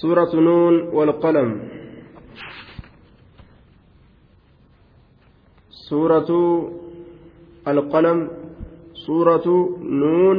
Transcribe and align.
سورة 0.00 0.32
نون 0.34 0.74
والقلم. 0.96 1.48
سورة 5.88 6.30
القلم 7.68 8.18
سورة 9.06 9.46
نون. 9.80 10.38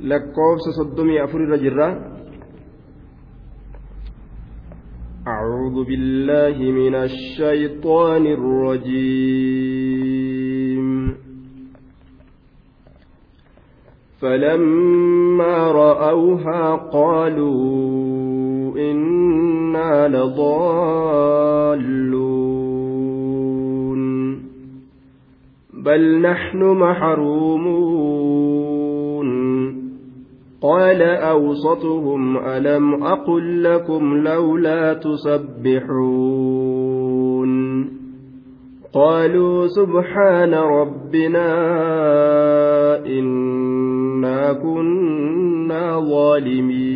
لكوفس 0.00 0.64
صدمي 0.78 1.24
أفر 1.24 1.38
الرجرة 1.44 1.88
أعوذ 5.26 5.84
بالله 5.84 6.56
من 6.80 6.94
الشيطان 6.94 8.26
الرجيم. 8.26 9.64
فلما 14.20 15.23
رأوها 15.40 16.74
قالوا 16.92 17.54
إنا 18.76 20.08
لضالون 20.08 21.54
بل 25.84 26.20
نحن 26.20 26.64
محرومون 26.64 28.04
قال 30.62 31.02
أوسطهم 31.02 32.36
ألم 32.38 33.04
أقل 33.04 33.64
لكم 33.64 34.16
لولا 34.16 34.94
تسبحون 34.94 36.44
قالوا 38.94 39.66
سبحان 39.66 40.54
ربنا 40.54 41.46
كنا 44.52 46.00
ظالمين. 46.00 46.94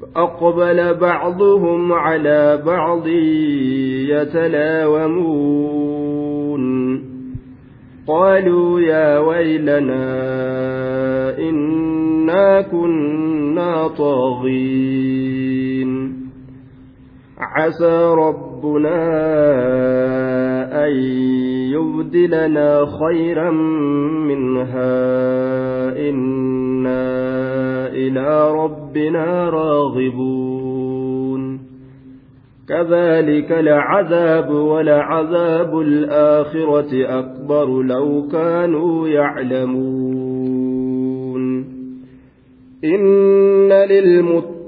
فأقبل 0.00 0.94
بعضهم 0.94 1.92
على 1.92 2.62
بعض 2.66 3.06
يتلاومون. 4.08 5.24
قالوا 8.06 8.80
يا 8.80 9.18
ويلنا 9.18 10.04
إنا 11.38 12.60
كنا 12.60 13.88
طاغين. 13.88 15.04
عسى 17.38 18.14
ربنا 18.18 18.94
أن 20.86 20.90
يبدلنا 21.74 22.86
خيرا 22.86 23.50
منها. 24.30 24.94
إنا 26.08 27.14
إلى 27.88 28.52
ربنا 28.52 29.50
راغبون. 29.50 31.60
كذلك 32.68 33.52
العذاب 33.52 34.50
ولعذاب 34.50 35.80
الآخرة 35.80 37.18
أكبر 37.18 37.82
لو 37.82 38.28
كانوا 38.32 39.08
يعلمون. 39.08 40.54
إن 42.84 43.72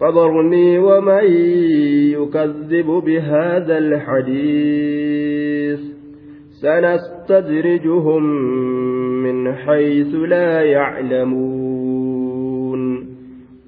فذرني 0.00 0.78
ومن 0.78 1.24
يكذب 2.12 2.86
بهذا 2.86 3.78
الحديث. 3.78 5.80
سنستدرجهم 6.50 8.22
من 9.22 9.52
حيث 9.52 10.14
لا 10.14 10.62
يعلمون. 10.62 11.80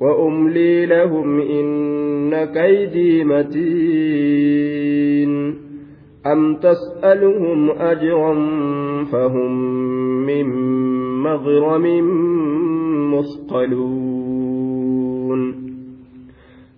وأملي 0.01 0.87
لهم 0.87 1.41
إن 1.41 2.45
كيدي 2.45 3.25
متين. 3.25 4.53
أم 6.27 6.55
تسألهم 6.55 7.71
أجرا 7.71 8.35
فهم 9.05 9.63
من 10.27 10.47
مغرم 11.23 11.85
مثقلون 13.15 14.22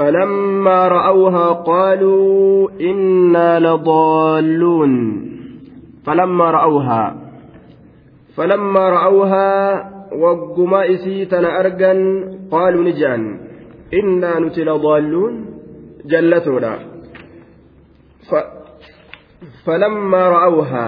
فلما 0.00 0.88
رأوها 0.88 1.46
قالوا 1.52 2.70
إنا 2.80 3.60
لضالون. 3.60 4.92
فلما 6.06 6.50
رأوها 6.50 7.16
فلما 8.36 8.88
رأوها 8.90 9.50
وقما 10.16 10.90
إسيتنا 10.90 11.60
أرقا 11.60 11.92
قالوا 12.50 12.84
نجان 12.84 13.40
إنا 13.94 14.40
نتل 14.40 14.78
ضالون 14.78 15.34
جلتنا 16.04 16.78
فلما 19.66 20.28
رأوها 20.28 20.86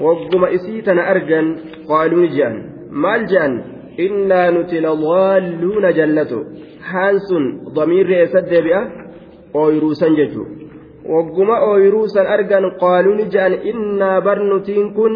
وقما 0.00 0.54
إسيتنا 0.54 1.10
أرقا 1.10 1.56
قالوا 1.88 2.26
نجان. 2.26 2.54
ما 2.90 3.16
الجان 3.16 3.75
innaa 4.04 4.50
nuti 4.56 4.80
ladaalluuna 4.86 5.92
jallato 5.98 6.38
haan 6.92 7.20
sun 7.28 7.44
damiirri 7.76 8.14
eessa 8.20 8.40
deebi'a? 8.50 8.82
ooyiruusan 9.54 10.16
jechuudha. 10.16 10.54
Wagguma 11.12 11.56
ooyiruusan 11.70 12.26
argan 12.26 12.66
qaaluu 12.82 13.14
ni 13.18 13.26
je'an. 13.34 13.54
Innaa 13.70 14.20
barnutiin 14.26 14.94
kun 14.98 15.14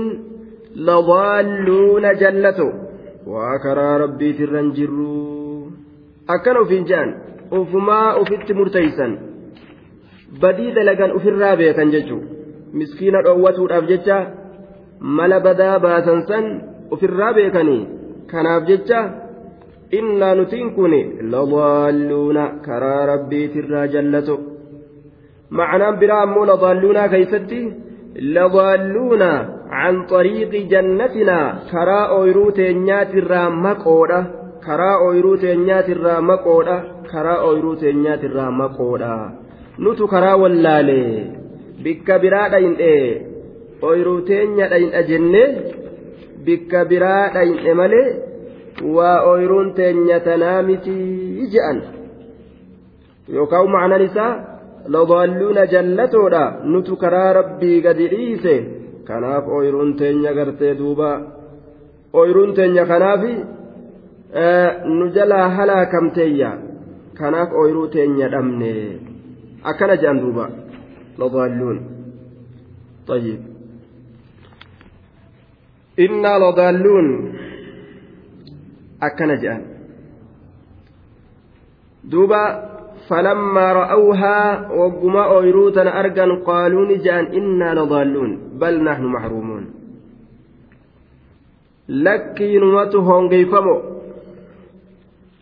ladaalluuna 0.88 2.15
jallato 2.23 2.69
waa 3.32 3.59
karaa 3.65 3.99
rabbiitirran 4.05 4.73
jirru. 4.77 5.73
Akkana 6.35 6.61
ofiin 6.61 6.87
je'an. 6.91 7.11
Ufumaa 7.61 8.17
ufitti 8.23 8.55
murteeysan 8.55 9.12
badii 10.41 10.75
dalagan 10.75 11.17
ufirraa 11.19 11.56
beekan 11.61 11.91
jechuudha. 11.94 12.29
Miskiina 12.73 13.23
dhoowwatuudhaaf 13.26 13.87
jecha 13.93 14.19
mala 15.00 15.41
badaa 15.47 15.79
baasan 15.85 16.21
san 16.29 16.44
ufirraa 16.97 17.33
beekanii 17.38 17.81
kanaaf 18.31 18.62
jecha 18.71 19.00
innaa 19.99 20.35
nutiin 20.38 20.69
kun 20.77 20.93
ladaalluuna 21.35 22.44
karaa 22.67 23.03
rabbiitirraa 23.12 23.87
jallato 23.94 24.37
ma'anaan 25.59 25.97
biraa 26.03 26.21
ammoo 26.27 26.44
ladaalluunaa 26.53 27.09
keeysatti 27.15 27.61
ladaalluuna 28.37 29.31
can 29.73 29.97
xariiqi 30.12 30.61
jannatinaa 30.73 31.47
karaa 31.73 32.05
ooyiruu 32.19 32.50
teenyaatirraa 32.59 33.49
maqoodha 33.67 34.21
karaa 34.67 34.97
ooyiruu 35.06 35.37
teenyaatirraa 35.44 36.21
maqoodha 36.31 36.76
karaa 37.12 37.38
ooyiruu 37.49 37.76
teenyaatirraa 37.83 38.50
maqoodha. 38.61 39.12
Nutu 39.83 40.05
karaa 40.12 40.37
wallaale 40.43 41.00
bikka 41.85 42.15
biraa 42.23 42.49
dhayin'e 42.53 42.94
ooyiruu 43.88 44.21
teenya 44.31 44.67
dhayin'a 44.73 45.03
jennee 45.11 45.49
دين 46.45 46.63
أجنة 46.63 46.81
بك 46.81 46.89
برا 46.89 47.43
دين 47.43 47.71
إمالي 47.71 48.05
وأويرون 48.83 49.75
تنيات 49.75 50.29
نامتي 50.29 51.47
جأن 51.53 51.83
يوكاو 53.29 53.67
معنى 53.67 54.05
نساء 54.05 54.51
ladaalluuna 54.89 55.67
jallatoodha 55.67 56.65
nutu 56.65 56.97
karaa 56.97 57.33
rabbii 57.33 57.81
gadi 57.83 58.09
dhiise 58.09 58.55
kanaaf 59.05 59.45
ooyiruun 59.49 59.97
teenya 59.97 60.33
gartee 60.33 60.75
duuba 60.79 61.11
ooyiruun 62.15 62.55
teenya 62.55 62.87
kanaaf 62.87 63.23
nu 64.97 65.09
jalaa 65.17 65.49
halaakamteeyya 65.49 66.51
kanaaf 67.19 67.53
ooyiruu 67.53 67.87
teenya 67.95 68.29
dhabne 68.29 68.73
akkana 69.63 69.97
jedhan 69.97 70.21
duuba 70.25 70.51
ladaalluun 71.19 71.81
طيب 73.11 73.50
إنا 76.00 76.38
لضالون. 76.38 77.06
أكن 79.02 79.35
جان 79.43 79.62
دوبا 82.05 82.70
فلما 83.08 83.73
رأوها 83.73 84.70
وقما 84.73 85.25
أويروتا 85.25 86.00
أرقا 86.00 86.44
قالوا 86.47 86.87
نجان 86.87 87.25
إنا 87.25 87.75
لضالون 87.75 88.31
بل 88.61 88.85
نحن 88.85 89.05
محرومون. 89.05 89.64
لكي 91.88 92.58
نمتهم 92.58 93.29
كيفمو 93.29 93.82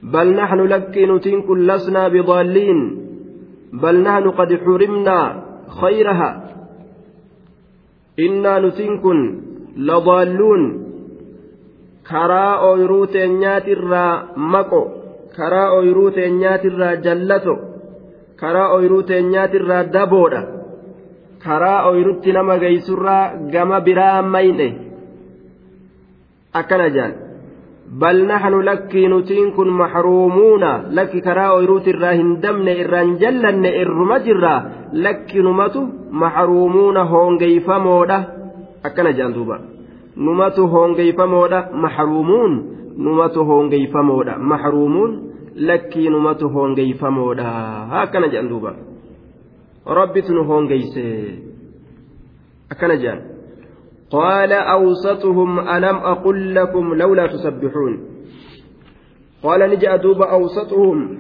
بل 0.02 0.37
نحن 0.37 0.60
لكي 0.60 1.06
نتنك 1.06 1.50
لسنا 1.50 2.08
بضالين 2.08 2.78
بل 3.72 4.02
نحن 4.02 4.31
قد 4.31 4.50
حرمنا 4.64 5.44
خيرها. 5.81 6.31
إنا 8.19 8.58
نتنك 8.60 9.05
لضالون 9.79 10.63
كرا 12.11 12.47
أويروتا 12.69 13.27
نيات 13.27 13.69
الرا 13.69 14.07
مكو 14.37 14.83
karaa 15.39 15.71
ooyiruu 15.77 16.11
teenyaatirraa 16.17 16.97
jallato 17.05 17.53
karaa 18.41 18.69
ooyiruu 18.77 19.03
teenyaatirraa 19.11 19.85
daboodha 19.97 20.41
karaa 21.45 21.77
ooyirutti 21.91 22.33
nama 22.37 22.57
geessurraa 22.63 23.23
gama 23.53 23.79
biraa 23.87 24.23
mayne 24.33 24.69
akkana 26.61 26.89
jaan 26.97 27.13
bal 28.01 28.19
naxnu 28.31 28.59
lakkii 28.71 29.07
nutiin 29.13 29.53
kun 29.57 29.71
maxruumuuna 29.83 30.71
lakki 30.99 31.21
karaa 31.29 31.51
ooyiruutirraa 31.57 32.15
hin 32.21 32.33
dabne 32.43 32.73
irraan 32.83 33.15
jallanne 33.23 33.71
irruma 33.83 34.19
jirraa 34.27 34.61
lakki 35.07 35.43
numatu 35.49 35.85
maxruumuuna 36.25 37.05
hoongeyfamoodha 37.13 38.19
akkana 38.88 39.12
jaan 39.19 39.32
duuba 39.37 39.56
numatu 40.26 40.67
hoongeyfamoodha 40.75 41.61
maxruumuun 41.85 42.52
numatu 43.06 43.44
hoongeyfamoodha 43.50 44.35
maxruumuun 44.50 45.12
lakkii 45.69 46.08
numatu 46.14 46.49
hoongeyfamoodha 46.55 47.49
akkana 48.02 48.29
jedhan 48.32 48.49
duuba 48.52 48.73
rabbitu 49.99 50.32
nu 50.35 50.44
hoongeyse 50.50 51.05
akkana 52.70 52.96
jedhan 53.02 53.20
قال 54.11 54.52
أوسطهم 54.52 55.50
ألم 55.69 55.96
أقل 55.96 56.55
لكم 56.55 56.94
لولا 56.94 57.26
تسبحون 57.26 57.93
قال 59.43 59.61
نجأ 59.70 59.96
دوب 59.96 60.23
أوسطهم 60.23 61.19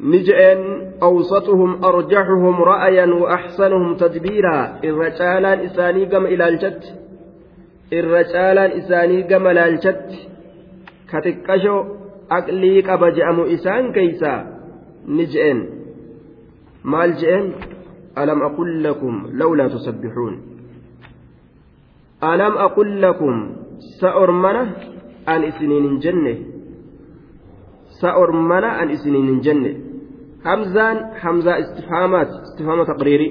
نجأ 0.00 0.40
أوسطهم 1.02 1.84
أرجحهم 1.84 2.62
رأيا 2.62 3.06
وأحسنهم 3.06 3.96
تدبيرا 3.96 4.78
الرجال 4.84 5.44
إساني 5.46 6.04
قم 6.04 6.26
إلى 6.26 6.48
الجد 6.48 6.82
الرجال 7.92 8.58
إساني 8.58 9.22
قم 9.22 9.46
إلى 9.46 9.68
الجد 9.68 10.10
كتكشو 11.12 12.02
aqlii 12.38 12.82
qaba 12.88 13.12
je'amu 13.16 13.44
isaan 13.56 13.92
keeysaa 13.92 14.40
ni 15.16 15.24
je'en 15.32 15.58
maal 16.92 17.12
je'en 17.20 17.46
alam 18.16 18.40
aqul 18.48 18.70
lakum 18.86 19.14
lawlaa 19.40 19.68
tusabbixuun 19.74 20.34
alam 22.32 22.54
aqul 22.66 22.90
lakum 23.04 23.36
sa 24.00 24.16
ormana 24.22 24.62
an 28.08 28.90
isiniin 28.90 29.26
hin 29.26 29.40
jenne 29.42 29.70
hamzaan 30.44 30.98
hamzaa 31.22 31.56
istifhaamaat 31.64 32.28
istifhaama 32.46 32.84
taqriiri 32.84 33.28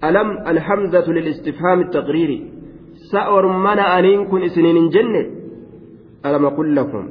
alam 0.00 0.28
alhamzatu 0.52 1.12
lilistifhaami 1.12 1.84
taqriiri 1.98 2.38
sa 3.10 3.28
ormana 3.28 3.84
aniin 3.96 4.26
kun 4.30 4.42
isiniin 4.42 4.76
hin 4.76 4.90
jenne 4.96 5.22
alam 6.22 6.44
aqul 6.52 6.74
lakum 6.74 7.04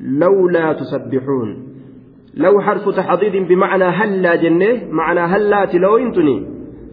لولا 0.00 0.72
تسبحون 0.72 1.50
لو 2.34 2.60
حرف 2.60 2.88
تحضيض 2.88 3.48
بمعنى 3.48 3.84
هلا 3.84 4.36
جنة 4.36 4.88
معنى 4.90 5.20
هلا 5.20 5.64
تلوينتني 5.64 6.46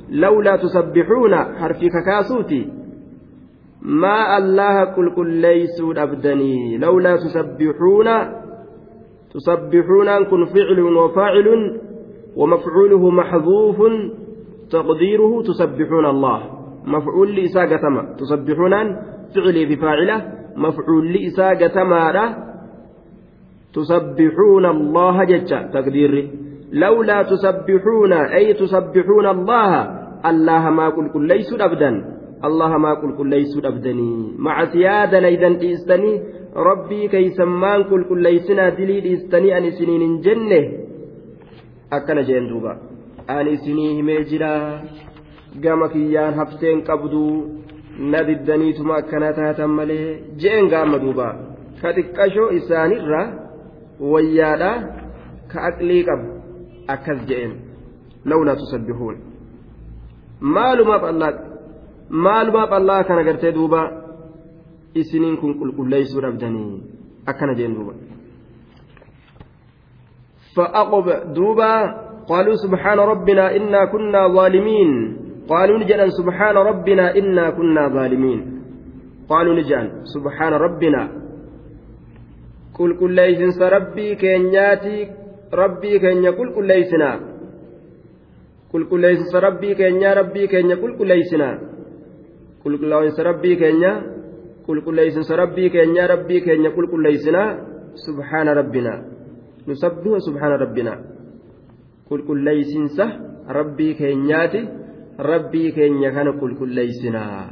لولا 0.10 0.56
تسبحون 0.56 1.36
حرف 1.36 1.78
ككاسوتي 1.78 2.68
ما 3.82 4.38
الله 4.38 4.86
كل 4.86 5.16
كل 5.16 5.30
ليسوا 5.30 6.04
أبدني 6.04 6.78
لولا 6.78 7.16
تسبحون 7.16 8.08
تسبحون 9.34 10.24
كن 10.24 10.46
فعل 10.46 10.80
وفاعل 10.80 11.48
ومفعوله 12.36 13.10
محذوف 13.10 13.78
تقديره 14.72 15.42
تسبحون 15.42 16.06
الله. 16.06 16.40
مفعول 16.86 17.36
لإساقة 17.36 17.90
ما 17.90 18.16
تسبحون 18.20 18.74
فعلي 19.36 19.66
بفاعله 19.66 20.18
مفعول 20.56 21.14
لإساقة 21.14 21.84
ما 21.84 22.36
تسبحون 23.74 24.66
الله 24.66 25.24
ججا 25.24 25.60
تقديري 25.74 26.32
لولا 26.72 27.24
تسبحون 27.24 28.14
أي 28.14 28.54
تسبحون 28.54 29.28
الله 29.28 29.70
الله 30.26 30.70
ما 30.70 30.90
قل 30.90 31.10
كل 31.14 31.28
ليس 31.28 31.54
أبدا. 31.54 31.92
الله 32.44 32.78
ما 32.78 32.94
قل 32.94 33.18
كل 33.18 33.30
ليس 33.30 33.66
أبدني 33.66 34.36
مع 34.38 34.66
سيادة 34.66 35.20
ليدا 35.20 35.50
rabbii 36.56 37.10
keeysammaan 37.10 37.86
qulqulleeysinaa 37.90 38.72
dilii 38.78 39.02
dhiistanii 39.06 39.54
an 39.54 39.66
isiniin 39.66 40.02
hin 40.02 40.16
jenne? 40.26 40.60
Akkana 41.92 42.24
jeen 42.30 42.50
duuba. 42.50 42.76
An 43.28 43.48
isinii 43.48 43.96
himee 43.96 44.24
jiraa 44.32 44.82
gama 45.64 45.90
kiyyaan 45.90 46.34
hafteen 46.34 46.84
qabduu 46.90 47.34
na 48.12 48.28
diddaniituma 48.28 48.96
akkana 49.02 49.34
taatan 49.34 49.70
malee 49.80 50.08
jeen 50.46 50.70
gaama 50.70 51.00
duuba. 51.04 51.28
Ka 51.82 51.94
xiqqashoo 51.98 52.50
isaanirra 52.60 53.22
wayyaadha. 54.12 54.72
Ka 55.52 55.60
aqlii 55.70 56.04
qabu 56.10 56.28
akkas 56.96 57.20
jeen. 57.30 57.52
Lawlaa 58.26 58.56
tusabbihuun 58.62 59.18
maalumaaf 60.56 61.04
allaa 61.04 61.34
maalumaaf 62.10 62.72
allaa 62.80 63.04
kana 63.04 63.24
gartee 63.24 63.52
duubaa 63.58 63.88
isiniin 64.95 65.37
kun 65.41 65.59
qulqulleeysuu 65.61 66.23
dhabdanii 66.27 66.83
akkana 67.27 67.55
jeen 67.55 67.75
duuba 67.75 67.95
فأقب 70.59 71.35
دوبا 71.35 71.75
قالوا 72.29 72.55
سبحان 72.55 72.99
ربنا 72.99 73.57
إنا 73.57 73.85
كنا 73.85 74.29
ظالمين 74.29 75.17
قالوا 75.49 75.79
نجأن 75.79 76.11
سبحان 76.11 76.57
ربنا 76.57 77.19
إنا 77.19 77.51
كنا 77.51 77.89
ظالمين 77.89 78.41
قالوا 79.29 79.55
نجأن 79.55 79.87
سبحان 80.15 80.53
ربنا 80.53 81.03
قل 82.79 82.97
كل 83.01 83.15
ليس 83.15 83.63
ربي 83.63 84.15
كينياتي 84.15 85.09
ربي 85.55 85.99
كينيا 85.99 86.31
قل 86.31 86.55
كل 86.55 86.67
ليسنا 86.67 87.21
قل 88.73 88.85
كل 88.91 89.01
ليس 89.01 89.35
ربي 89.35 89.75
كينيا 89.75 90.15
ربي 90.15 90.47
كينيا 90.47 90.77
qulqulleessinsa 94.68 95.36
rabbii 95.44 95.70
keenya 95.76 96.08
rabbii 96.14 96.42
keenya 96.46 96.70
qulqulleessinaa 96.78 97.50
subhaana 98.06 98.52
rabbinaa 98.60 99.00
nusabbihu 99.68 100.22
subhaana 100.28 100.58
rabbinaa 100.64 101.00
qulqulleessinsa 102.10 103.06
rabbii 103.58 103.94
keenyaati 104.02 104.62
rabbii 105.32 105.70
keenya 105.78 106.10
kana 106.16 106.32
qulqulleessinaa 106.42 107.44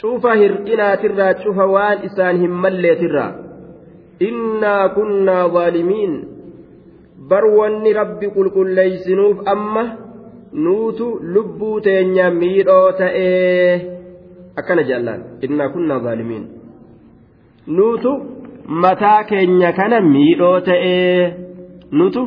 cufa 0.00 0.34
hir'inaatirraa 0.40 1.34
cufa 1.42 1.66
waan 1.74 2.04
isaan 2.08 2.40
hin 2.42 2.54
malleetirraa. 2.64 3.32
Innaa 4.28 4.88
kunnaa 4.96 5.48
zaalimiin 5.56 6.14
bar 7.28 7.44
wanni 7.58 7.92
rabbi 8.00 8.30
qulqulleeysinuuf 8.36 9.46
amma 9.54 9.84
nuutu 10.66 11.06
lubbuu 11.34 11.80
teenya 11.80 12.30
miidhoo 12.40 12.92
ta'ee. 12.92 13.93
Akkana 14.60 14.82
jaallaan 14.90 15.20
innaa 15.48 15.68
kunnaa 15.74 16.00
zaalimiin 16.06 16.44
nuutu 17.66 18.10
mataa 18.84 19.24
keenya 19.30 19.72
kana 19.78 20.00
miidhoo 20.00 20.60
ta'ee 20.60 21.36
nutu 22.00 22.22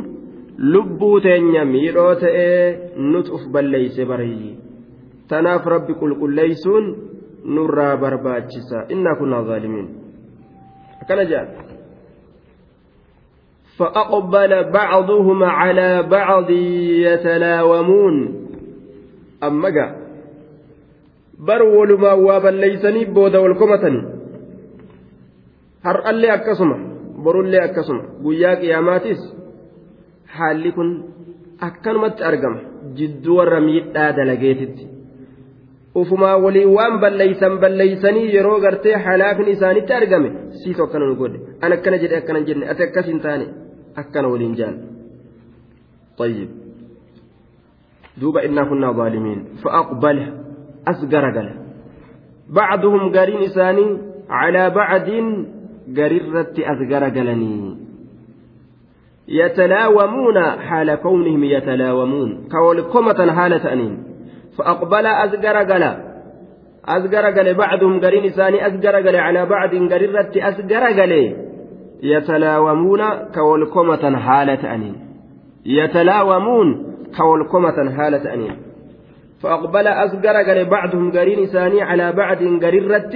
lubbuu 0.73 1.19
teenya 1.27 1.65
miidhoo 1.73 2.15
ta'ee 2.23 2.91
nutu 3.11 3.35
uf 3.37 3.43
balleeyse 3.53 4.05
barii 4.11 4.51
tanaaf 5.29 5.65
rabbi 5.75 5.93
qulqulleeysuun 6.01 6.85
nurraa 7.55 7.93
barbaachisa 8.03 8.77
innaa 8.95 9.15
kunnaa 9.21 9.43
zaalimiin 9.51 9.87
akkana 11.01 11.25
jaal 11.33 11.49
فأقبل 13.77 14.71
بعضهم 14.71 15.43
على 15.43 16.03
بعض 16.03 16.49
يتلاومون 17.05 18.15
أما 19.43 19.69
جاء 19.69 20.06
ما 21.39 22.13
وابا 22.13 22.49
ليسني 22.49 23.05
بودا 23.05 23.39
والكمتني 23.39 24.01
هر 25.85 26.09
اللي 26.09 26.33
أكسما 26.33 26.77
برو 27.23 27.41
اللي 27.41 27.63
أكسما 27.65 28.01
قياك 28.25 28.63
يا 28.63 28.79
ماتيس 28.79 29.21
حالكن 30.27 31.03
أكنمت 31.61 32.21
أرقم 32.21 32.55
جدو 32.95 33.41
الرميد 33.41 33.97
آدى 33.97 34.21
لقيتت 34.21 34.87
ufumaa 35.97 36.37
waliin 36.37 36.73
waan 36.77 36.99
balleeysan 37.01 37.57
balleeysanii 37.61 38.33
yeroo 38.33 38.59
gartee 38.65 38.97
halaakni 39.05 39.51
isaanitti 39.51 39.93
argame 39.93 40.29
siitu 40.59 40.83
akkana 40.83 41.07
nu 41.09 41.15
godhe 41.21 41.39
an 41.61 41.73
akkana 41.75 41.97
jedhe 42.03 42.19
akkana 42.21 42.41
jenne 42.49 42.69
ati 42.73 42.83
akkas 42.87 43.07
hin 43.11 43.21
taane 43.25 43.47
akkana 44.01 44.27
waliin 44.33 44.55
jaan 44.59 44.77
طيب 46.17 46.49
دوب 48.21 48.37
إنا 48.37 48.63
كنا 48.69 48.91
ظالمين 48.91 49.45
أسقرقل 50.91 51.49
بعضهم 52.49 53.11
قارين 53.15 53.37
إساني 53.37 53.97
على 54.29 54.69
بعد 54.69 55.07
قررت 55.97 56.59
أسقرقلني 56.59 57.77
يتلاومون 59.27 60.37
حال 60.67 60.95
كونهم 60.95 61.43
يتلاومون. 61.43 62.47
كولكمة 62.51 63.31
حالة 63.33 63.73
أنين 63.73 64.03
فأقبل 64.57 65.05
أزقرقل 65.05 65.83
أزقرقل 66.85 67.53
بعضهم 67.53 67.99
قرين 68.05 68.25
إساني 68.25 68.67
أزقرقل 68.67 69.15
على 69.15 69.45
بعض 69.45 69.69
قررت 69.69 70.37
أزقرقل 70.37 71.35
يتلاومون 72.03 73.01
كولكمة 73.35 74.19
حالة 74.19 74.75
أنين 74.75 74.95
يتلاومون 75.65 76.95
كولكمة 77.17 77.95
حالة 77.97 78.33
أنين 78.33 78.66
فأقبل 79.41 79.87
أزقرقل 79.87 80.69
بعضهم 80.69 81.11
قرين 81.11 81.43
إساني 81.43 81.81
على 81.81 82.11
بعض 82.11 82.37
قررت 82.37 83.13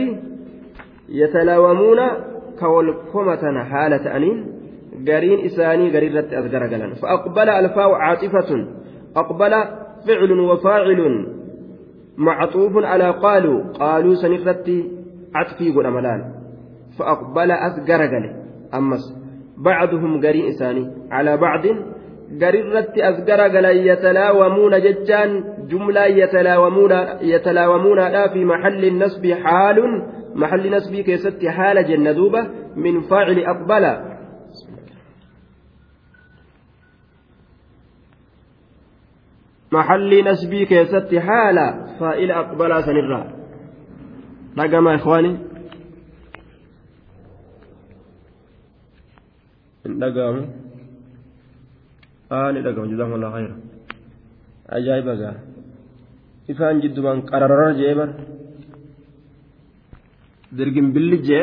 يتلاومون 1.09 1.97
كولكمة 2.59 3.63
حالة 3.63 4.17
أنين 4.17 4.47
قرين 5.07 5.45
إساني 5.45 5.97
قررت 5.97 6.33
أزقرقلا 6.33 6.93
فأقبل 6.93 7.49
الفاء 7.49 7.91
عاطفة. 7.91 8.67
أقبل 9.15 9.51
فعل 10.07 10.31
وفاعل 10.39 11.27
معطوف 12.17 12.71
على 12.85 13.09
قالوا. 13.09 13.63
قالوا 13.73 14.15
سنفتي 14.15 14.91
عطفي 15.35 15.71
قل 15.75 15.85
أملان. 15.85 16.33
فأقبل 16.99 17.51
أسقرقل 17.51 18.35
أمس 18.73 19.21
بعضهم 19.57 20.21
قرين 20.25 20.45
إساني 20.45 20.91
على 21.11 21.37
بعض 21.37 21.61
قررت 22.41 22.97
أسقرقل 22.97 23.65
يتلاومون 23.65 24.79
ججان 24.79 25.43
جملة 25.67 26.05
يتلاومون 26.05 26.91
يتلاومون 27.21 27.99
لا 27.99 28.27
في 28.33 28.45
محل 28.45 28.85
النصب 28.85 29.27
حال 29.27 29.77
محل 30.35 30.75
نسب 30.75 30.95
كيست 30.95 31.45
حال 31.45 31.87
جندوبة 31.87 32.47
من 32.75 33.01
فاعل 33.01 33.39
أقبل 33.39 34.11
محل 39.71 40.31
نسبي 40.31 40.65
كيست 40.65 41.15
حالة 41.15 41.97
فإلى 41.99 42.33
أقبل 42.33 42.83
سنرا 42.83 43.31
رقم 44.59 44.87
إخواني 44.87 45.37
رقم 49.85 50.19
آني 50.19 50.60
رقم 52.31 52.85
جزاهم 52.91 53.13
الله 53.13 53.31
خير 53.35 53.51
أجايب 54.69 55.07
أجا 55.07 55.31
إفان 56.49 56.79
جد 56.79 56.97
من 56.99 57.21
قرر 57.21 57.61
جيبر 57.79 58.09
درقم 60.57 60.87
باللي 60.93 61.17
جي 61.27 61.39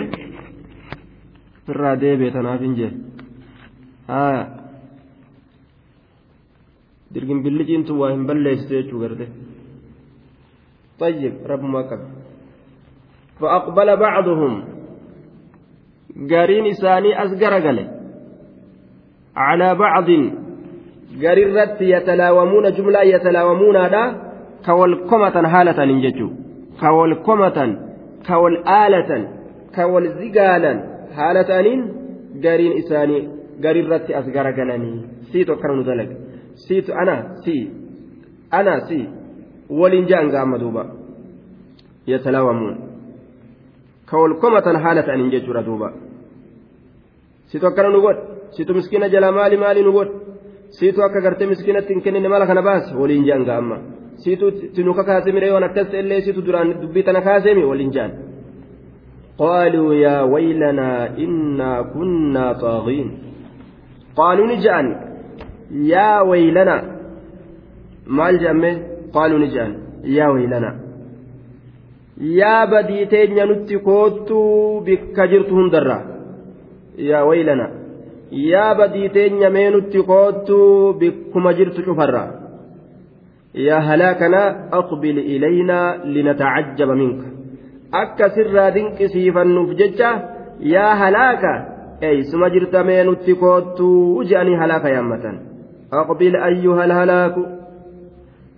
في 1.64 1.70
الرادي 1.72 2.16
بيتنا 2.16 2.56
في 2.58 2.68
جي 2.78 2.88
آه 4.10 4.58
dirgin 7.12 7.40
billiciintu 7.44 7.96
waa 8.00 8.12
hin 8.12 8.26
balleessitu 8.28 8.74
jechuu 8.78 9.00
garte. 9.04 9.28
طيب 10.98 11.46
رب 11.46 11.62
ما 11.62 11.82
قبل 11.86 12.10
فأقبل 13.40 13.88
بعضهم 13.96 14.52
قارين 16.30 16.66
إساني 16.66 17.14
قال 17.14 17.78
على 19.36 19.68
بعض 19.74 20.08
قررت 21.22 21.80
يتلاومون 21.80 22.72
جملة 22.76 23.02
يتلاومون 23.02 23.76
هذا 23.76 24.02
كوالكمة 24.66 25.48
حالة 25.48 25.78
ننججو 25.84 26.28
كوالكمة 26.80 27.58
كوالآلة 28.28 29.10
كوالزقالا 29.74 30.72
حالة 31.16 31.48
أنين 31.60 31.80
قارين 32.44 32.72
إساني 32.78 33.18
قررت 33.64 34.10
أسقر 34.10 34.46
قالني 34.56 34.92
سيتو 35.32 35.56
كرم 35.62 35.80
ذلك 35.88 36.10
siitu 36.66 36.92
ana 36.94 37.38
si 37.44 37.70
ana 38.50 38.80
si 38.88 39.06
waliin 39.70 40.08
ja'an 40.08 40.30
gaama 40.30 40.58
duuba 40.58 40.86
yatalaawamuun 42.06 42.76
ka 44.06 44.18
wal 44.18 44.34
komatan 44.42 44.80
haala 44.82 45.02
ta'aniin 45.02 45.30
jechuudha 45.30 45.62
duuba 45.62 45.92
situ 47.46 47.66
akkana 47.66 47.88
nu 47.88 48.00
godh 48.00 48.20
situ 48.56 48.74
miskiina 48.74 49.08
jala 49.08 49.32
maali 49.32 49.56
maali 49.56 49.82
nu 49.82 49.92
godh 49.92 50.10
siitu 50.76 50.98
akka 51.06 51.20
gartee 51.26 51.46
miskiinatti 51.52 51.90
hin 51.94 52.02
kennine 52.04 52.28
mala 52.34 52.44
kana 52.50 52.62
baase 52.68 52.90
waliin 53.02 53.24
ja'an 53.28 53.44
gaama 53.50 53.76
siitu 54.22 54.46
tinuka 54.76 55.02
kaase 55.08 55.28
miree 55.36 55.50
waan 55.54 55.66
akkas 55.68 55.88
illee 56.00 56.20
siitu 56.24 56.40
duraan 56.46 56.68
dubbii 56.82 57.04
tana 57.08 57.20
kaaseemi 57.28 57.64
waliin 57.72 57.92
ja'an 57.98 58.12
قالوا 59.44 59.90
يا 60.06 60.18
ويلنا 60.32 60.90
إنا 61.24 61.72
كنا 61.94 62.44
طاغين 62.64 63.08
قالوا 64.18 64.46
نجأن 64.52 64.86
yaa 65.92 66.20
waylana 66.30 66.76
maal 68.16 68.34
jedhame 68.42 68.70
qaaluu 69.14 69.38
ni 69.42 69.48
jedhan 69.54 69.72
yaa 70.16 70.30
waylana 70.34 70.70
yaa 72.40 72.62
badii 72.72 73.04
teenya 73.12 73.44
nutti 73.50 73.76
koottuu 73.88 74.80
bikka 74.86 75.22
jirtu 75.32 75.52
hundarra 75.58 75.98
yaa 77.10 77.24
waylana 77.30 77.66
yaa 78.30 78.74
badii 78.74 79.08
teenya 79.08 79.50
mee 79.50 79.70
nutti 79.70 80.02
koottuu 80.02 80.92
bikkuma 81.00 81.52
jirtu 81.58 81.82
cufarra 81.82 82.22
yaa 83.66 83.80
halaakana 83.80 84.40
aqbil 84.80 85.18
ilaynaa 85.34 85.96
linatacajjaba 86.04 86.94
minka. 86.94 87.26
Akka 88.02 88.30
sirraa 88.36 88.70
dinqisiifannuuf 88.74 89.70
jecha 89.80 90.10
yaa 90.60 90.94
halaaka 91.02 91.52
eeysuma 92.08 92.50
jirtamee 92.50 93.04
nutti 93.04 93.34
koottuu 93.34 94.24
je'anii 94.24 94.60
halaaka 94.62 94.88
yaammatan. 94.96 95.36
Aqbil 96.00 96.36
ayyuha 96.48 96.82
alhalaaku 96.88 97.42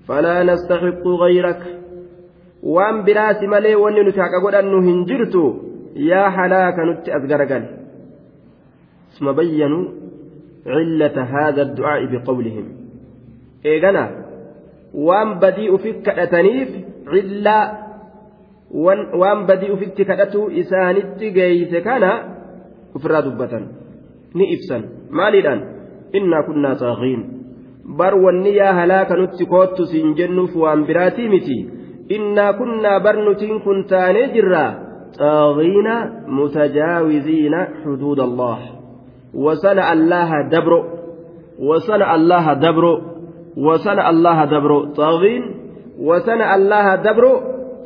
falaa 0.06 0.44
nastaxiqqu 0.44 1.18
gayrak. 1.24 1.60
Waan 2.74 3.04
biraasi 3.04 3.46
malee 3.46 3.76
wanni 3.82 4.02
nuti 4.04 4.20
haqa 4.20 4.40
godhannu 4.44 4.82
hin 4.88 5.04
jirtu 5.10 5.44
yaa 5.94 6.30
halaaka 6.30 6.84
nutti 6.84 7.12
as 7.12 7.22
garagal 7.30 7.79
ثم 9.20 9.32
بينوا 9.32 9.84
علة 10.66 11.22
هذا 11.22 11.62
الدعاء 11.62 12.00
بقولهم 12.12 12.66
إيغانا 13.66 14.24
وان 14.94 15.38
بديء 15.38 15.76
في 15.76 15.92
كأتنيف 15.92 16.68
علة 17.06 17.80
kana 21.82 22.10
ofirraa 22.94 23.22
dubbatan 23.26 23.64
ni 24.34 24.44
ibsan 24.54 25.10
maaliidhaan 25.10 25.60
innaa 26.18 26.42
kunnaa 26.46 26.74
xaaqiin 26.82 27.22
bar 27.98 28.14
wanni 28.24 28.56
yaa 28.56 28.72
halaaka 28.78 29.18
nutti 29.20 29.46
koottu 29.52 29.86
siin 29.90 30.14
jennuuf 30.18 30.54
waan 30.62 30.86
biraatii 30.86 31.28
miti 31.34 31.58
innaa 32.16 32.52
kunnaa 32.60 33.00
bar 33.00 33.16
nutiin 33.26 33.60
kun 33.66 33.84
taanee 33.92 34.26
jirraa 34.34 34.70
xaaqiina 35.18 35.94
mutajaawiziina 36.38 37.66
xuduud 37.82 38.18
allah 38.28 38.79
wasana 39.34 39.82
allaha 39.94 40.42
dabro 40.50 40.80
wasana 41.58 42.06
allaha 42.16 42.54
dabro 42.54 42.92
wasana 43.56 44.02
allaha 44.12 44.46
dabro 44.46 44.78
xaaqiin 44.96 45.44
wasana 46.08 46.50
allaha 46.56 46.96
dabro 47.06 47.32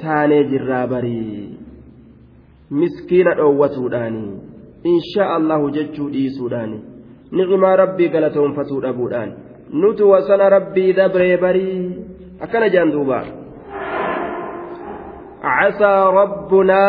taanee 0.02 0.44
jirraa 0.50 0.86
barii 0.86 1.58
miskiina 2.70 3.34
dhoowwatuudhaani 3.34 4.24
insha 4.92 5.24
allahu 5.36 5.70
jechuu 5.76 6.08
dhiisuudhaani 6.14 6.78
ni'imaa 7.32 7.76
rabbii 7.82 8.08
galatoonfatuu 8.08 8.80
dhabuudhaan 8.86 9.30
nutu 9.82 10.10
wasana 10.10 10.48
rabbii 10.56 10.92
dabree 10.92 11.36
barii 11.36 11.80
akkana 12.40 12.68
jedhan 12.68 12.92
duuba 12.92 13.24
عسى 15.44 15.94
ربنا 16.20 16.82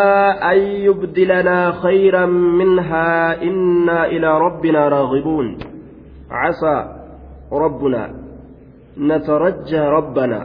أن 0.51 0.57
يبدلنا 0.87 1.71
خيرا 1.71 2.25
منها 2.25 3.43
إنا 3.43 4.05
إلى 4.07 4.29
ربنا 4.39 4.87
راغبون 4.87 5.57
عسى 6.31 6.77
ربنا 7.51 8.03
نترجى 8.97 9.79
ربنا 9.79 10.39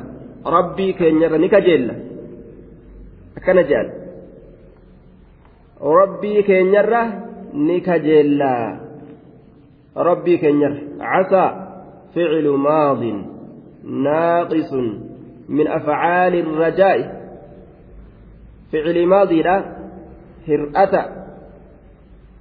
ربي 0.46 0.92
كن 0.92 1.22
يرني 1.22 1.48
كجيل 1.48 2.10
akkana 3.40 3.62
jedhan 3.64 3.88
rabbii 5.80 6.42
keenyarra 6.44 7.02
ni 7.54 7.80
kajeellaa 7.80 8.66
rabbii 9.96 10.38
keenyarra 10.42 10.80
casaa 11.00 11.50
ficlu 12.14 12.52
maadin 12.58 13.18
naaqisun 14.06 14.86
min 15.48 15.66
ficilii 18.70 19.06
maadiidha 19.06 19.54
hir'ata. 20.48 21.02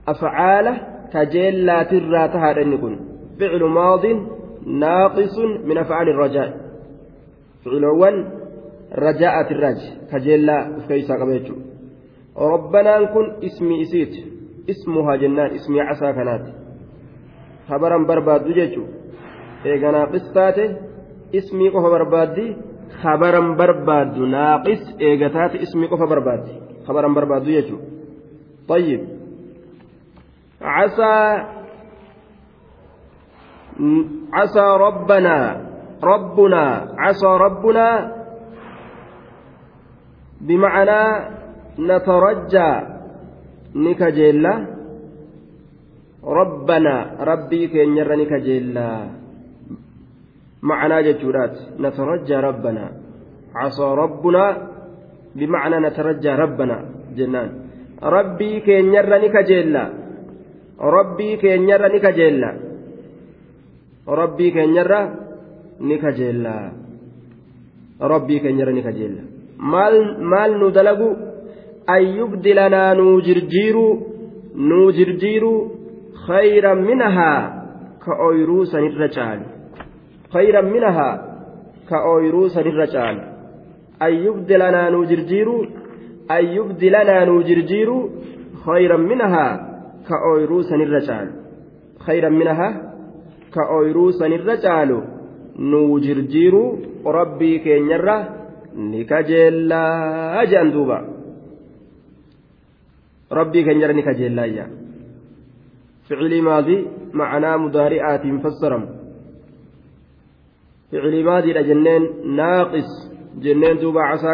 Afcaala 0.05 0.74
kajeellaatirraa 1.13 2.27
tahaadha 2.27 2.62
inni 2.62 2.77
kun. 2.77 2.95
Ficilu 3.38 3.69
maadiin 3.69 4.19
naaqisun 4.83 5.51
min 5.67 5.77
afcaali 5.77 6.12
irrajaa 6.15 6.50
ficiloowwan 7.63 8.17
raja'atirraaji 9.05 9.88
kajeellaa 10.12 10.62
of 10.77 10.88
keeysaa 10.88 11.17
qaba 11.17 11.31
jechuudha. 11.38 11.65
Rabbanaan 12.53 13.07
kun 13.13 13.27
ismi 13.42 13.81
isiiti 13.81 14.20
ismuhaa 14.68 15.18
jennaan 15.18 15.55
ismii 15.55 15.85
casaa 15.89 16.13
kanaati. 16.13 16.51
Habaran 17.70 18.05
barbaaddu 18.05 18.83
eega 19.65 19.92
naaqis 19.92 20.31
taate 20.33 20.65
ismii 21.33 21.72
qofa 21.72 21.89
barbaaddi. 21.89 22.46
خبرا 23.02 23.40
برباد 23.54 24.19
ناقص 24.19 24.82
إيغتات 25.00 25.52
اسمي 25.64 25.86
قف 25.86 26.02
بربادي 26.10 26.54
خبرا 26.86 27.08
برباد 27.08 27.43
جيتشو 27.45 27.76
طيب 28.69 29.00
عسى 30.62 31.14
عسى 34.32 34.67
ربنا 34.86 35.36
ربنا 36.02 36.64
عسى 36.99 37.26
ربنا 37.26 37.86
بمعنى 40.40 41.02
نترجى 41.78 42.71
نكجيلا 43.75 44.54
ربنا 46.25 46.95
ربي 47.21 47.67
كينير 47.69 48.08
نكجيلا 48.17 48.90
معنى 50.61 50.98
جتورات. 51.03 51.55
نترجى 51.79 52.35
ربنا. 52.35 52.85
عصى 53.55 53.87
ربنا 54.03 54.43
بمعنى 55.35 55.77
نترجى 55.87 56.29
ربنا. 56.29 56.77
جنان. 57.17 57.50
ربي 58.03 58.59
كينير 58.59 59.09
نكجيلا 59.24 59.89
ربي 60.79 61.35
كينير 61.35 61.95
نكجيلا 61.95 62.51
ربي 64.07 64.51
كينير 64.51 64.91
نكجيلا 65.81 66.72
ربي 68.01 68.39
كينير 68.39 68.69
نكجيلا 68.72 69.24
maal 69.59 70.55
nu 70.59 70.72
dalagu 70.72 71.17
an 71.85 72.03
yubdilanaa 72.17 72.95
nuu 72.95 73.22
jirjiiru 73.22 73.87
nuu 74.55 74.91
jirjiiru 74.91 75.51
khayran 76.25 76.79
minahaa 76.87 77.59
ka 80.31 80.37
ooyruu 80.37 80.50
sanirra 80.55 80.55
caalu 80.55 80.59
khayran 80.59 80.68
minahaa 80.74 81.15
ka 81.89 81.98
ooyruu 82.13 82.48
sanirra 82.55 82.87
caalu 82.96 83.22
an 84.05 84.13
yubdilanaa 84.25 84.89
nuu 84.94 85.05
jirjiiru 85.11 85.55
an 86.35 86.44
yubdilanaa 86.57 87.24
nuu 87.29 87.42
jirjiiru 87.50 87.98
khayran 88.65 89.03
minahaa 89.11 89.51
ka 90.09 90.15
ooyruu 90.31 90.63
sanirra 90.70 91.01
caalu 91.07 91.31
khayran 92.05 92.35
minahaa 92.42 92.74
ka 93.55 93.63
ooyruu 93.77 94.11
sanirra 94.20 94.55
caalu 94.65 94.98
nuu 95.72 96.00
jirjiiru 96.05 96.63
rabbii 97.20 97.55
keenyarra 97.65 98.18
ni 98.92 99.01
kajeellaa 99.11 100.46
jedhan 100.51 100.70
duuba 100.75 100.98
rabbii 103.39 103.63
keenyarra 103.68 103.94
ni 103.98 104.03
kajeellaayya 104.09 104.65
ficilii 106.07 106.42
maadii 106.50 106.79
ma'anaa 107.22 107.57
mudaari'aatiin 107.65 108.39
fassaramu 108.46 108.87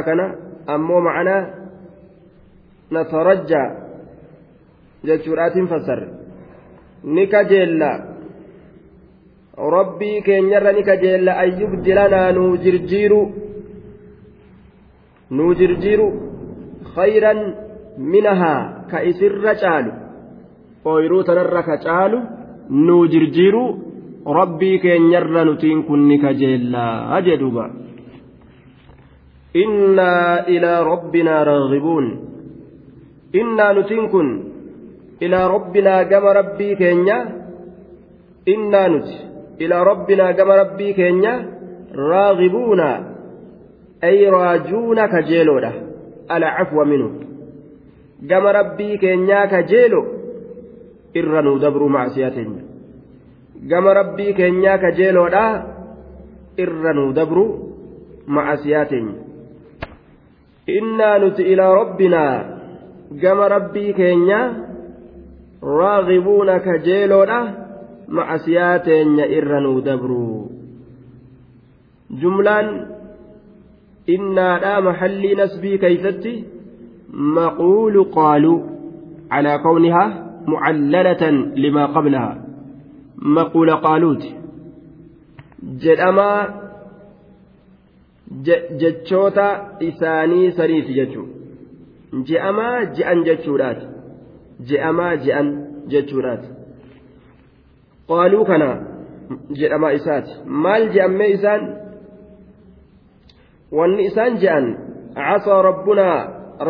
kana 0.07 0.25
ammoo 0.73 1.01
ma'anaa 1.07 1.41
natarajjaa 2.91 3.67
jechuudhaatiin 5.07 5.67
fassarre 5.67 6.07
ni 7.03 7.27
kajeellaa 7.33 7.97
rabbii 9.77 10.21
keenyarra 10.27 10.71
ni 10.77 10.83
kajeella 10.83 11.37
ayyubdilanaa 11.43 12.31
nuu 12.37 12.57
jirjiiru 12.63 13.21
nuu 15.37 15.53
jirjiiru 15.59 16.07
khayran 16.95 17.39
minahaa 18.13 18.87
ka 18.91 19.03
isirra 19.11 19.55
caalu 19.63 19.91
ooyruu 20.85 21.23
tanarra 21.29 21.63
ka 21.69 21.77
caalu 21.85 22.19
nuu 22.69 23.03
jirjiiru 23.13 23.63
rabbii 24.25 24.79
keenyarra 24.79 25.45
nutiin 25.45 25.83
kun 25.83 26.07
ni 26.07 26.17
kajeellaa 26.19 27.21
jedhuuba. 27.21 27.69
Innaa 29.53 30.43
ilaa 30.47 30.83
rabbinaa 30.83 31.43
raagibuun 31.43 32.07
innaa 33.33 33.73
nutiin 33.73 34.09
kun 34.09 34.29
ilaa 35.21 35.47
rabbinaa 35.47 36.03
gama 36.05 36.33
rabbii 36.33 36.75
keenya. 36.75 37.17
Innaa 38.45 38.87
nuti 38.87 39.15
ilaa 39.59 39.83
rabbinaa 39.83 40.33
gama 40.33 40.55
rabbii 40.55 40.93
keenya 40.93 41.33
raagibuuna 42.09 42.89
ay 44.01 44.29
raajuuna 44.31 45.07
kajeeloodha 45.07 45.71
alcafwa 46.27 46.85
minu 46.85 47.09
gama 48.29 48.51
rabbii 48.51 48.97
keenyaa 48.97 49.47
kajeelo. 49.47 50.01
Irra 51.13 51.41
nuu 51.41 51.59
dabruu 51.59 51.89
macsiyaa 51.89 52.31
teenya 52.31 52.61
gama 53.71 53.93
rabbii 53.99 54.33
keenyaa 54.39 54.77
kajeeloodhaa 54.83 55.51
irra 56.65 56.93
nuu 56.97 57.11
dabru 57.19 57.45
ma'asiyaa 58.37 58.85
teenya 58.91 59.15
innaa 60.77 61.17
nuti 61.23 61.43
ilaa 61.53 61.73
rabbinaa 61.81 62.33
gama 63.23 63.47
rabbii 63.55 63.93
keenyaa 63.99 64.45
raagibuuna 65.79 66.59
kajeeloodhaa 66.67 67.45
ma'asiyaa 68.17 68.79
teenya 68.87 69.25
irra 69.37 69.59
nuu 69.65 69.81
dabru. 69.87 70.51
Jumlaan 72.21 72.67
innaadhaa 74.15 74.81
mahallii 74.87 75.35
nasbii 75.41 75.77
kaysatti 75.83 76.33
maquulu 77.37 78.05
qaaluu 78.17 78.57
calaa 79.31 79.59
kawnihaa 79.65 80.09
mucallalatan 80.51 81.35
limaa 81.63 81.87
qablahaa. 81.95 82.44
مقول 83.17 83.71
قالوت 83.75 84.23
jedhamaa 85.83 86.41
jechoota 88.81 89.47
isaanii 89.79 90.51
saniiti 90.57 90.93
jechuudha 90.93 91.33
je'amaa 92.27 92.85
je'an 92.97 93.23
jechuudhaati 93.27 93.85
je'amaa 94.71 95.15
je'an 95.25 95.47
jechuudhaati 95.93 96.47
qaaluu 98.11 98.45
kana 98.49 98.69
jedhamaa 99.61 99.91
isaati 99.99 100.33
maal 100.65 100.85
je'ammee 100.95 101.29
isaan 101.37 101.63
wanni 103.79 104.05
isaan 104.11 104.37
je'an 104.43 104.65
casaa 105.17 105.61
rabbunaa 105.69 106.17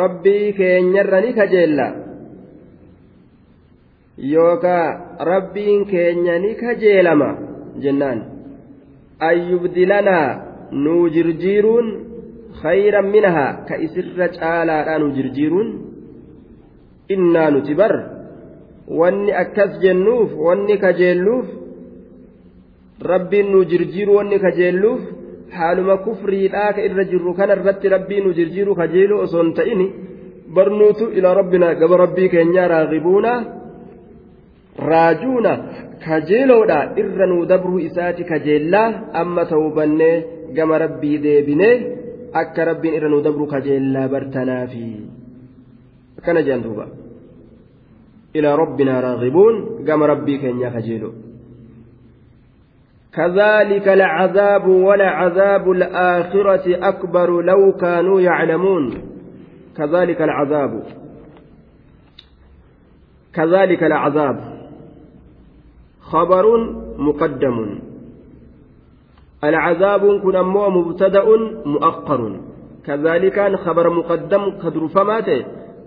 rabbii 0.01 0.53
keenyarra 0.59 1.21
ni 1.21 1.33
kajeella 1.39 1.87
yookaa 4.33 4.85
rabbiin 5.19 5.85
keenya 5.91 6.39
ni 6.39 6.55
kajeelama 6.55 7.29
jennaan. 7.83 8.19
An 9.19 9.37
yubdilanaa 9.51 10.27
nuu 10.71 11.09
jirjiiruun 11.15 11.87
khayran 12.61 13.07
minahaa 13.13 13.65
ka 13.67 13.75
isirra 13.85 14.27
caalaadhaa 14.37 14.99
nuu 14.99 15.11
jirjiiruun. 15.17 15.69
Innaa 17.13 17.49
nuti 17.51 17.73
bar 17.75 17.93
wanni 18.99 19.31
akkas 19.43 19.71
jennuuf 19.83 20.29
wanni 20.45 20.77
kajeelluuf 20.77 21.45
rabbiin 23.11 23.51
nu 23.51 23.63
jirjiiru 23.71 24.15
wanni 24.17 24.39
kajeelluuf 24.39 25.01
haaluma 25.57 25.97
kufriidhaa 26.05 26.73
ka 26.75 26.81
irra 26.87 27.03
jirru 27.11 27.33
kana 27.37 27.53
irratti 27.57 27.89
rabbii 27.95 28.21
nu 28.25 28.33
jirjiiru 28.37 28.75
kajeelu 28.75 29.19
osoo 29.25 29.43
hin 29.43 29.53
ta'in 29.59 29.81
barnuutu 30.55 31.05
ilaa 31.17 31.33
rabbinaa 31.39 31.73
gaba 31.81 31.97
rabbii 32.03 32.29
keenyaa 32.33 32.67
raagibuuna 32.73 33.31
raajuuna 34.79 35.51
kajeeloodha 36.05 36.79
irra 37.01 37.25
nuu 37.31 37.45
dabruu 37.51 37.79
isaati 37.79 38.23
kajeellaa 38.31 38.87
amma 39.21 39.45
ta'ubannee 39.51 40.15
gama 40.57 40.77
rabbii 40.77 41.17
deebinee 41.25 41.75
akka 42.41 42.65
rabbiin 42.71 42.95
irra 42.97 43.09
nuu 43.09 43.21
dabru 43.27 43.47
kajeellaa 43.53 44.07
bartanaafi 44.13 44.87
akkana 46.19 46.41
jedhan 46.47 46.63
duuba 46.63 46.87
ilaa 48.33 48.55
rabbinaa 48.63 49.01
raagibuun 49.07 49.55
gama 49.87 50.07
rabbii 50.13 50.39
keenyaa 50.43 50.71
kajeeloo 50.79 51.13
كذلك 53.15 53.87
العذاب 53.87 54.67
ولعذاب 54.67 55.71
الآخرة 55.71 56.65
أكبر 56.89 57.29
لو 57.41 57.71
كانوا 57.73 58.21
يعلمون 58.21 58.93
كذلك 59.77 60.21
العذاب 60.21 60.83
كذلك 63.33 63.83
العذاب 63.83 64.54
خبر 66.11 66.45
مقدم. 66.97 67.79
العذاب 69.43 70.21
كن 70.23 70.35
أمو 70.35 70.69
مبتدأ 70.69 71.25
مؤخر. 71.65 72.39
كذلك 72.85 73.55
خبر 73.55 73.89
مقدم 73.89 74.49
قدر 74.49 74.87
فمات. 74.87 75.29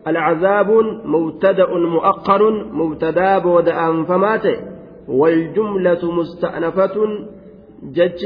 العذاب 0.07 0.71
مبتدأ 1.05 1.67
مؤخر 1.67 2.43
مبتدأ 2.73 3.39
بود 3.39 3.69
فمات. 4.05 4.47
والجملة 5.09 6.13
مستأنفة. 6.13 6.97
جتش 7.83 8.23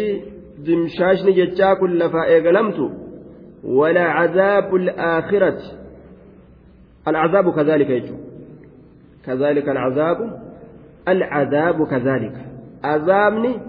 دمشاشن 0.66 1.33
جتشا 1.33 1.74
كل 1.74 2.11
فإيقلمت 2.11 2.90
ولا 3.64 4.05
عذاب 4.05 4.74
الآخرة. 4.74 5.59
العذاب 7.09 7.50
كذلك 7.50 7.90
يجو. 7.90 8.14
كذلك 9.26 9.68
العذاب 9.68 10.18
العذاب 11.09 11.87
كذلك. 11.87 12.37
عذابني 12.85 13.61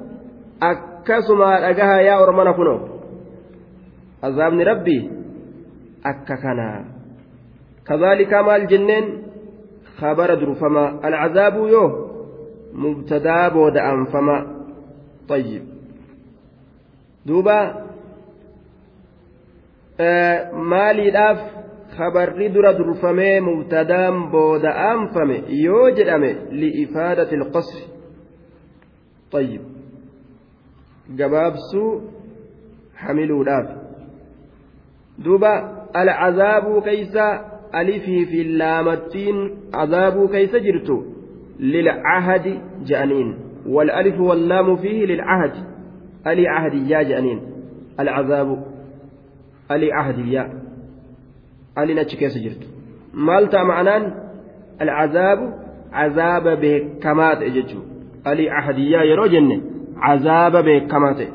أكسما 0.63 1.69
أجاها 1.69 1.99
يا 1.99 2.23
أرمنا 2.23 2.51
كنو. 2.51 2.79
عذابني 4.23 4.63
ربي 4.63 5.11
أككنا. 6.05 6.85
كذلك 7.87 8.33
ما 8.33 8.55
الجنين 8.55 9.23
خبر 9.97 10.33
درفما. 10.33 11.07
العذاب 11.07 11.55
يوه 11.55 12.09
مبتدا 12.73 13.47
بود 13.47 13.77
أنفما. 13.77 14.65
طيب. 15.29 15.63
دوبا 17.25 17.83
آه 19.99 20.51
مالي 20.51 21.11
داف 21.11 21.39
dura 22.53 22.73
durfamee 22.73 23.41
mubtadaan 23.41 24.31
booda 24.31 24.75
aanfame 24.89 25.43
yoo 25.65 25.91
jedhame 25.91 26.35
li'ifaadati 26.51 27.35
ilqasri 27.35 27.83
طيب 29.33 29.61
gabaabsuu 31.19 32.01
hamiluudhaaf 32.93 33.69
duuba 35.25 35.53
alcazaabuu 35.93 36.81
keeysa 36.81 37.25
alifii 37.71 38.25
fi 38.25 38.43
laamattiin 38.43 39.37
cazaabuu 39.71 40.27
keeysa 40.27 40.59
jirtu 40.59 41.13
للعهد 41.59 42.61
جانين 42.85 43.35
والألف 43.67 44.19
واللام 44.19 44.75
فيه 44.75 45.05
للعهد 45.05 45.51
ألي 46.27 46.47
عهديا 46.47 47.03
جانين 47.03 47.41
العذاب 47.99 48.65
ألي 49.71 49.93
عهديا 49.93 50.62
ألي 51.77 51.93
نتشكيس 51.93 52.37
جرت. 52.37 52.67
مالتا 53.13 53.63
معنان 53.63 54.13
العذاب 54.81 55.39
عذاب 55.93 56.59
بكمات 56.61 57.37
إججو. 57.41 57.79
ألي 58.27 58.49
عهديا 58.49 59.03
يرو 59.03 59.25
جنة 59.25 59.61
عذاب 59.97 60.65
بكمات. 60.65 61.27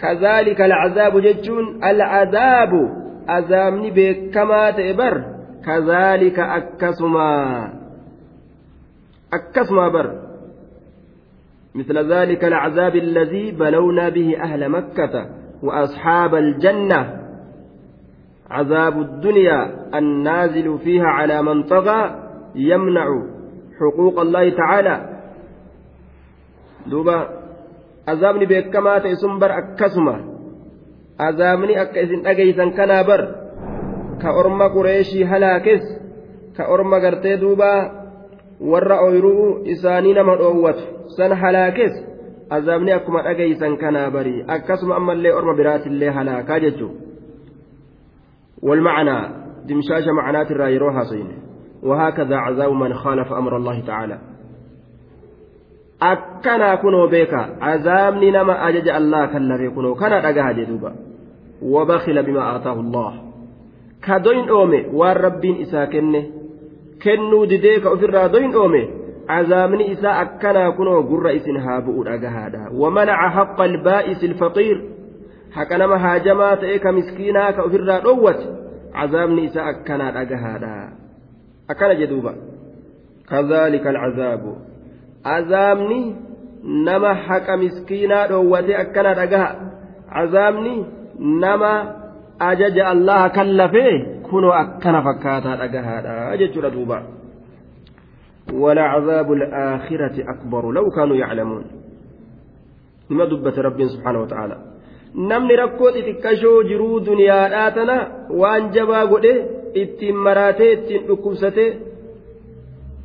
كذلك 0.00 0.60
العذاب 0.60 1.20
ججون 1.20 1.84
العذاب 1.84 2.72
عذابني 3.28 3.90
بكمات 3.90 4.78
إبر. 4.78 5.24
كذلك 5.64 6.38
أكسما 6.38 7.80
akkasuma 9.30 9.90
bar 9.90 10.08
مثل 11.74 12.12
ذلك 12.12 12.44
العذاب 12.44 12.96
الذي 12.96 13.50
بلونا 13.50 14.08
به 14.08 14.42
أهل 14.42 14.68
مكة 14.68 15.26
وأصحاب 15.62 16.34
الجنة. 16.34 17.19
عذاب 18.50 19.00
الدنيا 19.00 19.88
النازل 19.94 20.78
فيها 20.78 21.06
على 21.06 21.42
من 21.42 21.62
طغى 21.62 22.00
يمنع 22.54 23.06
حقوق 23.80 24.20
الله 24.20 24.50
تعالى 24.50 24.96
دوبا 26.86 27.28
عذابني 28.08 28.46
بكما 28.46 28.98
تيسن 28.98 29.38
بر 29.38 29.58
أكسما 29.58 30.16
عذابني 31.20 31.82
أكسن 31.82 32.26
أجيسا 32.26 32.68
كنا 32.68 33.02
بر 33.02 33.34
كأرم 34.22 34.62
قريشي 34.62 35.24
هلاكس 35.24 35.84
كأرم 36.56 36.94
قرتي 36.94 37.36
دوبا 37.36 38.00
warra 38.60 39.00
ooyiruu 39.00 39.60
isaanii 39.64 40.14
nama 40.14 40.36
dhoowwatu 40.36 40.82
san 41.16 41.32
halaakees 41.32 41.94
azaabni 42.50 42.92
akkuma 42.92 43.22
dhagaysan 43.22 43.76
kanaa 43.76 44.10
barii 44.10 44.44
akkasuma 44.56 44.96
ammallee 44.96 45.32
orma 45.32 45.54
biraatillee 45.54 46.10
halaakaa 46.10 46.60
jechuun 46.64 47.09
والمعنى 48.62 49.28
دمشاش 49.68 50.08
معنات 50.08 50.50
الرايروها 50.50 51.04
صين 51.04 51.28
وهكذا 51.82 52.36
عذاب 52.36 52.72
من 52.72 52.94
خالف 52.94 53.32
أمر 53.32 53.56
الله 53.56 53.80
تعالى. 53.86 54.18
أكنا 56.02 56.74
كنو 56.74 57.06
بيكا. 57.06 57.56
عذابني 57.60 58.30
نما 58.30 58.68
أجج 58.68 58.88
الله 58.88 59.26
كلا 59.26 59.70
كنو. 59.70 59.94
كان 59.94 60.12
أجاها 60.12 60.52
جدوبا. 60.52 60.94
وبخل 61.62 62.22
بما 62.22 62.56
آتاه 62.56 62.72
الله. 62.72 63.12
كدوين 64.02 64.48
أومي. 64.48 64.86
والربين 64.92 65.66
kennuu 67.00 67.46
didee 67.50 67.80
ka 67.80 67.90
ofirraa 67.90 68.28
doyin 68.32 68.56
oome 68.56 68.82
cazaabni 69.26 69.84
isaa 69.92 70.18
akkanaa 70.24 70.72
kunoo 70.78 71.02
gurra 71.10 71.32
isin 71.38 71.58
haa 71.64 71.80
bu'u 71.86 72.04
dhagahaadha 72.08 72.68
wamanaca 72.80 73.28
haqqa 73.36 73.64
albaa'isi 73.70 74.26
ilfaqiir 74.30 74.78
haqa 75.56 75.78
nama 75.78 75.98
haajamaa 75.98 76.56
ta'e 76.56 76.78
ka 76.78 76.92
miskiinaa 76.92 77.52
ka 77.52 77.62
ofirraa 77.68 78.00
dhowwate 78.06 78.46
cazaabni 78.92 79.44
isaa 79.48 79.66
akkanaa 79.72 80.12
dhagahaadha 80.18 80.72
akkana 81.68 81.94
jedhuuba 82.02 82.34
كذلك 83.30 83.86
العذاب 83.86 84.56
عذابني 85.26 86.14
نما 86.64 87.14
حق 87.14 87.50
مسكينا 87.50 88.26
دوتي 88.26 88.80
أكنا 88.80 89.12
رجها 89.12 89.48
عذابني 90.08 90.84
نما 91.20 91.74
أجج 92.40 92.78
الله 92.78 93.28
كلفه 93.28 94.20
kunoo 94.30 94.52
akkana 94.54 95.02
fakkaataa 95.02 95.56
dhagahaadha 95.56 96.36
jechuudha 96.36 96.70
duuba 96.70 97.02
ولعذاب 98.52 99.32
الآخرة 99.32 100.16
أكبر 100.32 100.72
لو 100.72 100.90
كانوا 100.90 101.16
يعلمون 101.16 101.64
لما 103.10 103.24
دبت 103.24 103.58
رب 103.58 103.86
سبحانه 103.86 104.20
وتعالى 104.22 104.56
namni 105.14 105.56
rakkoo 105.56 105.90
xixiqqashoo 105.96 106.62
jiruu 106.70 107.00
duniyaadhaa 107.06 107.70
tana 107.76 107.96
waan 108.40 108.70
jabaa 108.74 109.06
godhe 109.12 109.32
ittiin 109.82 110.16
maraatee 110.26 110.72
ittiin 110.72 111.06
dhukkubsatee 111.08 111.70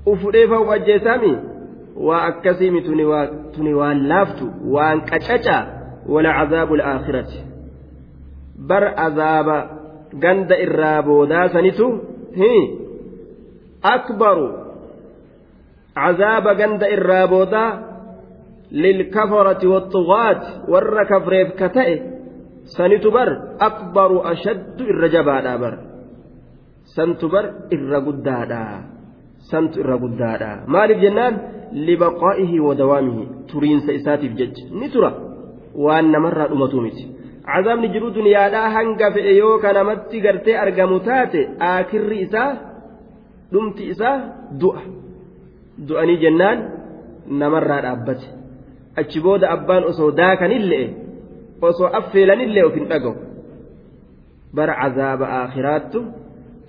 ufudhee 0.06 0.48
fa'u 0.48 0.72
ajjeesaami? 0.78 1.32
Waa 2.08 2.22
akkasiimi 2.30 2.82
tuni 3.56 3.74
waan 3.74 4.08
laaftu 4.10 4.46
waan 4.76 5.02
qacacaa 5.10 5.62
wala 6.14 6.34
cazaabu 6.40 6.74
alaakhirati 6.74 7.40
bar 8.68 8.84
azaaba 9.06 9.58
ganda 10.24 10.56
irraa 10.66 11.02
boodaa 11.04 11.50
sanitu 11.50 11.88
akbaru 13.94 14.48
cazaaba 15.96 16.54
ganda 16.56 16.88
irraa 16.96 17.28
boodaa 17.28 17.70
للكفرة 18.72 19.68
والطغاة 19.68 20.42
ور 20.70 21.04
كفريف 21.04 21.48
كتئ 21.64 22.02
سنتبر 22.78 23.30
أكبر 23.62 24.32
أشد 24.32 24.82
الرجباء 24.82 25.58
بر 25.58 25.78
سنتبر 26.96 27.46
الرقداء 27.74 28.52
سنت 29.52 29.78
الرقداء 29.78 30.64
مالف 30.68 30.98
جنان 30.98 31.34
لبقائه 31.74 32.60
ودوامه 32.60 33.28
ترين 33.50 33.80
سيساتف 33.80 34.32
جج 34.40 34.56
نترى 34.82 35.12
وأن 35.76 36.12
مرة 36.12 36.46
أمتومتي 36.54 37.16
cazaabni 37.46 37.90
jiru 37.94 38.08
duniyaadhaa 38.14 38.70
hanga 38.76 39.12
fe'e 39.16 39.34
yoo 39.38 39.58
ka 39.64 39.74
namatti 39.78 40.22
gartee 40.26 40.56
argamu 40.58 41.00
taate 41.08 41.42
aakirri 41.68 42.18
isaa 42.26 42.52
dhumti 43.52 43.84
isaa 43.94 44.16
du'a 44.62 44.82
du'anii 45.88 46.18
jennaan 46.24 46.60
namarraa 47.42 47.82
dhaabbate 47.86 48.26
achi 49.02 49.20
booda 49.26 49.48
abbaan 49.56 49.84
osoo 49.92 50.10
daakanillee 50.22 50.86
osoo 51.70 51.90
affeelanillee 52.00 52.64
of 52.68 52.74
hin 52.80 52.88
dhagahu 52.92 53.16
bara 54.56 54.74
cazaaba 54.82 55.26
aakhiraattu 55.40 56.00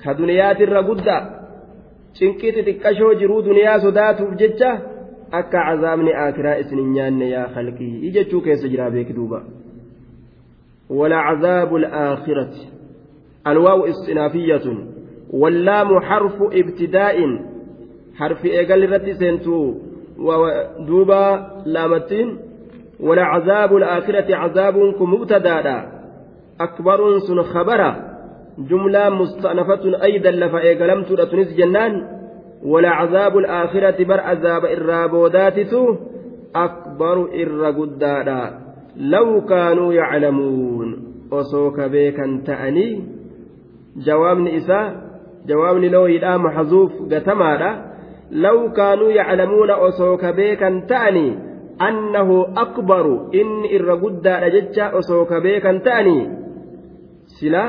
ka 0.02 0.10
duniyaatirra 0.20 0.80
guddaa 0.88 1.22
cinqii 2.18 2.52
xixiqqashoo 2.56 3.12
jiruu 3.20 3.40
duniyaa 3.48 3.78
sodaatuuf 3.86 4.32
jecha 4.42 4.70
akka 5.40 5.58
cazaabni 5.68 6.12
aakiraa 6.24 6.56
isin 6.62 6.78
hin 6.82 6.90
nyaanne 6.96 7.26
yaa 7.36 7.46
khalqii 7.54 8.10
jechuu 8.16 8.40
keessa 8.48 8.68
jiraa 8.72 8.90
beeki 8.96 9.14
duuba 9.20 9.40
ولعذاب 10.90 11.76
الآخرة 11.76 12.52
الواو 13.46 13.86
استنافية 13.86 14.66
واللام 15.30 16.00
حرف 16.00 16.42
ابتداء 16.42 17.16
حرف 18.14 18.44
إيقال 18.44 18.92
رتي 18.92 19.14
سنتو 19.14 19.74
ودوبا 20.18 21.46
لامتين 21.66 22.38
ولعذاب 23.00 23.76
الآخرة 23.76 24.36
عذابكم 24.36 25.14
مبتدا 25.14 25.88
أكبر 26.60 27.18
سن 27.18 27.42
خبرا 27.42 27.96
جملة 28.58 29.10
مستأنفة 29.10 30.02
أيضا 30.02 30.30
لفا 30.30 30.58
إيقالمت 30.58 31.12
رتنس 31.12 31.56
جنان 31.56 32.08
ولعذاب 32.64 33.38
الآخرة 33.38 34.04
بر 34.04 34.20
عذاب 34.20 34.64
الرابوداتسو 34.64 35.94
أكبر 36.56 37.28
إرقدادا 37.42 38.60
لو 38.96 39.44
كانوا 39.44 39.92
يعلمون 39.92 40.88
وصوك 41.30 41.80
بيكا 41.80 42.42
تأني 42.46 43.04
جوابني 43.96 44.56
إساء 44.56 45.06
jawaabni 45.46 45.88
looyidhaa 45.88 46.38
maxzuuf 46.38 46.92
gatamaadha 47.08 47.70
law 47.70 47.95
yaclamuuna 48.30 49.76
osoo 49.76 50.16
ka 50.16 50.32
beekan 50.32 50.86
ta'anii 50.86 51.36
annahu 51.78 52.46
akbaru 52.54 53.28
inni 53.32 53.68
irra 53.76 53.96
guddaadha 53.96 54.50
jecha 54.50 54.92
osoo 54.98 55.24
ka 55.24 55.40
beekan 55.40 55.80
ta'anii 55.80 56.28
sila 57.38 57.64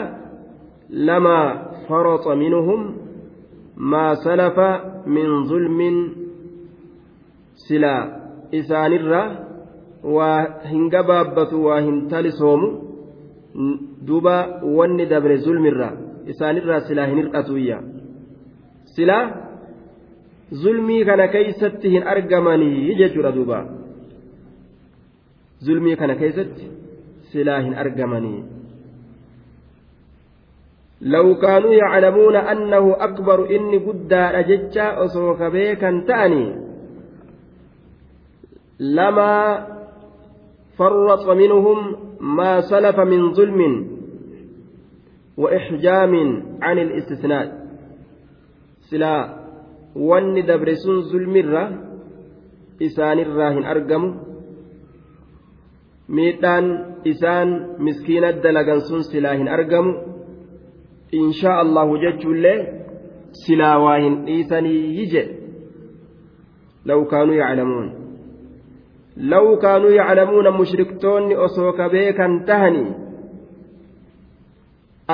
lama 0.89 1.37
faraxa 1.87 2.35
minhum 2.35 2.81
maa 3.77 4.15
salafa 4.15 4.69
min 5.05 5.45
zulmin 5.47 5.95
sila 7.67 7.93
isaanirra 8.51 9.21
waa 10.03 10.39
hin 10.71 10.89
gabaabbatu 10.89 11.65
waa 11.65 11.81
hin 11.81 12.07
talisoomu 12.09 12.69
duba 14.07 14.61
wanni 14.77 15.05
dabre 15.05 15.37
zulmirra 15.37 15.91
isaanirraa 16.33 16.79
silaa 16.87 17.05
hin 17.11 17.17
hir'atuyya 17.21 17.77
silaa 18.95 19.46
zulmii 20.51 21.05
kana 21.05 21.27
keeysatti 21.27 21.89
hin 21.89 22.07
argamanii 22.07 22.95
jechuudha 22.95 23.31
duuba 23.31 23.65
zulmii 25.69 25.95
kana 25.95 26.15
keessatti 26.15 26.69
silaa 27.31 27.59
hin 27.61 27.75
argamanii 27.85 28.43
لو 31.01 31.35
كانوا 31.35 31.73
يعلمون 31.73 32.35
أنه 32.35 32.95
أكبر 32.99 33.55
إني 33.55 33.77
قد 33.77 34.13
أججا 34.13 35.03
أصوك 35.05 35.43
بيكا 35.43 36.03
تأني 36.07 36.55
لما 38.79 39.67
فرط 40.77 41.29
منهم 41.29 41.95
ما 42.19 42.61
سلف 42.61 42.99
من 42.99 43.33
ظلم 43.33 43.87
وإحجام 45.37 46.43
عن 46.61 46.79
الاستثناء. 46.79 47.67
سلا 48.89 49.36
wanni 50.09 50.41
dabre 50.49 50.75
sun 50.83 51.01
zulmirra 51.11 51.63
isaanirraa 52.87 53.51
hin 53.57 53.65
argamu 53.73 54.09
miidhaan 56.17 56.65
isaan 57.11 57.49
miskiina 57.87 58.31
dalagan 58.43 58.81
sun 58.89 59.03
silaa 59.03 59.35
hin 59.39 59.49
argamu 59.57 59.91
inshaa 61.21 61.57
allahu 61.63 61.97
jechuullee 62.03 62.57
silaa 63.45 63.77
waa 63.85 63.97
hin 64.03 64.15
dhiisanii 64.27 65.07
jedhe 65.13 65.23
law 66.91 66.99
kaanuu 67.15 67.39
yaclamuun 67.41 67.89
law 69.33 69.45
kaanuu 69.65 69.97
yaclamuuna 69.99 70.51
mushriktoonni 70.61 71.35
osoo 71.47 71.73
ka 71.81 71.89
beekan 71.97 72.39
tahanii 72.51 72.87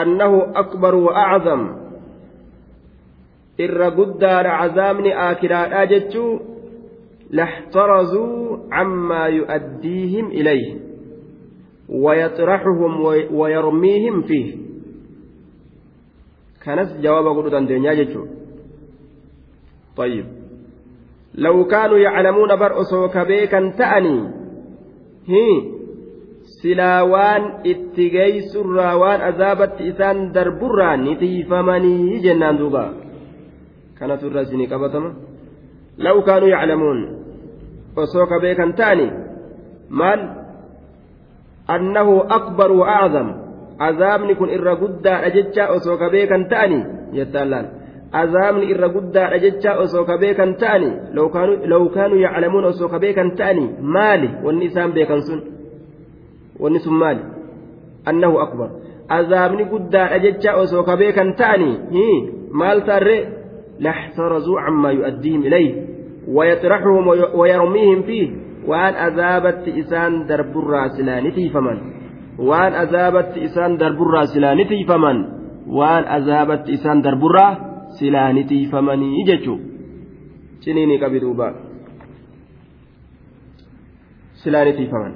أنه 0.01 0.33
أكبر 0.55 0.95
وأعظم 0.95 1.82
إر 3.59 3.89
قدار 3.89 4.47
عذابني 4.47 5.31
آكرا 5.31 5.83
أجتشو 5.83 6.39
لاحترزوا 7.29 8.57
عما 8.71 9.25
يؤديهم 9.27 10.27
إليه 10.27 10.75
ويطرحهم 11.89 13.01
ويرميهم 13.31 14.21
فيه 14.21 14.55
كانت 16.65 16.89
جواب 17.03 17.37
قلت 17.37 17.53
عن 17.53 17.65
دنيا 17.65 18.07
طيب 19.97 20.25
لو 21.35 21.65
كانوا 21.65 21.97
يعلمون 21.97 22.55
برأسوا 22.55 23.07
كبيكا 23.07 23.69
تأني 23.77 24.29
هي 25.27 25.73
silaa 26.43 27.03
waan 27.07 27.43
itti 27.63 28.09
geessurraa 28.11 28.95
waan 28.99 29.21
azaabatti 29.29 29.87
isaan 29.91 30.19
darburraa 30.35 30.97
ni 30.97 31.15
tiifamanii 31.15 32.19
jennaan 32.25 32.59
duuba. 32.59 33.02
Yaclamuun 36.53 36.99
osoo 37.95 38.25
ka 38.25 38.39
beekan 38.41 38.73
ta'ani 38.73 39.07
maal 39.89 40.21
annahu 41.67 42.25
akbar 42.29 42.69
wa 42.71 42.85
acdam 42.87 43.27
azaabni 43.79 44.35
kun 44.35 44.49
irra 44.49 44.75
guddaadha 44.75 45.29
jecha 45.29 45.69
osoo 45.75 45.97
ka 45.97 46.09
beekan 46.09 46.49
ta'ani 46.49 46.79
jettaan 47.13 47.49
laal 47.49 47.67
azaabni 48.11 48.65
irra 48.73 48.89
guddaadha 48.89 49.37
jecha 49.39 49.77
osoo 49.83 50.05
ka 50.05 50.17
beekan 50.17 50.57
ta'ani 50.57 51.13
law 51.13 51.85
kaanuu 51.93 52.19
yaclamuun 52.25 52.65
osoo 52.73 52.89
ka 52.89 52.99
beekan 52.99 53.37
ta'ani 53.37 53.65
maali 53.81 54.29
wanni 54.45 54.65
isaan 54.69 54.91
beekan 54.93 55.21
sun 55.21 55.41
wanni 56.59 56.79
sun 56.79 56.97
maali 56.97 57.23
annahu 58.05 58.41
akbar 58.45 58.69
azaabni 59.09 59.65
guddaadha 59.65 60.19
jecha 60.25 60.57
osoo 60.57 60.83
ka 60.83 60.97
beekan 60.97 61.33
ta'anii 61.37 62.15
maal 62.51 62.81
taarree 62.85 63.42
laxtarazuu 63.79 64.59
cammaa 64.65 64.91
yu'addiihim 64.91 65.43
ilayh 65.45 65.93
ويطرحهم 66.27 67.07
ويرميهم 67.35 68.01
فيه. 68.01 68.29
وأن 68.67 68.93
أذابت 68.95 69.67
إسان 69.67 70.25
درب 70.25 70.57
الراسلان 70.57 71.31
فمن. 71.53 71.77
وأن 72.39 72.73
أذابت 72.73 73.37
إسان 73.37 73.77
درب 73.77 74.01
الراسلان 74.01 74.63
فمن. 74.87 75.17
وأن 75.67 76.03
أذابت 76.03 76.69
إسان 76.69 77.01
درب 77.01 77.25
الراسلان 77.25 78.37
فمن. 78.71 78.99
يجتشو 79.03 79.57
سنيني 80.63 80.97
كبدوبا 80.97 81.55
سلان 84.43 84.67
فمن. 84.91 85.13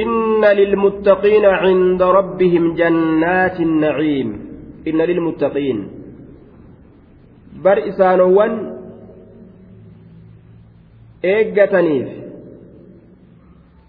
إن 0.00 0.44
للمتقين 0.44 1.44
عند 1.44 2.02
ربهم 2.02 2.74
جنات 2.74 3.60
النعيم. 3.60 4.49
إن 4.88 4.98
للمتقين 4.98 5.88
بر 7.64 7.88
إسانوان 7.88 8.52
إيجاتنيف 11.24 12.08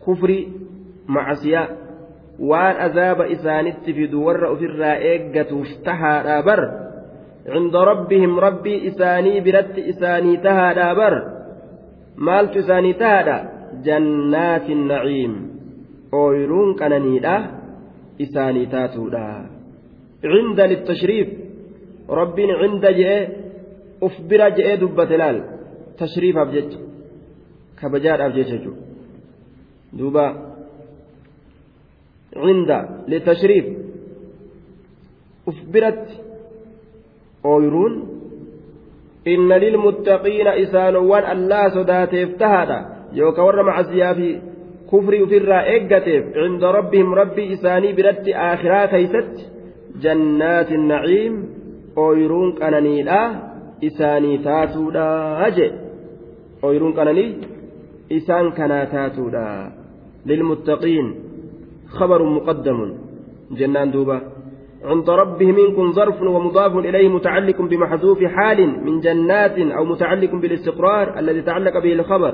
كفري 0.08 0.48
معصية 1.08 1.82
waan 2.42 2.78
azaaba 2.82 3.28
isaanitti 3.30 3.94
fidu 3.94 4.26
warra 4.26 4.50
ofirraa 4.50 4.96
eeggatuuf 5.10 5.70
tahaadhaa 5.86 6.42
bar 6.48 6.62
cinda 7.46 7.86
rabbihim 7.92 8.34
rabbii 8.46 8.80
isaanii 8.90 9.42
biratti 9.48 9.86
isaanii 9.94 10.38
tahaadhaa 10.46 10.96
bar 11.02 11.16
maaltu 12.28 12.64
isaanii 12.64 12.94
tahaadha 13.04 13.38
jannaati 13.88 14.80
naciim 14.92 15.34
ooyiruun 16.22 16.76
qananiidha 16.82 17.36
isaanii 18.26 18.68
taatuudha 18.74 19.26
cinda 20.22 20.64
je'e 23.00 23.20
uf 24.06 24.16
bira 24.30 24.48
je'ee 24.58 24.78
dubbate 24.82 25.16
laal 25.22 25.38
tashriifaaf 26.00 26.50
jecha 26.56 26.80
kabajaadhaaf 27.80 28.34
jecha 28.38 28.56
jechuudha 28.56 28.82
duuba 29.98 30.26
cinda 32.34 32.78
litashriif 33.12 33.66
uf 35.50 35.60
biratti 35.74 36.16
ooyiruun 37.52 37.94
inna 39.34 39.56
lilmuttaqiina 39.64 40.52
isaanowwan 40.64 41.26
allaa 41.34 41.68
sodaateef 41.78 42.30
tahaadha 42.42 42.80
yookaan 43.20 43.48
warra 43.48 43.64
macasiyaa 43.70 44.14
fi 44.20 44.28
kufrii 44.90 45.24
ofirraa 45.26 45.64
eeggateef 45.74 46.24
cinda 46.36 46.72
rabbihim 46.78 47.10
rabbii 47.22 47.52
isaanii 47.56 47.94
biratti 48.00 48.38
aakhiraa 48.48 48.88
keeysatti 48.94 49.50
jannaati 50.00 50.78
naciim 50.78 51.34
ooyiruun 51.98 52.56
qananiidha 52.60 53.22
isaanii 53.82 54.38
taatuudha 54.38 55.50
je 55.56 55.68
ooyiruun 56.64 56.94
qananii 56.94 57.32
isaan 58.10 58.52
kanaa 58.52 58.86
taatuudha 58.86 59.46
lilmuttaqiin 60.26 61.08
خبر 61.92 62.24
مقدم. 62.24 62.80
جنان 63.52 63.92
دوبا. 63.92 64.20
عند 64.84 65.10
ربهم 65.10 65.56
منكم 65.56 65.92
ظرف 65.92 66.22
ومضاف 66.22 66.78
إليه 66.78 67.10
متعلق 67.10 67.62
بمحذوف 67.62 68.24
حال 68.24 68.86
من 68.86 69.00
جنات 69.00 69.60
أو 69.60 69.86
متعلق 69.86 70.36
بالاستقرار 70.36 71.20
الذي 71.20 71.42
تعلق 71.42 71.80
به 71.80 71.94
الخبر. 71.94 72.34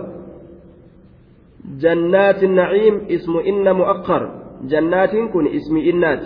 جنات 1.80 2.44
النعيم 2.44 2.96
اسم 3.10 3.38
إن 3.38 3.76
مؤخر. 3.76 4.32
جنات 4.64 5.16
كن 5.16 5.48
اسم 5.48 5.78
إنات. 5.78 6.24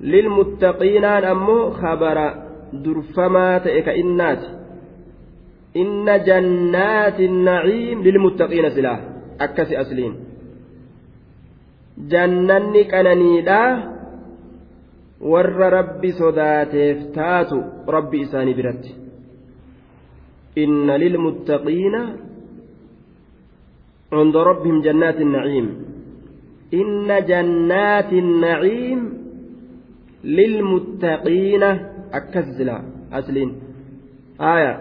للمتقين 0.00 1.04
أمو 1.04 1.70
خبر 1.70 2.18
درفما 2.72 3.58
تئك 3.58 3.88
إنات. 3.88 4.42
إن 5.76 6.06
جنات 6.24 7.20
النعيم 7.20 8.02
للمتقين 8.02 8.70
سلاح 8.70 9.00
أكس 9.40 9.72
أسلين 9.72 10.14
جنني 11.98 12.84
كننيدا 12.84 13.62
warra 15.18 15.66
rabbi 15.70 16.14
sodaateef 16.14 17.10
taatu 17.10 17.58
rabbi 17.90 18.22
isaanii 18.22 18.54
biratti 18.54 18.94
inna 20.62 20.94
lilmuttaqiina 20.98 22.02
عند 24.12 24.36
ربهم 24.36 24.80
جنات 24.80 25.20
النعيم. 25.20 25.66
إن 26.74 27.08
جنات 27.28 28.12
النعيم 28.12 29.00
للمتقين 30.24 31.62
أكزلا 32.12 32.82
أسلين 33.12 33.50
آية 34.40 34.74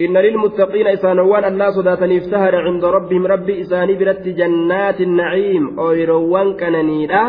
إن 0.00 0.16
للمتقين 0.16 0.86
إسانوان 0.86 1.44
الله 1.44 1.70
صداتني 1.70 2.18
افتهر 2.18 2.54
عند 2.56 2.84
ربهم 2.84 3.26
ربي 3.26 3.60
إساني 3.60 3.94
برت 3.94 4.28
جنات 4.28 5.00
النعيم 5.00 5.78
أويروان 5.78 6.56
كننيدا 6.60 7.24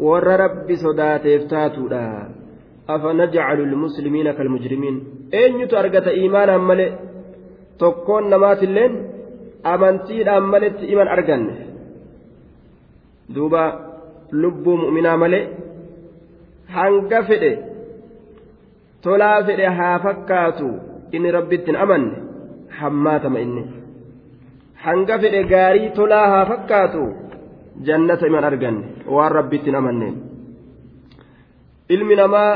rabbi 0.00 0.76
sodaateef 0.76 1.48
taatuudha 1.48 2.30
afa 2.88 3.12
najcalu 3.12 3.66
lmuslimiina 3.66 4.32
kalmujrimiin 4.32 4.96
eenyutu 5.32 5.76
argata 5.76 6.10
iimaanaan 6.10 6.60
malee 6.60 6.92
tokkoon 7.78 8.30
namaatilleen 8.30 8.92
amantiidhaan 9.62 10.42
maletti 10.42 10.86
iman 10.86 11.08
arganne 11.08 11.54
duuba 13.34 13.89
lubbuu 14.32 14.76
mu'minaa 14.82 15.16
malee 15.22 15.44
hanga 16.76 17.22
fedhe 17.28 17.52
tolaa 19.02 19.42
fedhe 19.48 19.66
haa 19.78 19.98
fakkaatu. 20.06 20.68
Inni 21.12 21.30
rabbittiin 21.36 21.76
amanne 21.84 22.16
hammaatama 22.80 23.38
inni. 23.44 23.62
Hanga 24.84 25.18
fedhe 25.22 25.40
gaarii 25.52 25.90
tolaa 25.98 26.26
haa 26.32 26.44
fakkaatu 26.50 27.02
jannata 27.86 28.26
iman 28.26 28.44
arganne 28.50 28.84
waan 29.16 29.32
rabbiittiin 29.38 29.76
amanneen. 29.80 30.14
Ilmi 31.94 32.16
namaa 32.22 32.52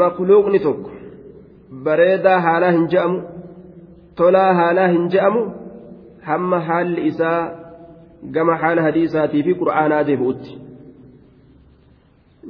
makluuqni 0.00 0.58
tokko 0.66 0.90
bareedaa 1.84 2.40
haalaa 2.46 2.72
hin 2.76 2.86
je'amu 2.94 3.18
tolaa 4.16 4.52
haalaa 4.60 4.88
hin 4.94 5.04
je'amu 5.14 5.42
hamma 6.28 6.60
haalli 6.68 7.06
isaa 7.10 7.40
gama 8.34 8.56
haala 8.62 8.82
hadiisaatii 8.86 9.42
fi 9.46 9.52
qura'aanaa 9.60 10.06
deebi'utti 10.08 10.50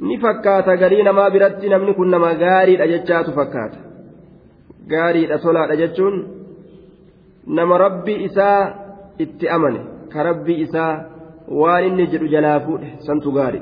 ni 0.01 0.17
fakkaata 0.17 0.77
garii 0.77 1.03
namaa 1.03 1.29
biratti 1.29 1.69
namni 1.69 1.93
kun 1.93 2.09
nama 2.09 2.33
gaariidha 2.33 2.87
jechaatu 2.87 3.31
fakkaata 3.31 3.77
gaariidha 4.87 5.37
tolaadha 5.37 5.75
jechuun 5.75 6.15
nama 7.47 7.77
rabbii 7.77 8.23
isaa 8.23 8.59
itti 9.19 9.49
amane 9.49 9.79
ka 10.13 10.23
rabbii 10.23 10.59
isaa 10.65 10.93
waan 11.61 11.87
inni 11.87 12.07
jedhu 12.07 12.27
jalaa 12.27 12.59
fuudhe 12.59 12.93
santu 13.07 13.31
gaari 13.31 13.61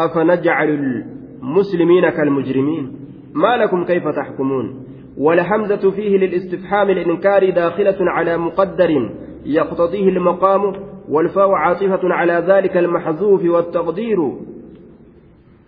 أفنجعل 0.00 0.68
المسلمين 0.68 2.10
كالمجرمين 2.10 2.92
ما 3.34 3.56
لكم 3.56 3.84
كيف 3.84 4.08
تحكمون 4.08 4.84
والحمزة 5.18 5.90
فيه 5.90 6.16
للاستفحام 6.16 6.90
الإنكار 6.90 7.50
داخلة 7.50 7.96
على 8.00 8.36
مقدر 8.36 9.10
يقتضيه 9.44 10.08
المقام 10.08 10.72
والفاء 11.10 11.50
عاطفة 11.50 12.00
على 12.02 12.32
ذلك 12.32 12.76
المحذوف 12.76 13.44
والتقدير. 13.44 14.32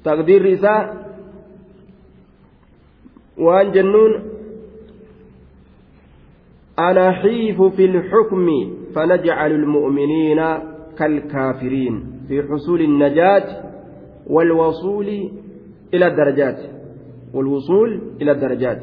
تقدير 0.05 0.53
رساء 0.53 1.11
وأن 3.39 3.73
جنون. 3.73 4.23
أنحيف 6.79 7.63
في 7.63 7.85
الحكم 7.85 8.47
فنجعل 8.95 9.53
المؤمنين 9.53 10.41
كالكافرين 10.99 12.05
في 12.29 12.43
حصول 12.43 12.81
النجاة 12.81 13.63
والوصول 14.27 15.31
إلى 15.95 16.07
الدرجات. 16.07 16.59
والوصول 17.35 18.01
إلى 18.23 18.33
الدرجات. 18.33 18.83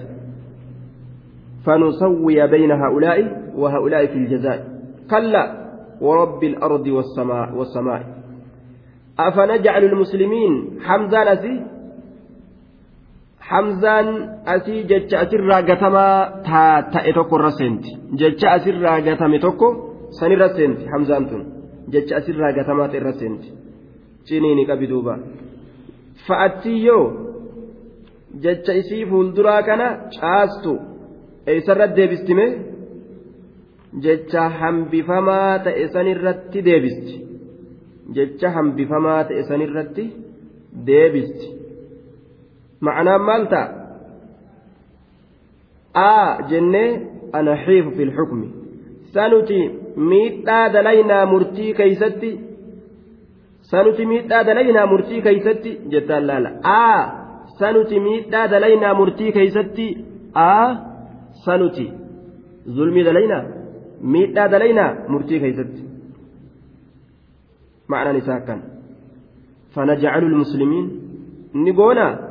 فنسوي 1.66 2.48
بين 2.48 2.72
هؤلاء 2.72 3.52
وهؤلاء 3.56 4.06
في 4.06 4.14
الجزاء. 4.14 4.82
كلا. 5.10 5.67
ورب 6.01 6.45
الأرض 6.45 6.87
والسماء 6.87 7.55
والسماء 7.55 8.03
أفنجعل 9.19 9.85
المسلمين 9.85 10.53
حمزة 10.87 11.33
نسي 11.33 11.55
hamzaan 13.53 14.09
asii 14.55 14.85
jecha 14.91 15.17
asirraa 15.25 15.63
gatamaa 15.71 16.17
ta'e 16.93 17.13
tokko 17.17 17.37
irra 17.39 17.51
seenti 17.59 17.91
jecha 18.21 18.47
asirraa 18.57 19.01
gatame 19.09 19.39
tokko 19.45 19.69
sanirra 20.19 20.49
seenti 20.57 20.85
hamzaan 20.93 21.25
tun 21.31 21.43
jecha 21.93 22.17
asirraa 22.21 22.53
gatamaa 22.59 22.89
ta'e 22.93 23.01
irra 23.03 23.13
seenti 23.21 23.49
ciniini 24.27 24.65
qabi 24.71 24.87
duuba 24.93 25.15
fa'attii 26.27 26.79
yoo 26.87 27.05
jecha 28.45 28.73
isii 28.81 29.05
fuulduraa 29.11 29.61
jecha 34.06 34.44
hambifamaa 34.60 35.54
ta'e 35.66 35.84
sanirratti 35.96 36.60
deebisti 36.68 37.16
jecha 38.16 38.48
hambifamaa 38.56 39.22
ta'e 39.30 39.44
sanirratti 39.50 40.06
deebisti 40.88 41.48
ma'anaan 42.86 43.24
maal 43.28 43.44
ta'a? 43.54 43.68
Aa 46.10 46.42
jennee 46.50 46.90
ana 47.38 47.54
xiifu 47.66 47.92
fil 47.98 48.12
xukmi. 48.18 48.48
Sanuti 49.14 49.60
miidhaa 50.10 50.66
dalaynaa 50.76 51.26
murtii 51.32 51.72
keeysatti 51.80 52.30
sanuti 53.72 54.06
miidhaa 54.12 54.44
dalaynaa 54.50 54.88
murtii 54.92 55.22
keeysatti 55.28 55.72
jettaan 55.92 56.28
laala. 56.28 56.50
Aa 56.64 57.00
sanuti 57.60 58.00
miidhaa 58.08 58.48
dalaynaa 58.54 58.94
murtii 59.00 59.32
keeysatti 59.38 59.88
aa 60.50 60.68
sanuti 61.46 61.86
zulmii 62.76 63.06
dalaynaa. 63.10 63.44
ظلمي 64.02 64.26
دلينا 64.26 64.46
ميتا 64.46 64.48
دلينا 64.48 65.10
مرتي 65.10 65.40
كيستي 65.40 65.84
معنى 67.90 68.18
نساكا 68.18 68.62
فنجعل 69.74 70.24
المسلمين 70.24 70.86
نقونا 71.56 72.28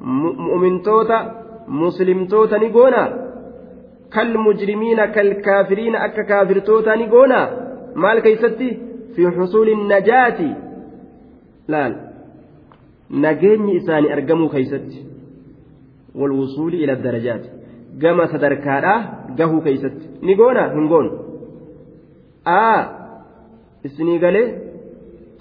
mu'mintoota 0.00 1.18
muslimtoota 1.68 2.58
ni 2.58 2.68
goona. 2.70 3.28
كالمجرمين 4.12 5.04
كالكافرين 5.04 5.94
أكا 5.96 6.22
كافر 6.22 6.58
توتاني 6.58 7.06
قونا 7.06 7.40
مال 7.96 8.18
كيستي 8.20 8.78
في 9.16 9.30
حصول 9.30 9.68
النجاة 9.68 10.56
لا 11.68 12.08
نجيني 13.10 13.76
إساني 13.76 14.12
أرقموا 14.12 14.48
كيستي 14.48 15.04
والوصول 16.14 16.74
إلى 16.74 16.92
الدرجات 16.92 17.57
gama 18.02 18.24
sadarkaadhaa 18.32 18.98
gahuu 19.38 19.60
keeysatti 19.66 20.06
ni 20.26 20.34
goona 20.40 20.64
hin 20.74 20.86
goonu 20.92 21.10
aa 22.56 22.78
isinii 23.88 24.18
galee 24.24 24.46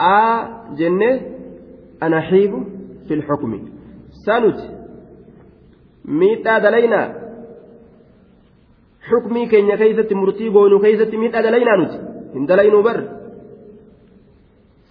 aa 0.10 0.36
jennee 0.80 1.14
ana 2.08 2.20
xiibu 2.30 2.60
fi 3.08 3.14
lxukmi 3.22 3.60
sanuti 4.26 4.66
miidhaa 6.22 6.60
dalaynaa 6.66 7.06
xukmii 9.10 9.46
keenya 9.54 9.76
keeysatti 9.84 10.16
murtii 10.22 10.50
goonuu 10.58 10.80
keeysatti 10.86 11.18
miidhaa 11.24 11.46
dalaynaa 11.48 11.78
nuti 11.84 11.98
hin 12.34 12.48
dalaynuu 12.54 12.84
bar 12.90 13.00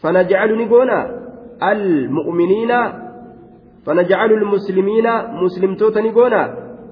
فنجعل 0.03 0.51
نقونا 0.63 0.99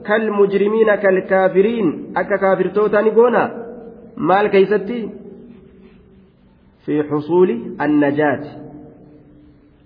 كالمجرمين 0.07 0.94
كالكافرين. 0.94 2.12
أكا 2.16 2.36
كافرتوتا 2.36 3.00
نقونا. 3.00 3.44
مال 4.16 4.46
كيستي؟ 4.46 5.11
في 6.84 7.02
حصول 7.02 7.50
النجاة. 7.80 8.44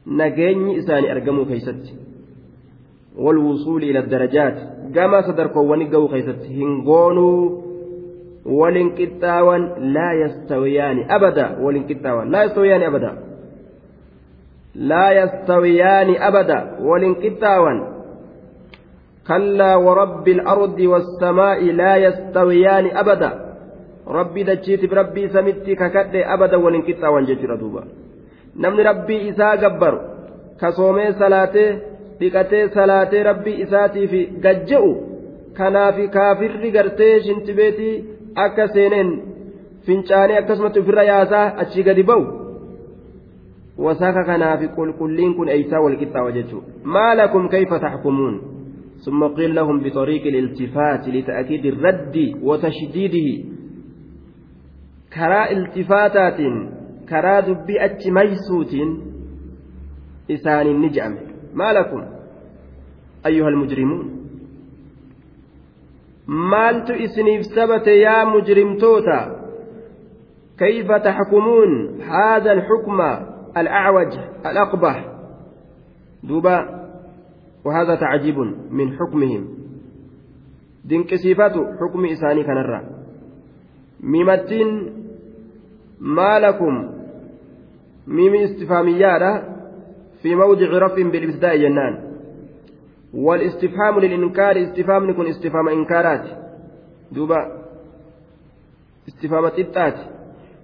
نجيني 0.07 0.79
إساني 0.79 1.13
أرقموا 1.13 1.45
كيستي. 1.45 1.95
والوصول 3.17 3.83
إلى 3.83 3.99
الدرجات. 3.99 4.59
كما 4.95 5.21
صدركوا 5.21 5.63
ونقوا 5.71 6.09
كيستي. 6.09 6.65
هنقونوا 6.65 7.63
والانقطاعا 8.47 9.59
لا 9.79 10.13
يستويان 10.13 11.11
أبدا. 11.11 11.59
والانقطاعا 11.59 12.25
لا 12.25 12.45
يستويان 12.45 12.83
أبدا. 12.83 13.13
لا 14.75 15.07
يستويان 15.23 16.23
أبدا. 16.23 16.79
والانقطاعا 16.81 17.98
كلا 19.29 19.77
ورب 19.77 20.29
الأرض 20.29 20.79
والسماء 20.93 21.61
لا 21.81 21.97
يستويان 21.97 22.87
أبدا 22.97 23.31
ربي 24.19 24.43
دجيت 24.43 24.83
بربي 24.91 25.29
سمتي 25.29 25.75
ككد 25.81 26.15
أبدا 26.35 26.57
ولنكتا 26.57 27.09
وانجتر 27.09 27.55
دوبا 27.61 27.83
نمني 28.63 28.83
ربي 28.83 29.31
إساء 29.31 29.57
جبر 29.63 29.95
كصومي 30.61 31.13
صلاته 31.13 31.69
dhiqatee 32.21 32.69
salaatee 32.75 33.23
rabbii 33.23 33.61
isaatii 33.65 34.07
fi 34.13 34.21
gajja'u 34.45 34.89
kanaafi 35.59 36.09
kaafirri 36.17 36.71
gartee 36.77 37.21
shintibeetii 37.27 37.93
akka 38.45 38.69
seeneen 38.75 39.13
fincaanee 39.87 40.39
akkasumatti 40.41 40.83
ofirra 40.83 41.05
yaasaa 41.11 41.45
achii 41.65 41.85
gadi 41.89 42.03
ba'u 42.11 42.25
wasaaka 43.85 44.25
kanaafi 44.31 44.69
qulqulliin 44.77 45.35
kun 45.39 45.49
eeysaa 45.55 45.85
walqixxaawa 45.87 46.33
jechuudha 46.39 46.95
maalakum 46.97 47.49
kayfa 47.55 47.79
taxkumuun 47.85 48.37
ثم 49.07 49.25
قيل 49.25 49.55
لهم 49.55 49.81
بطريق 49.81 50.23
الالتفات 50.27 51.09
لتأكيد 51.09 51.67
الرد 51.67 52.17
وتشديده. 52.43 53.49
كرا 55.15 55.51
التفاتات 55.51 56.37
كرا 57.09 57.41
دبي 57.41 57.79
ميسوت 58.11 58.75
إسان 60.31 60.67
النجأم. 60.67 61.19
ما 61.55 61.73
لكم؟ 61.73 62.05
أيها 63.27 63.49
المجرمون. 63.49 64.19
مالت 66.27 66.91
إسنيف 66.91 67.43
سبت 67.45 67.87
يا 67.87 68.25
مجرمتوتا 68.25 69.39
كيف 70.59 70.93
تحكمون؟ 70.93 72.01
هذا 72.03 72.53
الحكم 72.53 73.01
الأعوج 73.57 74.13
الأقبح. 74.47 75.05
دوبا 76.23 76.78
وهذا 77.65 77.95
تعجيب 77.95 78.39
من 78.71 78.93
حكمهم. 78.99 79.49
دنكسيفات 80.85 81.53
حكم 81.53 82.05
إساني 82.05 82.45
كنرى. 82.45 82.81
ميمتين 84.01 84.93
ما 86.01 86.39
لكم 86.41 86.91
ميم 88.07 88.35
استفهامية 88.35 89.43
في 90.23 90.35
موضع 90.35 90.79
رف 90.79 90.95
بالإبتداء 90.95 91.57
جنان. 91.57 92.09
والإستفهام 93.15 93.99
للإنكار 94.01 94.63
استفهام 94.63 95.11
يكون 95.11 95.27
استفهام 95.27 95.69
إنكارات. 95.69 96.25
دوبا 97.13 97.59
استفهام 99.09 99.45
التات 99.45 99.95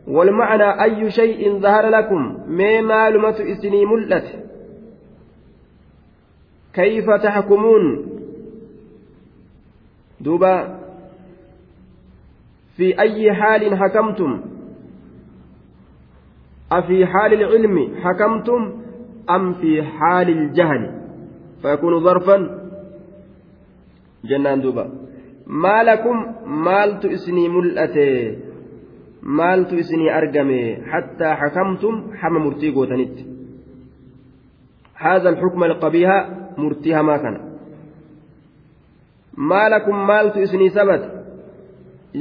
والمعنى 0.08 0.82
أي 0.82 1.10
شيء 1.10 1.58
ظهر 1.60 1.88
لكم 1.88 2.38
ما 2.48 2.80
معلومة 2.80 3.36
إسني 3.52 3.86
ملت. 3.86 4.43
كيف 6.74 7.10
تحكمون؟ 7.22 8.06
دوبا 10.20 10.78
في 12.76 13.00
أي 13.00 13.32
حال 13.32 13.76
حكمتم؟ 13.78 14.40
أفي 16.72 17.06
حال 17.06 17.32
العلم 17.32 17.94
حكمتم 18.02 18.72
أم 19.30 19.54
في 19.54 19.82
حال 19.82 20.28
الجهل؟ 20.28 21.00
فيكون 21.62 22.00
ظرفا. 22.00 22.60
جنان 24.24 24.60
دوبا. 24.60 24.90
ما 25.46 25.82
لكم 25.82 26.34
مالت 26.46 27.04
إسني 27.04 27.48
ملأته 27.48 28.38
مالت 29.22 29.72
إسني 29.72 30.18
أرقمي؟ 30.18 30.76
حتى 30.76 31.34
حكمتم 31.34 32.10
حم 32.14 32.32
مرتي 32.32 32.70
قوتنت 32.70 33.18
هذا 34.94 35.28
الحكم 35.28 35.64
القبيح 35.64 36.28
murtii 36.62 36.92
hamaa 36.98 37.18
kana 37.24 37.40
maalakum 39.36 39.96
maaltu 40.10 40.38
isinii 40.46 40.70
sabate 40.70 41.08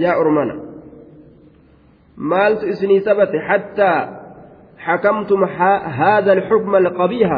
yaa 0.04 0.18
ormana 0.24 0.56
maaltu 2.18 2.68
isinii 2.74 3.02
sabate 3.08 3.38
hattaa 3.50 4.24
حكمتم 4.88 5.44
هذا 6.04 6.34
الحكم 6.34 6.76
القبيح 6.76 7.30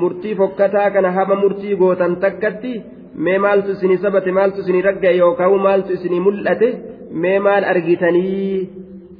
murtii 0.00 0.34
fokkataa 0.36 0.90
kana 0.90 1.10
hama 1.12 1.34
murtii 1.34 1.76
gootan 1.76 2.16
takkatti 2.22 2.72
mee 3.24 3.38
maaltu 3.44 3.70
isinii 3.70 3.96
sabate 4.04 4.32
maaltu 4.38 4.60
isinii 4.60 4.82
ragga 4.88 5.10
yookaan 5.10 5.60
maaltu 5.66 5.92
isinii 5.92 6.20
mul'ate 6.26 6.68
mee 7.22 7.38
maal 7.46 7.64
argitanii 7.72 8.68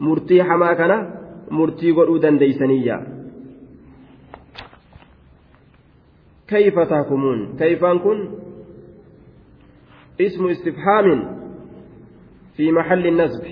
murtii 0.06 0.40
hamaa 0.48 0.74
kana 0.80 0.96
murtii 1.58 1.92
godhuu 1.98 2.18
dandeeysaniyyaa 2.24 3.00
كيف 6.48 6.78
تحكمون؟ 6.78 7.56
كيف 7.58 7.84
أنكن 7.84 8.28
اسم 10.20 10.46
استفهام 10.46 11.38
في 12.56 12.72
محل 12.72 13.06
النسب. 13.06 13.44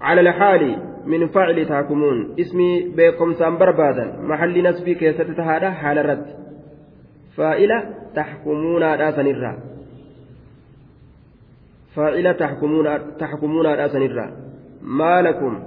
على 0.00 0.20
الحال 0.20 0.92
من 1.06 1.28
فعل 1.28 1.66
تحكمون. 1.68 2.34
اسمي 2.40 2.88
بكم 2.96 3.32
بربادا 3.58 4.16
محل 4.20 4.62
نسبي 4.62 4.94
كيست 4.94 5.40
هذا 5.40 5.70
حال 5.70 5.98
الرد 5.98 6.26
فائلة 7.36 7.94
تحكمون 8.14 8.82
راسا 8.82 9.20
الرا. 9.20 9.62
فائلة 11.94 12.32
تحكمون 12.32 13.16
تحكمون 13.18 13.66
راسا 13.66 13.98
الرا. 13.98 14.36
ما 14.82 15.22
لكم؟ 15.22 15.62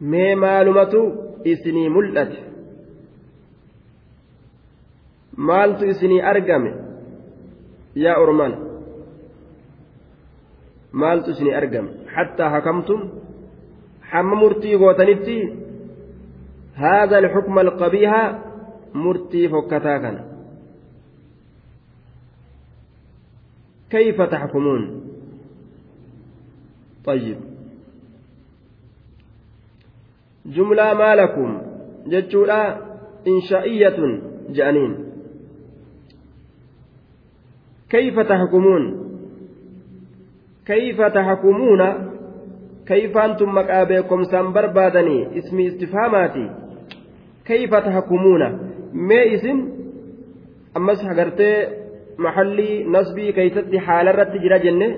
ما 0.00 0.34
معلومة 0.34 1.29
isinii 1.44 1.88
mul'ate 1.88 2.38
maaltu 5.36 5.84
isinii 5.92 6.20
argame 6.32 6.70
yaa 7.94 8.18
orman 8.24 8.52
maaltu 10.92 11.30
isinii 11.30 11.54
argame 11.60 11.90
hattaa 12.14 12.50
hakamtum 12.50 13.00
hamma 14.12 14.36
murtii 14.42 14.76
gootanitti 14.78 15.38
هذا 16.80 17.18
الحكم 17.18 17.58
القبيح 17.58 18.12
مرتي 18.94 19.48
فكتاكنا 19.48 20.24
كيف 23.90 24.22
تحكمون 24.22 24.82
طيب 27.04 27.38
jumlaa 30.56 30.94
maalakum 31.02 31.50
jechuudha 32.12 32.60
insha'iyyatun 33.32 34.12
je'aniin 34.56 34.92
kayfa 37.92 38.24
tahkumuun 38.24 38.84
kayfa 40.70 41.10
tahkumuuna 41.18 41.88
kayfaantum 42.88 43.50
maqaa 43.58 43.84
beekomsaan 43.90 44.52
barbaadanii 44.56 45.26
ismi 45.42 45.66
istifhaamaati 45.70 46.44
kayfa 47.48 47.80
tahkumuuna 47.88 48.48
mee 49.08 49.24
isin 49.34 49.58
ammas 50.80 51.02
hagartee 51.10 51.56
maxallii 52.24 52.84
nasbii 52.94 53.32
keeysatti 53.38 53.84
haalarratti 53.86 54.42
jira 54.44 54.58
jenne 54.64 54.88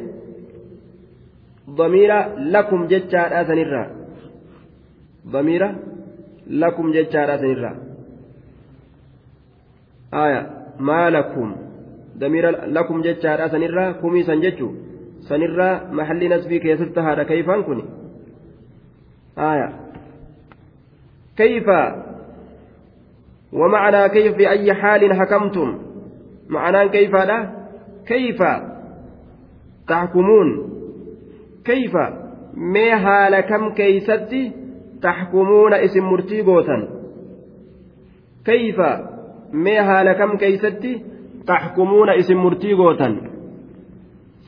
damiira 1.79 2.19
lakum 2.55 2.87
jechaadha 2.93 3.45
sanirraa 3.51 3.89
jechaadha 6.93 7.39
sanirraa 7.39 7.77
aya 10.13 10.47
maa 10.79 11.11
lakum 11.11 11.55
damiira 12.19 12.51
lakum 12.67 13.03
jechaadha 13.03 13.49
sanirraa 13.49 13.93
kumii 13.95 14.25
san 14.25 14.41
jechuu 14.41 14.73
sanirraa 15.29 15.81
maxallii 15.91 16.29
nasbii 16.29 16.61
keessatti 16.61 17.01
haadha 17.01 17.25
keeyfaan 17.25 17.65
kun 17.65 17.85
aya 19.37 19.69
kayfa 21.37 21.79
ومعنى 23.53 24.09
كيف 24.09 24.37
في 24.37 24.51
أي 24.51 24.75
حال 24.75 25.15
حكمتم 25.15 25.79
معنى 26.49 26.89
كيف 26.89 27.15
لا 27.15 27.51
كيف 28.07 28.43
تحكمون 29.89 30.49
كيف 31.65 31.93
ما 32.57 32.97
حال 32.97 33.41
كم 33.41 33.75
كيستي 33.75 34.62
تحكمون 35.03 35.75
اسم 35.75 36.05
مرتي 36.05 36.43
قوتا 36.43 36.89
كيف 38.45 38.81
ما 39.53 39.83
حال 39.83 40.13
كم 40.13 40.37
كيستي 40.37 41.03
تحكمون 41.47 42.11
اسم 42.11 42.37
مرتي 42.37 42.73
قوتا 42.75 43.17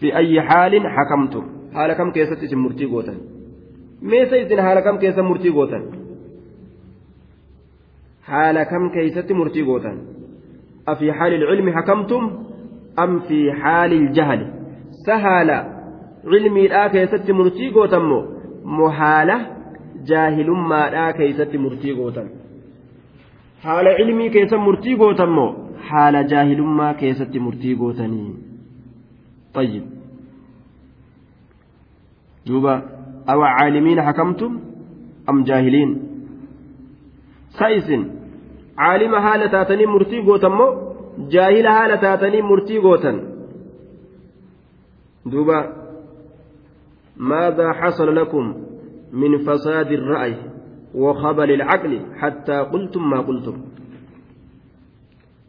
في 0.01 0.17
أي 0.17 0.41
حال 0.41 0.73
حكمتم 0.89 1.45
حال 1.75 1.93
كم 1.93 2.09
اسم 2.17 2.59
مرتي 2.59 2.85
قوتا 2.85 3.15
ما 4.03 4.25
سيزن 4.31 4.63
حال 4.63 4.81
كم 4.81 4.97
كيس 4.99 5.19
مرتي 5.19 5.49
قوتا 5.49 6.05
murtii 9.35 9.63
gootan 9.63 9.99
afii 10.87 11.11
haali 11.11 11.37
ilcilmi 11.37 11.73
hakamtum 11.73 12.31
am 12.97 13.21
fi 13.29 13.51
haali 13.51 13.97
iljahali 13.97 14.47
sa 15.07 15.19
haala 15.19 15.65
cilmiidhaa 16.31 16.89
keessatti 16.89 17.33
murtii 17.33 17.71
gootan 17.71 18.03
moo 18.03 18.25
moo 18.65 18.89
haala 18.89 19.41
jaahilummaadhaa 20.10 21.14
keeysatti 21.20 21.58
murtii 21.66 21.94
gootan 22.00 22.28
haala 23.66 23.92
cilmii 24.00 24.30
keessa 24.36 24.58
murtii 24.68 24.96
gootan 25.02 25.32
moo 25.38 25.50
haala 25.90 26.24
jaahilummaa 26.34 26.94
keessatti 27.02 27.40
murtii 27.48 27.76
gootanii 27.82 28.30
طيب 29.54 29.84
دوبا 32.48 32.76
أو 33.30 33.42
عالمين 33.44 34.02
حكمتم 34.02 34.60
أم 35.30 35.44
جاهلين 35.44 35.90
سايسن 37.60 38.04
caalima 38.80 39.20
haala 39.22 39.48
taatanii 39.54 39.86
murtii 39.94 40.22
gootan 40.28 40.54
moo 40.60 40.70
jaahila 41.34 41.72
haala 41.78 41.98
taatanii 42.06 42.42
murtii 42.52 42.80
gootan 42.86 43.18
duuba 45.32 45.60
ماذا 47.18 47.74
حصل 47.74 48.16
لكم 48.16 48.46
من 49.23 49.33
فساد 49.47 49.91
الرأي 49.99 50.35
وخبل 50.95 51.51
العقل 51.59 51.93
حتى 52.21 52.57
قلتم 52.73 53.03
ما 53.11 53.19
قلتم. 53.29 53.57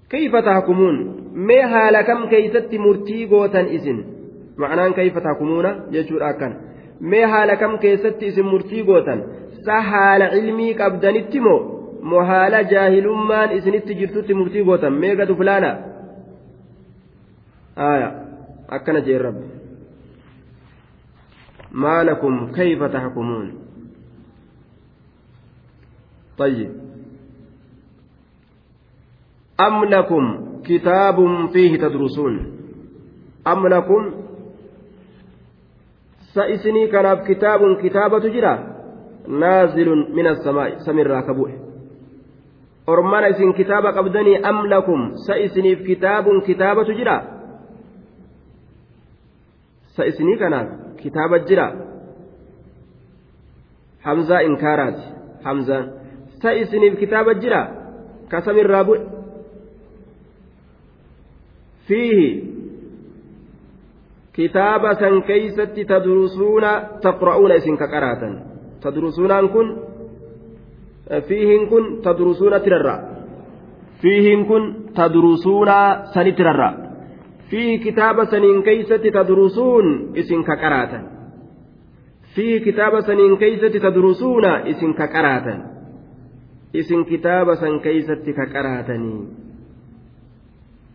كيف 0.10 0.34
تحكمون؟ 0.36 0.96
ما 1.48 1.62
هال 1.74 1.96
كم 2.02 2.20
كيست 2.34 2.72
مرتي 2.86 3.26
غوتن 3.26 3.66
إسن 3.76 3.98
معناه 4.58 4.90
كيف 4.90 5.16
تحكمون؟ 5.18 5.66
يجور 5.92 6.22
أكن 6.30 6.52
ما 7.02 7.24
هال 7.34 7.50
كم 7.54 7.74
كيست 7.84 8.24
إسن 8.24 8.46
مرتي 8.54 8.82
غوتن 8.82 9.20
سهال 9.66 10.22
علمي 10.34 10.74
كبدنتمو 10.74 11.76
mohaala 12.12 12.62
jaahilummaan 12.72 13.52
isinitti 13.58 13.98
jirtutti 14.00 14.34
murtii 14.40 14.64
gootan 14.70 14.98
meeqatu 15.04 15.36
filaana 15.40 15.70
aya 17.86 18.10
akkana 18.78 19.02
jeen 19.08 19.24
rabbi 19.28 19.55
maa 21.82 22.04
lakum 22.04 22.52
kayfa 22.58 22.90
taxkumuun 22.90 23.66
طيب 26.38 26.72
أم 29.60 29.86
لكم 29.86 30.24
كتاب 30.66 31.16
فيه 31.54 31.78
تدرسون 31.78 32.36
أم 33.48 33.68
لكم 33.68 34.12
سئسني 36.34 36.88
كان 36.88 37.24
كتاب 37.24 37.62
كتابة 37.84 38.20
جرا 38.20 38.76
نازل 39.28 39.90
من 40.14 40.28
السماء 40.28 40.78
سمر 40.78 41.08
راكبوه 41.08 41.66
kitaaba 43.58 43.94
qabdanii 43.94 44.42
am 44.44 44.70
lakum 44.70 45.18
sa 45.26 45.34
isiniif 45.38 45.80
kitaabun 45.88 46.42
kitaabatu 46.46 46.94
jira 46.94 47.18
sa 49.96 50.06
isinii 50.06 50.38
kanaaf 50.38 50.85
kitaaba 51.02 51.40
jira 51.48 51.68
hamzaa 54.06 54.42
inkaaraati 54.50 55.06
hamzaan 55.44 55.86
sa 56.42 56.50
isiniif 56.62 57.00
kitaaba 57.02 57.34
jira 57.42 57.62
kasamirraa 58.32 58.84
bu'e 58.88 59.02
fiihi 61.88 62.30
kitaaba 64.36 64.96
san 65.02 65.24
keeysatti 65.24 65.86
tadrusuuna 65.86 66.72
taqra'uuna 67.06 67.56
isin 67.62 67.78
ka 67.82 67.88
qaraatan 67.88 68.34
tadrusuunaan 68.84 69.48
kun 69.50 69.68
fiihin 71.28 71.70
kun 71.72 72.02
tadrusuuna 72.06 72.60
tirarra 72.60 72.96
fiihin 74.02 74.46
kun 74.50 74.64
tadrusuuna 74.98 75.78
sani 76.14 76.32
tirarra 76.38 76.85
isin 80.22 80.44
ka 80.44 80.56
qaraatan 80.64 81.04
fiihi 82.36 82.60
kitaaba 82.60 83.02
saniin 83.02 83.38
keeysatti 83.38 83.80
tadrusuuna 83.80 84.52
isin 84.74 84.94
ka 84.94 85.08
qaraatan 85.08 85.60
isin 86.74 87.06
kitaaba 87.06 87.56
san 87.56 87.80
keeysatti 87.80 88.34
ka 88.34 88.46
qaraatanii 88.46 89.22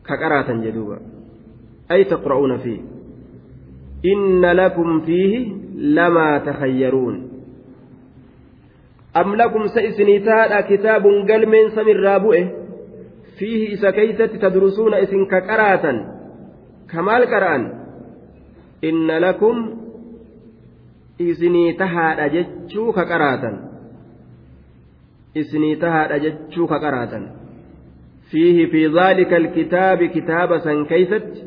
ka 0.02 0.14
qaraatan 0.22 0.62
jedhuuba 0.66 0.96
ay 1.88 2.04
taqra'uuna 2.04 2.58
fiihi 2.58 2.82
inna 4.12 4.56
lakum 4.56 5.02
fiihi 5.06 5.40
lamaa 5.96 6.40
takhayyaruun 6.40 7.16
am 9.14 9.34
lakumsa 9.38 9.80
isinii 9.80 10.20
taadha 10.20 10.62
kitaabun 10.62 11.26
galmeen 11.26 11.70
samirraa 11.74 12.20
bu'e 12.20 12.42
fiihi 13.38 13.72
isa 13.72 13.92
keeysatti 13.92 14.38
tadrusuuna 14.38 14.98
isin 15.06 15.26
ka 15.26 15.40
qaraatan 15.40 16.19
inna 18.82 19.20
lakum 19.20 19.56
isinii 21.18 21.72
tahaadha 21.82 22.28
jechuu 22.36 22.92
ka 22.92 23.04
qaraatan 23.10 23.56
isinii 25.42 25.76
tahaadha 25.84 26.18
jechuu 26.24 26.66
ka 26.72 26.78
qaraatan 26.84 27.28
fiihi 28.32 28.66
fi 28.72 28.82
dhaalika 28.96 29.36
alkitaabi 29.42 30.08
kitaaba 30.16 30.60
san 30.66 30.86
keeysatti 30.92 31.46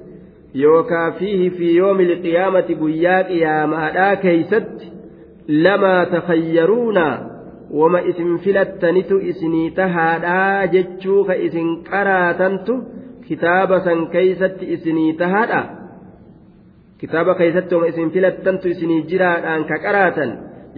yookaa 0.63 1.11
fiihi 1.19 1.49
fi 1.59 1.75
yoomi 1.77 2.07
alqiyaamati 2.13 2.75
guyyaa 2.81 3.23
qiyaamaadhaa 3.29 4.15
keeysatti 4.25 4.91
lamaa 5.67 6.05
takhayyaruuna 6.15 7.05
wama 7.79 8.01
isin 8.11 8.37
filattanitu 8.47 9.19
isinii 9.33 9.69
tahaadhaa 9.81 10.67
jechuu 10.75 11.23
ka 11.29 11.39
isin 11.47 11.71
qaraatantu 11.89 12.75
kitaaba 13.27 13.81
san 13.87 14.07
keeysatti 14.13 14.65
isinii 14.75 15.13
tahaadha 15.21 15.61
kitaaba 17.01 17.35
keeysatti 17.35 17.75
wama 17.75 17.87
isin 17.87 18.11
filattantu 18.15 18.67
isinii 18.73 19.01
jiraadhaan 19.11 19.65
ka 19.69 19.77
qaraatan 19.85 20.31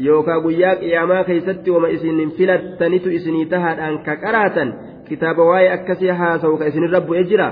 yookaa 0.08 0.40
guyyaa 0.46 0.76
qiyaamaa 0.82 1.24
keeysatti 1.30 1.72
wama 1.76 1.94
isin 1.98 2.32
filattanitu 2.38 3.10
isinii 3.20 3.46
tahaadhaan 3.54 4.00
ka 4.08 4.16
qaraatan 4.26 4.74
kitaaba 5.10 5.44
waa'ee 5.52 5.72
akkasii 5.78 6.18
haasawu 6.22 6.58
ka 6.58 6.74
isinirra 6.74 7.02
bu'e 7.08 7.24
jira 7.32 7.50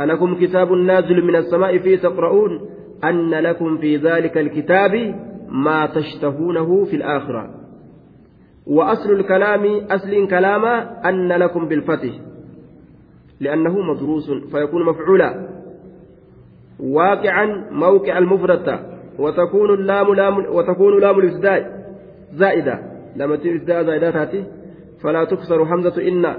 ألكم 0.00 0.34
كتاب 0.34 0.72
نازل 0.72 1.24
من 1.24 1.36
السماء 1.36 1.78
فيه 1.78 1.96
تقرؤون 1.96 2.60
أن 3.04 3.30
لكم 3.30 3.78
في 3.78 3.96
ذلك 3.96 4.38
الكتاب 4.38 5.14
ما 5.48 5.86
تشتهونه 5.86 6.84
في 6.84 6.96
الآخرة 6.96 7.50
وأصل 8.66 9.10
الكلام 9.12 9.64
أصل 9.90 10.28
كلام 10.28 10.64
أن 11.04 11.28
لكم 11.28 11.68
بالفتح 11.68 12.10
لأنه 13.40 13.80
مدروس 13.80 14.30
فيكون 14.52 14.84
مفعولا. 14.86 15.48
واقعا 16.80 17.66
موقع 17.70 18.18
المفردة. 18.18 18.80
وتكون 19.18 19.74
اللام 19.74 20.14
لام 20.14 20.38
وتكون 20.38 21.00
لام 21.00 21.18
الابتداء 21.18 21.84
زائدة. 22.32 22.78
لما 23.16 23.36
تبتدأ 23.36 23.82
زائدات 23.82 24.16
هاتي 24.16 24.44
فلا 25.02 25.24
تكسر 25.24 25.62
همزة 25.62 26.08
إن. 26.08 26.34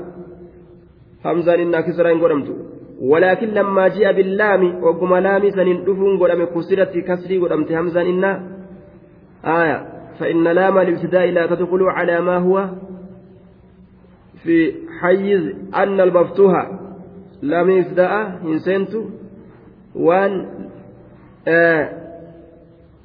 همزة 1.25 1.55
إن 1.55 1.79
كسر 1.79 2.11
إن 2.11 2.55
ولكن 3.01 3.47
لما 3.47 3.87
جاء 3.87 4.13
باللام 4.13 4.83
وقم 4.83 5.15
لام 5.15 5.49
سنين 5.49 5.83
دفون 5.83 6.19
قدم 6.19 6.45
كسرت 6.45 6.97
كسري 6.97 7.37
قدمت 7.37 7.71
همزة 7.71 8.01
إن. 8.01 8.23
آية. 9.45 9.95
فإن 10.19 10.43
لام 10.43 10.77
الابتداء 10.77 11.29
لا 11.29 11.45
تدخل 11.45 11.83
على 11.83 12.21
ما 12.21 12.37
هو 12.37 12.69
في 14.43 14.73
حيز 15.01 15.55
أن 15.75 15.99
المفتوح 15.99 16.71
lamiifda'a 17.41 18.21
hin 18.43 18.59
seentu 18.59 18.99
waan 20.07 20.33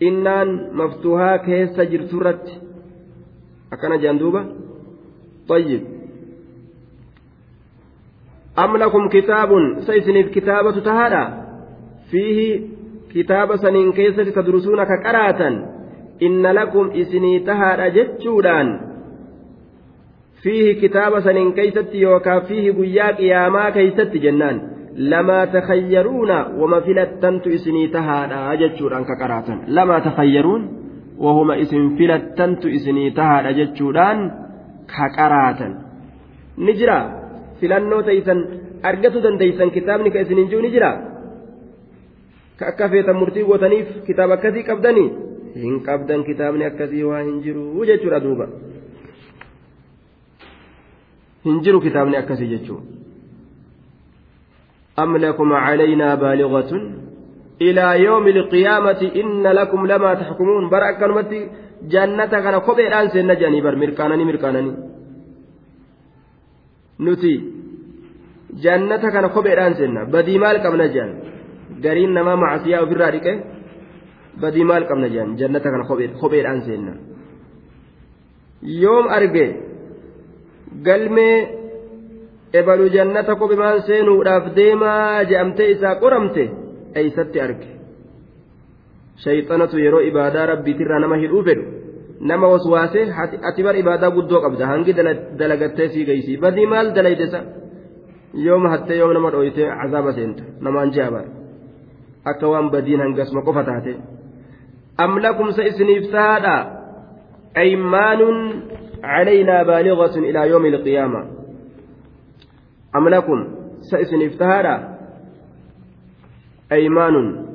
innaan 0.00 0.50
maftuhaa 0.72 1.38
keessa 1.38 1.84
jirturratti 1.84 2.60
akkana 3.70 3.96
jedhan 3.96 4.18
duuba 4.18 4.42
طيب. 5.50 5.82
أم 8.58 8.76
لكم 8.76 9.08
كتاب 9.08 9.50
سيسنف 9.86 10.26
كتابة 10.30 10.80
تهادا؟ 10.80 11.44
فيه 12.10 12.60
كتاب 13.14 13.56
سنين 13.56 13.92
كيسة 13.92 14.22
تدرسون 14.22 14.84
كقراة 14.84 15.48
إن 16.22 16.46
لكم 16.46 16.90
إسني 16.90 17.38
تهادا 17.38 17.88
جتشودان. 17.88 18.89
فيه 20.42 20.80
كتاب 20.82 21.20
سنين 21.20 21.52
كيسة 21.52 21.90
يوكا 21.94 22.40
فيه 22.48 22.72
قياك 22.72 23.20
ياما 23.20 23.70
كيسة 23.70 24.12
جنان 24.24 24.56
لما 24.96 25.44
تخيرون 25.44 26.30
وما 26.60 26.80
فلتنت 26.80 27.44
إسني 27.46 27.86
تهادا 27.94 28.54
جتشودان 28.60 29.02
كقراة 29.04 29.48
لما 29.68 29.98
تخيرون 29.98 30.62
وهما 31.18 31.54
اسم 31.62 31.82
فلتنت 31.98 32.62
إسني 32.66 33.10
تهادا 33.10 33.50
جتشودان 33.58 34.18
كقراة 34.94 35.60
نجرا 36.58 37.00
filannoo 37.60 38.02
teeysan 38.08 38.38
argatu 38.90 39.20
dandeeysan 39.24 39.70
kitaabni 39.76 40.10
ka 40.12 40.22
isinin 40.24 40.48
jiru 40.50 40.62
ni 40.64 40.70
jira 40.74 40.90
ka 42.58 42.64
akka 42.72 42.88
feetan 42.92 43.16
murtii 43.20 43.44
gootaniif 43.48 43.88
kitaaba 44.06 44.34
akkasii 44.38 44.64
qabdanii 44.70 45.08
hin 45.64 45.76
qabdan 45.88 46.24
kitaabni 46.28 46.64
akkasii 46.70 47.04
waa 47.10 47.20
hin 47.26 47.36
jiru 47.44 47.84
jechuudha 47.90 48.20
duuba 48.26 48.46
hin 51.44 51.56
jiru 51.64 51.80
kitaabni 51.86 52.16
akkasii 52.22 52.50
jechuudha 52.54 52.86
am 55.02 55.10
lakum 55.24 55.50
calaynaa 55.66 56.16
baaligatun 56.24 56.82
ilaa 57.68 57.94
yoomi 58.06 58.30
alqiyaamati 58.38 59.06
inna 59.22 59.50
lakum 59.60 59.80
lamaa 59.92 60.16
taxkumuun 60.20 60.70
bara 60.72 60.86
akkanumatti 60.92 61.40
jannata 61.92 62.42
kana 62.44 62.58
kopheedhaan 62.68 63.08
seenna 63.12 63.34
jedhanii 63.40 63.62
bar 63.66 63.76
mirkaananii 63.82 64.28
mirkaananii 64.30 64.76
nuti 67.04 67.32
jannata 68.64 69.08
kana 69.14 69.28
kopheedhaan 69.36 69.74
seenna 69.80 70.00
badii 70.14 70.38
maal 70.44 70.58
qabna 70.64 70.86
jedhan 70.94 71.12
gariin 71.84 72.12
namaa 72.18 72.36
macasiyaa 72.42 72.82
ofirraa 72.86 73.10
dhiqe 73.14 73.32
badii 74.42 74.66
maal 74.70 74.84
qabna 74.90 75.08
jedhan 75.14 75.36
jannata 75.40 75.68
kana 75.74 75.84
kopheedhaan 76.22 76.60
seenna 76.68 76.92
yoom 78.82 79.06
arge 79.18 79.46
galmee 80.86 81.36
ebalu 82.60 82.86
jannata 82.96 83.34
kophemaan 83.40 83.82
seenuudhaaf 83.88 84.44
deemaa 84.56 85.24
je'amtee 85.30 85.68
isaa 85.74 85.94
qoramte 86.02 86.44
eeysatti 87.00 87.38
arge 87.46 87.68
shayxanatu 89.24 89.76
yeroo 89.84 90.02
ibaadaa 90.10 90.46
rabbiitirraa 90.52 91.00
nama 91.04 91.16
hidhuu 91.22 91.42
fedhu 91.48 91.64
nama 92.30 92.46
waswaase 92.52 93.00
ati 93.48 93.60
bar 93.66 93.76
ibaadaa 93.82 94.10
guddoo 94.16 94.40
qabda 94.44 94.64
hangi 94.72 94.92
dalagattee 95.40 95.88
sii 95.94 96.04
geysii 96.10 96.36
badii 96.44 96.66
maal 96.72 96.88
dalaydesa 96.96 97.40
yooma 98.46 98.68
hattee 98.74 98.98
yoom 99.00 99.12
nama 99.18 99.30
dhooytee 99.34 99.68
cazaaba 99.80 100.12
seenta 100.18 100.42
namaan 100.66 100.90
jaabar 100.96 101.24
akka 102.30 102.46
waan 102.52 102.68
badiin 102.74 103.00
hangasuma 103.04 103.42
qofa 103.48 103.62
taate 103.70 103.92
am 105.04 105.12
lakumsa 105.24 105.62
isiniif 105.70 106.04
tahaadha 106.14 106.56
aymaanun 107.64 108.38
baaligatun 109.02 110.24
ilaa 110.24 110.44
yoomi 110.44 110.68
ilqiyaama 110.68 111.26
am 112.92 113.08
lakum 113.08 113.46
sa 113.80 113.98
isiniif 113.98 114.38
tahaadha 114.38 114.74
aymaanun 116.70 117.50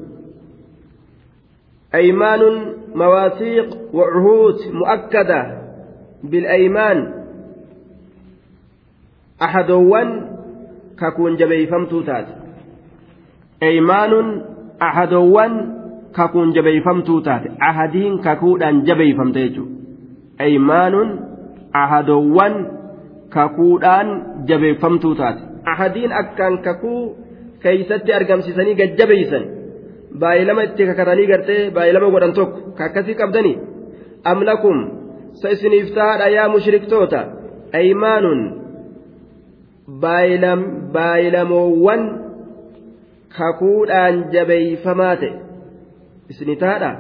أيمان 1.95 2.41
مواثيق 2.95 3.67
وعهود 3.93 4.57
مؤكدة 4.73 5.41
بالأيمان. 6.23 7.13
أحدوان 9.41 10.09
ككون 10.99 11.35
جبيفمتو 11.35 12.01
تات. 12.01 12.27
أيمان 13.63 14.41
أحدوان 14.81 15.53
ككون 16.15 16.51
جبيفمتو 16.51 17.19
تات. 17.19 17.43
أحدين 17.61 18.17
ككودان 18.17 18.83
جبيفمتيجو 18.83 19.65
أيمان 20.41 21.24
ahadoowwan 21.81 22.55
kakuudhaan 23.35 24.07
jabeeffamtuu 24.47 25.15
taate. 25.15 25.41
Ahadiin 25.71 26.13
akkaan 26.21 26.57
kakuu 26.67 27.01
keeysatti 27.63 28.13
argamsiisanii 28.13 28.75
gajjabeeysan 28.81 29.45
baay'ilama 30.19 30.61
itti 30.67 30.87
kakatanii 30.89 31.27
gartee 31.31 31.61
baay'ilama 31.77 32.11
godhan 32.15 32.33
tokko 32.39 32.59
kakkasii 32.79 33.17
qabdanii? 33.21 33.55
Amlakum 34.31 34.77
sa 35.39 35.47
isiniif 35.55 35.87
taadha 35.97 36.27
yaa 36.37 36.49
mushriktoota? 36.53 37.19
Aymaanuun 37.79 38.41
baayilamoowwan 40.93 42.01
kakuudhaan 43.37 44.15
jabeeyfamaa 44.33 45.15
ta'e 45.21 45.33
isni 46.29 46.55
taadha 46.63 46.91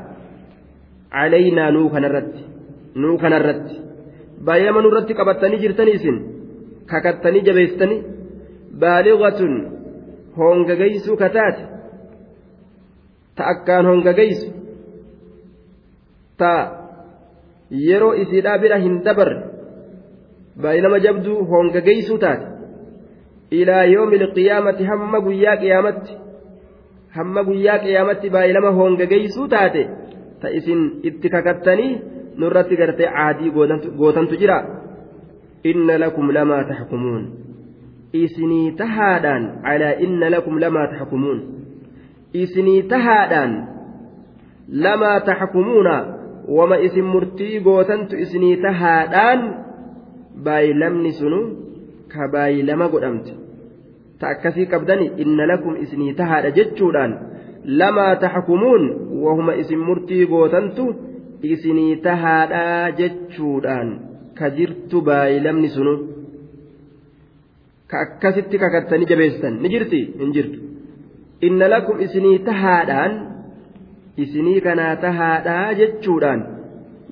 calaynaa 1.15 1.71
nuu 1.77 1.89
kanarratti 1.95 2.41
nuu 2.95 3.17
kanarratti. 3.23 3.84
Baay'ilama 4.47 4.81
nurratti 4.85 5.13
qabattanii 5.19 5.61
jirtanii 5.63 5.95
isin 5.99 6.17
kakattanii 6.91 7.45
jabeessitanii 7.47 7.99
baaligatun 8.81 9.53
hoongagaysuu 10.37 11.17
kataate. 11.23 11.63
Ta 13.35 13.43
akkaan 13.53 13.85
hongageysu 13.85 14.47
ta 16.37 16.51
yeroo 17.87 18.13
isiidhaa 18.23 18.57
bira 18.63 18.77
hin 18.85 19.03
dabarre. 19.05 19.37
Baay'inama 20.61 20.99
jabduu 21.05 21.37
hongageysuu 21.51 22.17
taate. 22.17 22.45
Ilaa 23.51 23.83
yoomi 23.93 24.15
ilqiyaamati 24.21 24.83
hamma 24.91 25.19
guyyaa 25.27 25.57
qiyaamatti 25.63 26.13
hamma 27.17 27.41
guyyaa 27.49 27.79
qiyaamatti 27.85 28.27
baay'inama 28.35 28.71
hongageysuu 28.79 29.47
taate. 29.55 29.83
Ta 30.41 30.47
isin 30.59 30.81
itti 31.09 31.27
kakattanii 31.35 31.91
nurratti 32.41 32.75
gartee 32.81 33.09
caadii 33.15 33.51
gootantu 33.99 34.35
jira 34.41 34.57
inna 35.71 35.97
lakum 36.03 36.31
lamaa 36.37 36.63
taxkumuun 36.71 37.23
isinii 38.23 38.71
tahaadhaan 38.81 39.43
calaa 39.65 39.93
inna 40.07 40.29
lakum 40.35 40.59
lamaa 40.63 40.87
taxkumuun 40.93 41.39
isinii 42.43 42.81
tahaadhaan 42.93 43.53
lamaa 44.85 45.19
taxkumuuna 45.29 45.95
wama 46.57 46.77
isin 46.87 47.05
murtii 47.13 47.59
gootantu 47.67 48.15
isinii 48.25 48.57
tahaadhaan 48.67 49.41
baay'ilamni 50.45 51.11
sunu 51.19 51.39
ka 52.13 52.27
baay'ilama 52.33 52.87
godhamte 52.93 53.33
ta 54.19 54.27
akkasii 54.33 54.67
qabdani 54.73 55.11
inna 55.23 55.47
lakum 55.53 55.75
isinii 55.83 56.13
tahaadha 56.21 56.51
jechuudhaan 56.59 57.17
lamaa 57.81 58.15
taxkumuun 58.23 58.83
wahuma 59.23 59.53
isin 59.63 59.79
murtii 59.89 60.25
gootantu 60.33 60.85
isinii 61.55 61.95
tahaadhaa 62.07 62.91
jechuudhaan 62.99 63.89
ka 64.37 64.47
jirtu 64.57 64.97
baay'ilamni 65.07 65.69
sunu. 65.75 65.93
Ka 67.89 67.97
akkasitti 68.05 68.57
kakattanii 68.63 69.09
jabeessitan 69.11 69.53
ni 69.61 69.67
jirti? 69.73 70.01
Hin 70.21 70.31
jirtu. 70.35 70.57
Inna 71.47 71.67
lakum 71.73 71.97
isinii 72.05 72.39
tahaadhaan 72.49 73.13
isinii 74.23 74.59
kanaa 74.67 74.95
tahaadhaa 75.05 75.67
jechuudhaan 75.81 76.41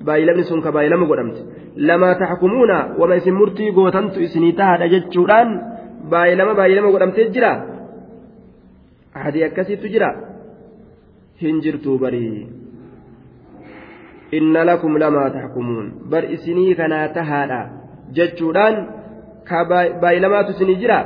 baay'ilamni 0.06 0.44
sun 0.50 0.60
ka 0.64 0.70
baay'ilama 0.76 1.06
godhamte. 1.10 1.40
Lamaa 1.88 2.14
taxkumuuna 2.22 2.78
wama 3.00 3.14
isin 3.20 3.34
murtii 3.40 3.70
gootantu 3.78 4.18
isinii 4.26 4.52
tahaadha 4.60 4.86
jechuudhaan 4.94 5.48
baay'ilama 6.12 6.52
baay'ilama 6.60 6.88
godhamtee 6.94 7.26
jira? 7.36 7.52
Hadii 9.24 9.44
akkasiitu 9.48 9.86
jira? 9.94 10.10
Hin 11.42 11.56
jirtuu 11.64 11.96
barii 12.02 12.63
inna 14.38 14.64
lakum 14.70 14.96
lamaa 15.04 15.30
taxkumuun 15.36 15.86
bar 16.12 16.24
isinii 16.36 16.74
kanaa 16.80 17.08
tahaadha 17.16 17.60
jechuudhaan 18.16 18.76
ka 19.48 19.64
baay'ilamaatu 19.70 20.54
isinii 20.56 20.80
jira 20.82 20.98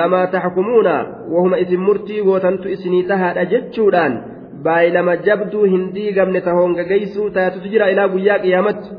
lamaa 0.00 0.26
taxkumuuna 0.34 0.94
wahuma 1.34 1.60
isin 1.64 1.80
murtii 1.88 2.22
gootantu 2.28 2.68
isinii 2.76 3.02
tahaadha 3.12 3.44
jechuudhaan 3.52 4.18
baay'ilama 4.66 5.16
jabduu 5.28 5.64
hin 5.74 5.86
diigamne 5.94 6.40
ta 6.46 6.56
hongageysuu 6.58 7.30
taatutu 7.36 7.72
jira 7.74 7.90
ilaa 7.94 8.08
guyyaa 8.14 8.38
qiyaamatti 8.44 8.90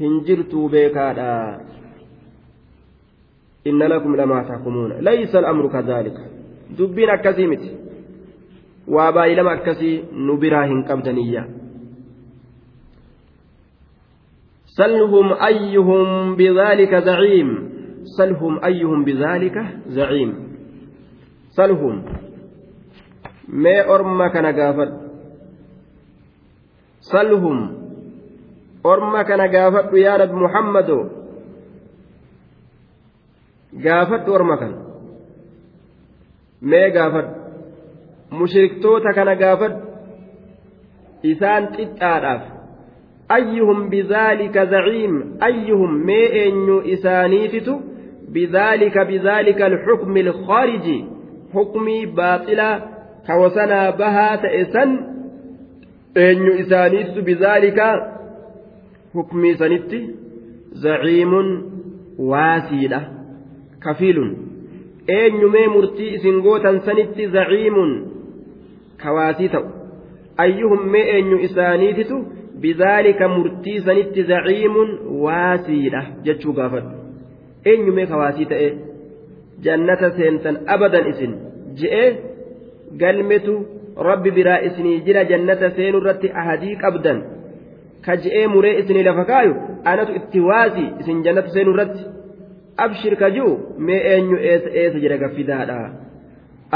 hin 0.00 0.20
jirtuu 0.26 0.68
beekaadha 0.74 1.30
inna 3.72 3.88
lakum 3.94 4.16
lamaa 4.22 4.44
taxkumuuna 4.50 5.00
laysa 5.08 5.38
al'amru 5.42 5.72
kadaalika 5.78 6.22
dubbiin 6.78 7.10
akkasii 7.16 7.48
miti 7.54 7.74
waa 8.98 9.10
baay'ilama 9.18 9.58
akkasii 9.58 9.96
nu 10.28 10.36
biraa 10.44 10.64
hin 10.74 10.86
سلهم 14.78 15.26
أيهم 15.32 16.36
بذلك 16.36 16.92
زعيم 16.94 17.48
سلهم 18.18 18.64
أيهم 18.64 19.04
بذلك 19.04 19.56
زعيم 19.86 20.52
salhum 21.56 21.96
mee 23.62 23.80
orma 23.94 24.26
kana 24.34 24.52
gaafadhu 24.58 24.96
salhum 27.12 27.58
orma 28.92 29.20
kana 29.30 29.46
gaafadhu 29.56 29.96
yaa 30.04 30.16
nabi 30.22 30.36
muhammadoo 30.44 31.02
gaafadhu 33.86 34.34
orma 34.38 34.56
kana 34.62 34.78
mee 36.72 36.88
gaafadhu 36.96 37.32
mushriktoota 38.40 39.10
kana 39.18 39.34
gaafadhu 39.44 39.80
isaan 41.32 41.64
xixxaadhaaf 41.76 42.42
zaciim 44.74 45.14
ayyuhum 45.48 45.92
mee 46.10 46.26
eenyu 46.42 46.76
isaaniititu 46.94 47.74
bidaalika 48.32 49.04
bidaalika 49.04 49.66
alxukmi 49.66 50.20
alkhaariji 50.20 51.04
hukmii 51.54 52.06
baaxilaa 52.06 52.80
kawasanaa 53.26 53.92
bahaa 53.92 54.36
ta'e 54.44 54.64
san 54.72 54.90
eenyu 56.24 56.52
isaaniititu 56.64 57.22
bidaalika 57.30 57.86
hukmii 59.14 59.54
sanitti 59.54 60.00
zaciimun 60.84 61.48
waasiidha 62.30 63.00
kafiilun 63.84 64.30
eenyumee 65.08 65.66
murtii 65.68 66.14
isin 66.14 66.40
gootan 66.46 66.80
sanitti 66.86 67.26
zaciimun 67.36 67.92
kawaasii 69.02 69.48
ta'u 69.54 69.66
ayyuhum 70.44 70.82
mee 70.94 71.06
eenyu 71.16 71.38
isaaniititu 71.48 72.16
bidaalika 72.62 73.28
murtii 73.34 73.78
sanitti 73.86 74.22
zaciimun 74.30 74.90
waasiidha 75.24 76.02
jechuu 76.26 76.54
gaafadhu 76.58 76.90
eenyumee 77.72 78.06
kawaasii 78.12 78.48
ta'e 78.52 78.68
jannata 79.66 80.08
seentan 80.18 80.56
abadan 80.74 81.06
isin 81.12 81.32
je'ee 81.80 82.08
galmetu 83.02 83.54
rabbi 84.08 84.30
biraa 84.38 84.60
isinii 84.68 85.00
jira 85.06 85.24
jannata 85.32 85.70
seenu 85.78 85.98
irratti 86.02 86.28
ahadii 86.42 86.74
qabdan 86.84 87.18
ka 88.06 88.16
je'ee 88.24 88.46
muree 88.54 88.74
isinii 88.82 89.04
lafa 89.08 89.24
kaayu 89.32 89.54
anatu 89.92 90.12
itti 90.20 90.40
waasi 90.48 90.84
isin 91.00 91.22
jannata 91.26 91.50
seenu 91.56 91.70
irratti 91.74 92.02
abshir 92.84 93.14
ka 93.22 93.28
ji'u 93.36 93.50
mee 93.88 94.00
eenyu 94.12 94.36
eessa 94.52 94.70
eessa 94.82 94.98
jedha 95.04 95.18
gaffidaadha 95.24 95.78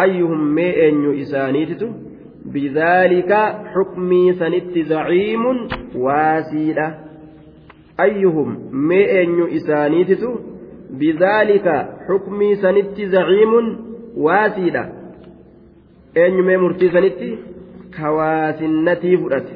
ayyuhum 0.05 0.43
mee 0.59 0.73
eenyu 0.87 1.13
isaaniititu 1.23 1.87
بذلك 2.55 3.33
حكمي 3.75 4.33
سنت 4.33 4.79
زعيم 4.79 5.45
واسيلة. 5.95 6.95
أيهم 8.01 8.49
مئن 8.73 9.57
إسانيتت؟ 9.57 10.23
بذلك 10.91 11.67
حكمي 12.09 12.55
سنت 12.55 13.01
زعيم 13.01 13.53
واسيلة. 14.17 14.97
eenyumee 16.17 16.57
murtii 16.57 16.91
sanitti 16.93 17.27
kawaasinnattii 17.97 19.17
fudhate 19.23 19.55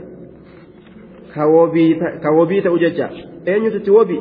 ka 2.22 2.30
wobii 2.36 2.60
ta'u 2.64 2.78
jecha 2.82 3.06
eenyututti 3.52 3.90
wobii 3.90 4.20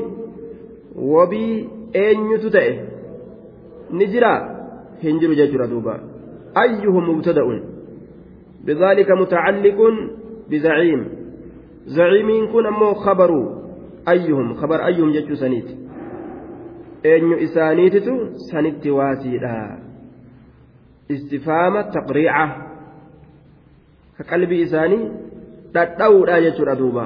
wobii 1.13 1.55
eenyutu 2.03 2.51
ta'e 2.55 2.71
ni 3.97 4.07
jira 4.13 4.31
hin 5.01 5.19
jiru 5.19 5.35
jechuudha 5.39 5.67
duuba 5.73 5.99
ayyuhum 6.63 7.05
mubtada'un 7.11 7.59
بذلك 8.65 9.11
متعلق 9.11 9.77
بزعيم. 10.49 11.01
زعيم 11.85 12.53
كن 12.53 12.65
أمو 12.65 12.93
خبروا 12.93 13.59
أيهم؟ 14.09 14.53
خبر 14.53 14.85
أيهم 14.85 15.11
جتشو 15.11 15.35
سنيت. 15.35 15.69
أن 17.05 17.33
إسانيتتو 17.33 18.15
سنت 18.51 18.87
واسيدا 18.87 19.79
استفهام 21.11 21.81
تقريعة. 21.81 22.47
كقلب 24.19 24.51
إساني 24.51 25.11
تتأودا 25.73 26.39
جتشو 26.39 26.63
ردوبا 26.63 27.05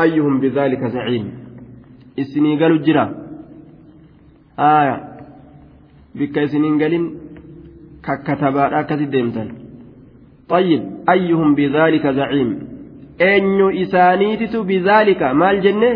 أيهم 0.00 0.40
بذلك 0.40 0.84
زعيم. 0.86 1.26
إسني 2.18 2.60
قالوا 2.60 2.78
جرا. 2.78 3.06
آية. 4.58 5.16
بك 6.14 6.38
إسنين 6.38 6.82
قالين 6.82 7.25
kakkatabaadha 8.05 8.77
akkasi 8.77 9.05
deemtan 9.05 9.49
طيب 10.51 10.83
أيهم 11.09 11.55
بذلك 11.55 12.07
زعيم 12.07 12.49
أن 13.21 13.81
إسانيتت 13.81 14.55
بذلك 14.55 15.21
مال 15.23 15.61
جنة 15.61 15.91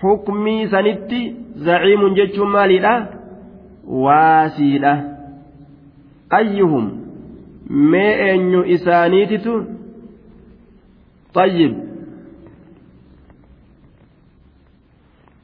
حكمي 0.00 0.66
سنتي 0.66 1.34
زعيم 1.56 2.14
جج 2.14 2.40
مالي 2.40 2.78
لا 2.78 3.08
واسيلة 3.84 4.94
أيهم 6.32 6.84
ما 7.70 8.08
أن 8.34 8.72
إسانيتت 8.74 9.46
طيب 11.34 11.72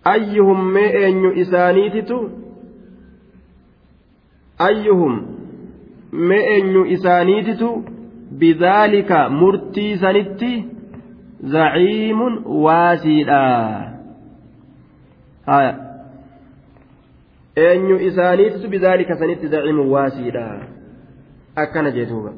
أيهم 0.07 0.73
ما 0.75 1.09
أن 1.09 1.41
إسانيتت 1.41 2.11
أيهم 4.61 5.32
mee 6.14 6.44
eenyu 6.56 6.86
isaaniititu 6.96 7.70
bidaalika 8.40 9.30
murtii 9.30 9.98
sanitti 9.98 10.52
zaciimun 11.56 12.34
waasiidha 12.66 13.42
eenyu 17.66 18.00
isaaniititu 18.10 18.70
bidaalika 18.76 19.16
sanitti 19.16 19.48
zaciimun 19.48 19.90
waasiidha 19.98 20.48
akkana 21.56 21.92
jeetuuba 21.92 22.34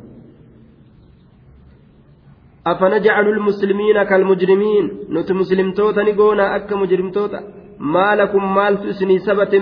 أفنجعل 2.67 3.27
المسلمين 3.29 4.03
كالمجرمين 4.03 4.85
نت 5.09 5.31
مسلمتوتا 5.31 6.03
نقونا 6.03 6.55
أك 6.55 6.73
مجرمتوتا 6.73 7.39
ما 7.79 8.15
لكم 8.15 8.55
مال 8.55 8.77
تسني 8.83 9.19
سبت 9.19 9.55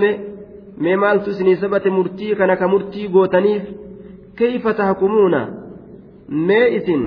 مي 0.78 0.96
مال 0.96 1.24
تسني 1.24 1.54
سبت 1.56 1.88
مرتي 1.88 2.34
كان 2.34 2.54
كمرتي 2.54 3.08
قوتنيف 3.08 3.62
kayfa 4.38 4.74
tahkumuuna 4.80 5.40
mee 6.48 6.68
isin 6.78 7.02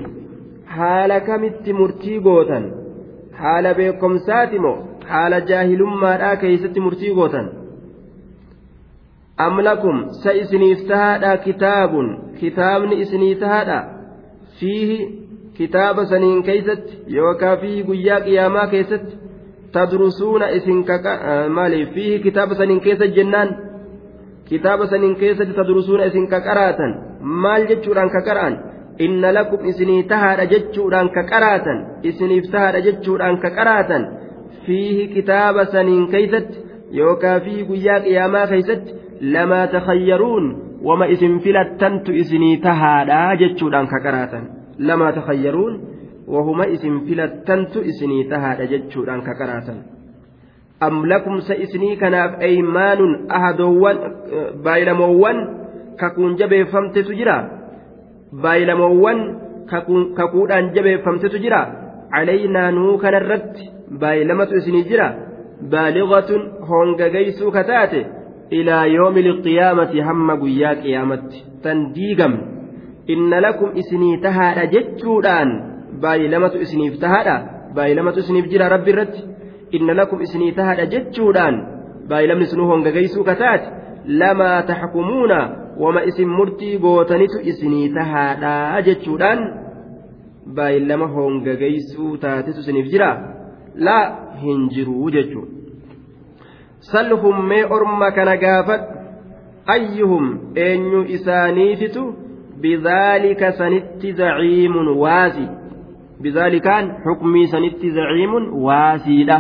haala 0.77 1.19
kamitti 1.29 1.73
murtii 1.79 2.19
gootan 2.27 2.65
haala 3.41 3.73
beekomsaati 3.79 4.59
moo 4.65 4.77
haala 5.11 5.39
jaahilummaadhaa 5.51 6.35
keeysatti 6.43 6.79
murtii 6.85 7.13
gootan 7.19 7.47
am 9.45 9.59
lakum 9.69 9.97
sa 10.23 10.31
isiniif 10.41 10.87
tahaadha 10.91 11.37
kitaabun 11.45 12.07
kitaabni 12.39 12.95
isinii 13.05 13.35
tahaadha 13.43 13.77
fiihi 14.59 14.97
kitaaba 15.57 16.05
saniin 16.11 16.43
keeysatti 16.49 16.93
yookaa 17.17 17.55
fiihi 17.61 17.83
guyyaa 17.89 18.19
qiyaamaa 18.25 18.67
keessatti 18.73 19.15
tadrusuuna 19.71 20.49
isin 20.57 20.85
maaliif 21.59 21.89
fiihi 21.93 22.19
kitaaba 22.25 22.55
saniin 22.55 22.81
keessa 22.87 23.07
jennaan 23.17 23.49
kitaaba 24.49 24.87
saniin 24.91 25.15
keessatti 25.21 25.53
tadrusuuna 25.59 26.09
isin 26.11 26.27
kaqaraatan 26.33 26.91
maal 27.43 27.63
jechuudhaan 27.71 28.11
kaqara'an 28.15 28.55
inna 29.05 29.33
lakum 29.37 29.65
isinii 29.71 30.03
tahaadha 30.11 30.45
jechuudhaan 30.53 31.09
kaqaraatan 31.17 31.77
isiniif 32.11 32.45
tahaadha 32.53 32.85
jechuudhaan 32.87 33.37
kaqaraatan 33.45 34.03
fiihi 34.67 35.07
kitaaba 35.15 35.65
saniin 35.73 36.07
keeysatti 36.13 36.57
yookaa 36.99 37.39
fiihi 37.39 37.67
guyyaa 37.71 37.99
qiyaamaa 38.05 38.47
keeysatti 38.53 38.91
lamaa 39.33 39.67
takhayyaruun 39.75 40.45
wama 40.87 41.05
isin 41.17 41.39
filattantu 41.45 42.11
isinii 42.23 42.57
tahaadha 42.67 43.21
jechuudhaan 43.43 43.87
kaqaraatan 43.93 44.43
lamaa 44.89 45.11
takhayyaruun 45.19 45.73
wahuma 46.33 46.65
isin 46.75 46.95
filattantu 47.07 47.79
isinii 47.91 48.23
tahaadha 48.33 48.65
jechuudhaan 48.73 49.21
kaqaraatan 49.29 49.77
am 50.79 51.05
lakum 51.05 51.41
sa 51.41 51.55
isinii 51.55 51.97
kanaaf 51.97 52.41
aymaanun 52.47 53.13
ahadoowwan 53.37 53.97
baayilamoowwan 54.65 55.37
kakuun 56.01 56.37
jabeeffamtetu 56.37 57.13
jira? 57.19 57.37
Baayilamoowwan 58.43 59.19
kakuudhaan 60.19 60.73
jabeeffamtetu 60.75 61.39
jira? 61.45 61.61
Calaynaa 62.13 62.71
nuu 62.71 62.97
kanarratti 62.97 63.71
baayilamatu 64.01 64.55
isinii 64.59 64.83
jira? 64.89 65.07
Baaligatun 65.71 66.41
hongagaysuu 66.69 67.51
kataate 67.51 68.05
ilaa 68.59 68.85
yoomi 68.85 69.21
lqiyaamati 69.29 69.99
hamma 70.09 70.35
guyyaa 70.41 70.75
qiyaamatti 70.83 71.45
tan 71.63 71.79
diigamne. 71.95 72.43
Inna 73.13 73.41
lakum 73.41 73.69
isinii 73.81 74.17
tahaadha 74.25 74.65
jechuudhaan 74.75 75.49
baayilamatu 76.01 76.61
isiniif 76.65 76.99
tahaadha? 76.99 77.35
Baayilamatu 77.75 78.19
isiniif 78.19 78.47
jira 78.51 78.69
rabbi 78.75 78.91
irratti 78.93 79.21
inna 79.71 79.93
lakum 79.93 80.21
isinii 80.21 80.51
tahaadha 80.59 80.85
jechuudhaan 80.95 81.55
baayilamni 82.09 82.45
sunuu 82.51 82.67
hongagaysuu 82.71 83.23
kataate 83.23 83.67
lamaa 84.21 84.61
taxkumuuna 84.71 85.39
wama 85.83 86.03
isin 86.11 86.29
murtii 86.39 86.77
gootanitu 86.85 87.39
isinii 87.53 87.89
tahaadhaa 87.99 88.81
jechuudhaan 88.89 89.41
baay'ilama 90.59 91.07
hongagaysuu 91.15 92.17
taatetu 92.17 92.59
isiniif 92.59 92.87
jira 92.93 93.09
laa 93.87 94.05
hin 94.43 94.69
jiruu 94.75 95.09
jechuudha 95.17 95.51
salhum 96.93 97.45
mee 97.49 97.63
orma 97.77 98.11
kana 98.11 98.37
gaafadhu 98.37 98.85
ayyuhum 99.75 100.25
eenyu 100.67 101.03
isaaniititu 101.17 102.03
bidaalika 102.61 103.51
sanitti 103.59 104.13
zaciimun 104.21 104.87
waasi 105.03 105.45
bidaalikaan 106.21 106.85
xukmii 107.05 107.47
sanitti 107.53 107.91
zaciimun 107.99 108.49
waasiidha 108.67 109.37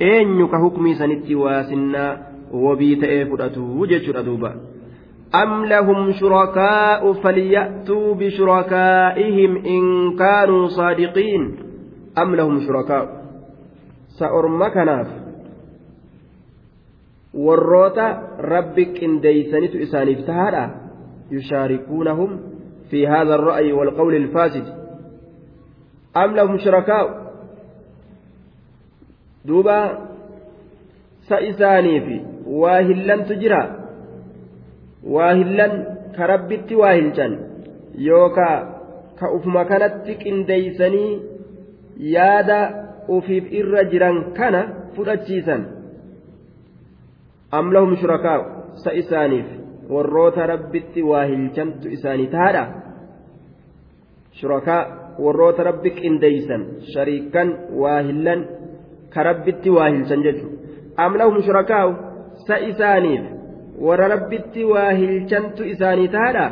eenyu 0.00 0.48
ka 0.48 0.58
hukmii 0.58 0.94
sanitti 0.94 1.34
waasinnaa 1.34 2.18
wabii 2.52 2.96
ta'ee 2.96 3.24
fudhatu 3.24 3.86
jechuudha 3.86 4.22
duuba 4.22 4.52
أم 5.32 5.64
لهم 5.64 6.12
شركاء 6.12 7.12
فليأتوا 7.12 8.14
بشركائهم 8.14 9.56
إن 9.66 10.16
كانوا 10.16 10.68
صادقين 10.68 11.56
أم 12.18 12.34
لهم 12.34 12.60
شركاء 12.60 13.04
سأرمكناف 14.20 15.22
warroota 17.32 18.36
rabbi 18.38 18.86
qindeeysanitu 18.92 19.78
isaaniif 19.78 20.26
tahaadha 20.26 20.70
yushaarikuunahum 21.30 22.38
fi 22.90 23.04
haadha 23.04 23.34
alra'yi 23.34 23.72
waalqawli 23.72 24.16
alfaasid 24.16 24.66
am 26.14 26.34
lahum 26.36 26.58
shurakaa'u 26.58 27.08
duuba 29.46 29.78
sa 31.28 31.40
isaaniif 31.40 32.06
waa 32.46 32.80
hillantu 32.88 33.34
jira 33.42 33.62
waa 35.14 35.32
hillan 35.34 35.72
ka 36.16 36.26
rabbitti 36.32 36.78
waa 36.82 36.94
hilchan 36.98 37.32
yookaa 38.08 38.56
ka 39.18 39.30
ufuma 39.36 39.64
kanatti 39.64 40.14
qindeeysanii 40.22 41.12
yaada 42.14 42.58
ufiif 43.08 43.52
irra 43.60 43.84
jiran 43.92 44.32
kana 44.38 44.60
fudhachiisan 44.94 45.62
am 47.50 47.66
shurakaa 48.00 48.38
sa 48.84 48.94
isaaniif 49.02 49.46
warroota 49.88 50.46
rabbitti 50.46 51.02
waa 51.02 51.24
hilchantu 51.24 51.88
isaanii 51.88 52.26
tahaadha 52.34 52.64
shurakaa 54.40 54.82
warroota 55.18 55.62
rabbi 55.70 55.90
qindeeysan 55.90 56.62
shariikan 56.94 57.48
waa 57.82 58.00
hillan 58.08 58.46
ka 59.14 59.22
rabbitti 59.28 59.74
waa 59.76 59.88
hilchan 59.94 60.22
jechuudha 60.26 61.04
am 61.04 61.16
lahum 61.16 61.42
sa 62.46 62.56
isaaniif 62.70 63.24
warra 63.86 64.08
rabbitti 64.14 64.64
waa 64.72 64.90
hilchantu 65.00 65.68
isaanii 65.74 66.08
tahaadha 66.14 66.46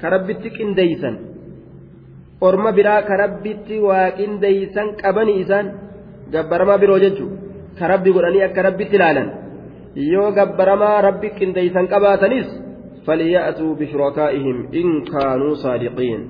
ka 0.00 0.08
rabbitti 0.14 0.50
qindeeysan. 0.56 1.18
Orma 2.40 2.72
biraa 2.72 3.02
ka 3.08 3.16
rabbitti 3.16 3.78
waa 3.78 4.10
qindeeysan 4.18 4.96
qabanii 5.02 5.40
isaan 5.44 5.66
gabbaramaa 6.32 6.78
biroo 6.82 6.98
jechuudha 7.04 7.36
ka 7.78 7.92
rabbi 7.92 8.12
godhanii 8.16 8.42
akka 8.48 8.66
rabbitti 8.68 8.96
ilaalan. 8.96 9.30
yoo 9.96 10.32
gabbaramaa 10.32 11.00
rabbi 11.02 11.30
qindeeysan 11.38 11.88
qabaatanis 11.88 12.46
falya'tuu 13.06 13.74
bishurakaa'ihim 13.74 14.68
in 14.72 15.04
kaanuu 15.12 15.54
saadiqiin 15.62 16.22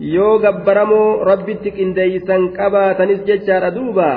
yoo 0.00 0.38
gabbaramoo 0.38 1.24
rabbitti 1.24 1.70
qindeeysan 1.70 2.52
qabaatanis 2.58 3.22
jechaadha 3.26 3.70
duuba 3.70 4.08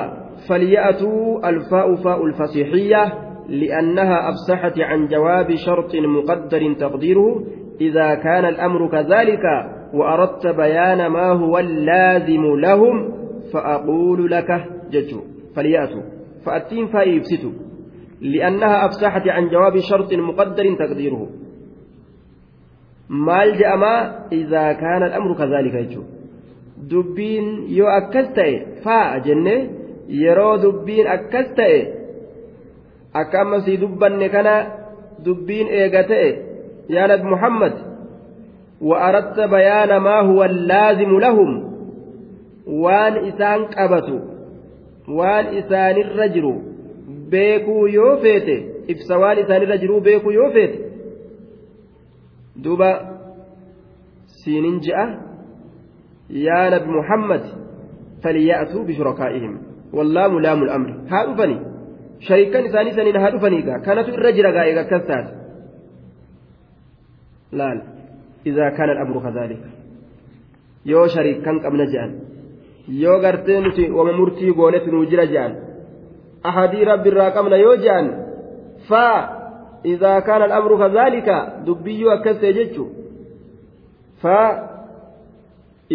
falya'tuu 0.48 1.40
alfaa'u 1.42 1.96
faa'u 2.02 2.26
lfasiixiyya 2.32 3.28
لأنها 3.48 4.28
أفسحت 4.28 4.80
عن 4.80 5.06
جواب 5.08 5.54
شرط 5.54 5.94
مقدر 5.96 6.72
تقديره 6.72 7.44
إذا 7.80 8.14
كان 8.14 8.44
الأمر 8.44 8.88
كذلك 8.88 9.44
وأردت 9.94 10.46
بيان 10.46 11.06
ما 11.06 11.32
هو 11.32 11.58
اللازم 11.58 12.44
لهم 12.60 13.12
فأقول 13.52 14.30
لك 14.30 14.64
جج 14.92 15.14
فليأتوا 15.56 16.02
فأتين 16.46 16.86
فايبسط 16.86 17.44
لأنها 18.20 18.86
أفسحت 18.86 19.28
عن 19.28 19.48
جواب 19.48 19.78
شرط 19.78 20.12
مقدر 20.12 20.74
تقديره 20.74 21.28
maal 23.27 23.49
je'amaa 23.59 23.99
idaa 24.41 24.71
kaana 24.81 25.05
al'amru 25.09 25.35
kazaalika 25.41 25.79
jechuudha 25.83 26.11
dubbiin 26.91 27.47
yoo 27.77 27.91
akkas 27.99 28.27
ta'e 28.37 28.53
faa 28.83 29.19
jennee 29.25 29.59
yeroo 30.23 30.55
dubbiin 30.65 31.07
akkas 31.15 31.47
ta'e 31.59 31.79
akka 33.21 33.37
ammasii 33.43 33.77
dubbanne 33.83 34.27
kana 34.35 34.55
dubbiin 35.25 35.67
eega 35.79 36.03
ta'e 36.11 36.29
yaa 36.97 37.07
nabi 37.13 37.27
muhammad 37.35 37.75
وأردت 38.89 39.39
بيان 39.39 39.97
ما 39.97 40.19
هو 40.19 40.43
اللازم 40.43 41.11
لهم 41.19 41.51
وان 42.67 43.13
إسان 43.27 43.59
قبتوا 43.65 44.19
waan 45.17 45.45
isaanirra 45.59 46.27
jiru 46.33 46.53
beekuu 47.31 47.87
yoo 47.87 48.17
feete 48.23 48.55
ibsa 48.93 49.17
waan 49.21 49.39
isaanirra 49.43 49.77
jiruu 49.83 49.99
beekuu 50.07 50.31
yoo 50.31 50.49
feete 50.55 50.77
wallaamu 59.96 60.36
laamu 60.46 60.64
lamri 60.70 60.94
haa 61.10 61.24
dhufani 61.28 61.56
shariikan 62.28 62.66
isaanii 62.68 62.94
saniin 62.98 63.20
haa 63.22 63.30
dhufanii 63.34 63.62
gaa 63.68 63.78
kanatu 63.86 64.10
irra 64.16 64.32
jira 64.38 64.52
gaa 64.56 64.66
eega 64.70 64.82
akkas 64.86 65.04
taate 65.10 65.32
laal 67.60 67.78
idaa 68.50 68.70
kaana 68.76 68.92
al'amru 68.96 69.20
kadhaalika 69.26 69.68
yoo 70.92 71.06
shariikan 71.14 71.56
qabna 71.64 71.86
je'an 71.92 72.12
yoo 73.04 73.18
gartee 73.24 73.60
nuti 73.60 73.90
wama 73.98 74.12
murtii 74.20 74.52
goonetu 74.58 74.90
nuu 74.92 75.04
jira 75.10 75.26
je'an 75.32 75.52
ahadii 76.50 76.84
rabbi 76.90 77.08
irraa 77.12 77.30
qabna 77.36 77.56
yoo 77.64 77.76
je'an 77.84 78.06
faa 78.88 79.37
kadhaalika 79.82 81.36
dubbiyyuu 81.66 82.10
akkas 82.10 82.40
ta'e 82.40 82.52
jechu 82.52 82.84
faa 84.22 84.48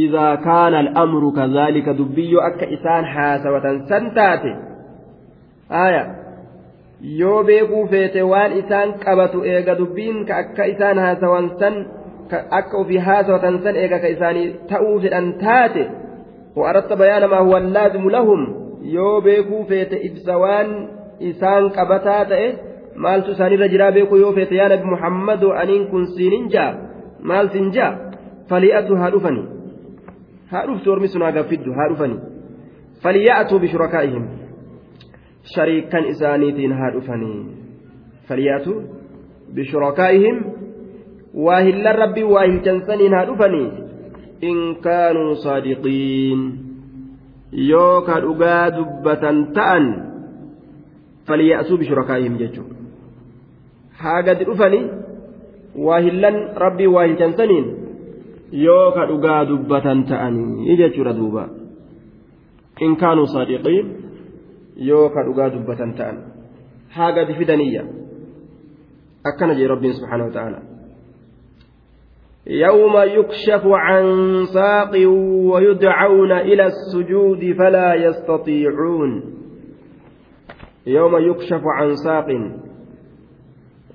idaa 0.06 0.38
kaana 0.38 0.80
al'amru 0.80 1.32
kadhaalika 1.32 1.98
dubbiyyuu 2.02 2.42
akka 2.50 2.66
isaan 2.66 3.06
haasawatan 3.16 3.88
san 3.90 4.12
taate 4.20 4.52
aya 5.70 6.04
yoo 7.02 7.44
beekuu 7.44 7.88
feete 7.88 8.22
waan 8.22 8.58
isaan 8.62 8.94
qabatu 9.06 9.44
eega 9.56 9.76
dubbiin 9.82 10.26
ka 10.26 10.38
akka 10.46 10.66
isaan 10.76 10.98
haasawan 11.06 11.52
san 11.60 11.76
akka 12.60 12.78
ofii 12.78 12.98
haasawatan 13.10 13.60
san 13.64 13.76
eega 13.76 14.00
ka 14.00 14.08
isaanii 14.16 14.48
ta'uu 14.72 14.96
fedhan 15.02 15.34
taate 15.44 15.86
وأردت 16.56 16.94
بيان 16.94 17.26
ما 17.26 17.38
هو 17.38 17.58
اللازم 17.58 18.10
لهم 18.10 18.64
yoo 18.96 19.22
beekuu 19.22 19.66
feete 19.70 19.98
ibsa 20.08 20.38
waan 20.38 20.70
isaan 21.20 21.70
qabataa 21.78 22.26
ta'e 22.32 22.48
maaltu 22.96 23.32
isaanirra 23.36 23.68
jiraa 23.74 23.92
beekuu 23.92 24.18
yoo 24.24 24.34
feete 24.38 24.56
yaa 24.56 24.70
nabi 24.74 24.86
muhammadu 24.94 25.52
aniin 25.62 25.88
kun 25.92 26.06
siinin 26.16 26.50
jaa 26.56 26.70
maal 27.32 27.50
sin 27.56 27.72
jaa 27.78 27.92
fali'atu 28.50 28.96
haa 29.02 29.12
dhufani 29.16 29.44
haa 30.52 30.66
dhuftu 30.70 30.92
ormi 30.96 31.08
sun 31.14 31.22
haa 31.26 31.32
gaffiddu 31.38 31.74
haa 31.78 31.90
dhufani 31.92 32.18
faliya'atuu 33.04 33.60
bishurakaa'ihim 33.64 34.26
shariikan 35.54 36.06
isaaniitiin 36.16 36.74
haa 36.82 36.92
dhufanii 36.98 37.40
faliya'atuu 38.28 38.78
bishurakaa'ihim 39.56 40.38
waa 41.48 41.62
hillan 41.70 41.98
rabbii 42.04 42.28
waa 42.36 42.46
hilchansaniin 42.50 43.14
haa 43.18 43.26
dhufanii 43.32 43.68
in 44.52 44.62
kaanuu 44.86 45.36
saadiqiin 45.48 46.42
yoo 47.72 48.02
ka 48.08 48.22
dhugaa 48.28 48.64
dubbatan 48.78 49.38
ta'an 49.58 49.86
falya'suu 51.28 51.78
bishurakaa'ihim 51.82 52.38
jechuudha 52.44 52.83
haa 54.02 54.22
gadi 54.22 54.46
dhufani 54.46 54.80
waa 55.86 56.00
hillan 56.00 56.38
rabbii 56.66 56.88
waa 56.96 57.06
hilchansaniin 57.08 57.66
yoo 58.66 58.92
ka 58.92 59.06
dhugaa 59.12 59.46
dubbatan 59.46 60.04
ta'anii 60.12 60.78
jechuudha 60.82 61.14
duuba 61.20 61.48
in 62.88 62.96
kaanuu 62.96 63.26
saadiqiin 63.36 63.88
yoo 64.90 65.10
ka 65.16 65.24
dhugaa 65.30 65.50
dubbatan 65.56 65.96
ta'an 66.02 66.18
haa 66.98 67.12
gadi 67.18 67.34
fidaniyya 67.40 67.84
akkana 69.32 69.56
jee 69.56 69.68
rabbiin 69.74 69.98
subhaanahu 70.00 70.30
wa 70.30 70.38
ta'ala 70.38 70.60
يوم 72.48 72.96
يكشف 72.98 73.64
عن 73.66 74.04
ساق 74.54 74.92
ويدعون 75.52 76.32
إلى 76.32 76.66
السجود 76.66 77.56
فلا 77.60 77.94
يستطيعون 77.96 79.24
يوم 80.88 81.18
يكشف 81.18 81.62
عن 81.78 81.96
ساق 81.96 82.28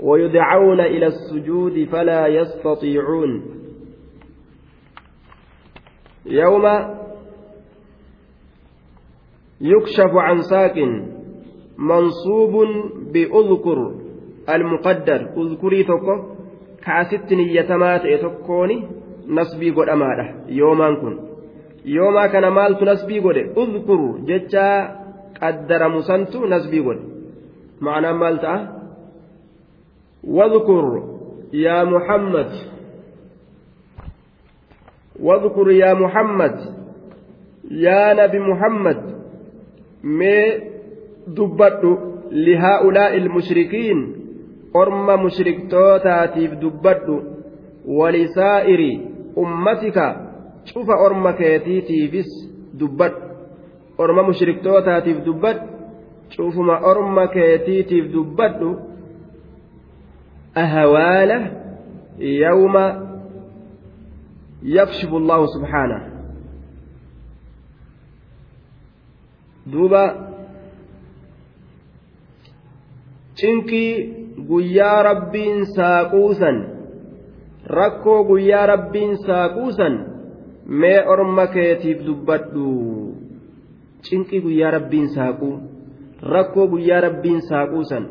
ويدعون 0.01 0.80
إلى 0.80 1.07
السجود 1.07 1.84
فلا 1.92 2.26
يستطيعون 2.26 3.42
يوم 6.26 6.64
يكشف 9.61 10.12
عن 10.14 10.42
ساق 10.42 10.78
منصوب 11.78 12.55
بأذكر 13.12 13.94
المقدر 14.49 15.20
اذكري 15.36 15.84
تقف 15.84 16.38
kaasitti 16.88 17.36
niyyatamaa 17.36 17.99
ta'e 18.03 18.18
tokkooni 18.18 18.76
nasbii 19.38 19.72
godhamaadha 19.78 20.24
yoomaan 20.59 20.96
kun 21.01 21.14
yoomaa 21.94 22.28
kana 22.34 22.51
maaltu 22.59 22.84
nasbii 22.90 23.20
godhe 23.26 23.42
udkuru 23.62 24.07
jecha 24.30 24.64
qaddaramu 25.40 26.03
santu 26.11 26.46
nasbii 26.53 26.82
godhe 26.86 27.05
ma'anaan 27.88 28.20
maal 28.22 28.38
ta'a 28.44 28.59
واذكر 30.28 31.02
يا 31.52 31.84
محمد 31.84 32.50
واذكر 35.20 35.70
يا 35.70 35.94
محمد 35.94 36.56
يا 37.70 38.14
نبي 38.14 38.38
محمد 38.38 39.00
ما 40.02 40.40
دبت 41.28 41.82
لهؤلاء 42.32 43.16
المشركين 43.16 44.14
أرم 44.76 45.24
مشرك 45.24 45.70
توتاتيف 45.70 46.52
دبت 46.54 47.22
ولسائر 47.86 49.00
أمتك 49.38 50.16
شوف 50.64 50.90
أرم 50.90 51.30
كيتيتيفس 51.30 52.30
دبت. 52.74 53.16
أرم 54.00 54.28
مشرك 54.28 54.64
توتاتيف 54.64 55.16
دبت 55.18 55.62
شوف 56.30 56.56
ما 56.56 56.90
أرم 56.90 57.24
كيتيتيف 57.24 58.06
دبت 58.06 58.88
أهواله 60.57 61.41
يوم 62.19 62.75
يكشف 64.63 65.09
الله 65.13 65.45
سبحانه 65.45 65.99
دوبا 69.67 70.05
cinqii 73.41 73.93
guyyaa 74.49 75.03
rabbiin 75.03 75.65
saaquusan 75.75 76.57
rakkoo 77.77 78.23
guyyaa 78.29 78.65
rabbiin 78.73 79.17
saaquusan 79.25 79.93
mee 80.81 80.99
orma 81.13 81.47
keetiif 81.55 82.05
dubbadhu 82.07 82.67
cinqii 84.05 84.41
guyyaa 84.45 84.71
rabbiin 84.77 85.07
saaquu 85.15 85.49
rakkoo 86.34 86.67
guyyaa 86.73 87.01
rabbiin 87.07 87.41
saaquusan 87.49 88.03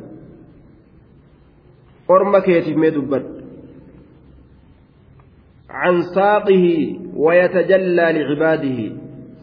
orma 2.07 2.41
keetiif 2.41 2.77
mee 2.77 2.91
dubbadhu 2.91 3.37
عن 5.69 6.01
ساقه 6.01 6.65
ويتجلى 7.15 8.05
لعباده 8.17 8.79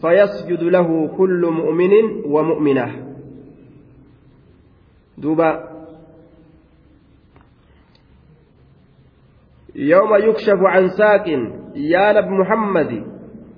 فيسجد 0.01 0.61
له 0.63 1.07
كل 1.17 1.41
مؤمن 1.51 1.93
ومؤمنة 2.25 2.87
دوبا 5.17 5.49
يوم 9.75 10.15
يكشف 10.15 10.59
عن 10.73 10.87
ساق 10.87 11.27
يا 11.75 12.13
نبي 12.13 12.29
محمد 12.29 12.91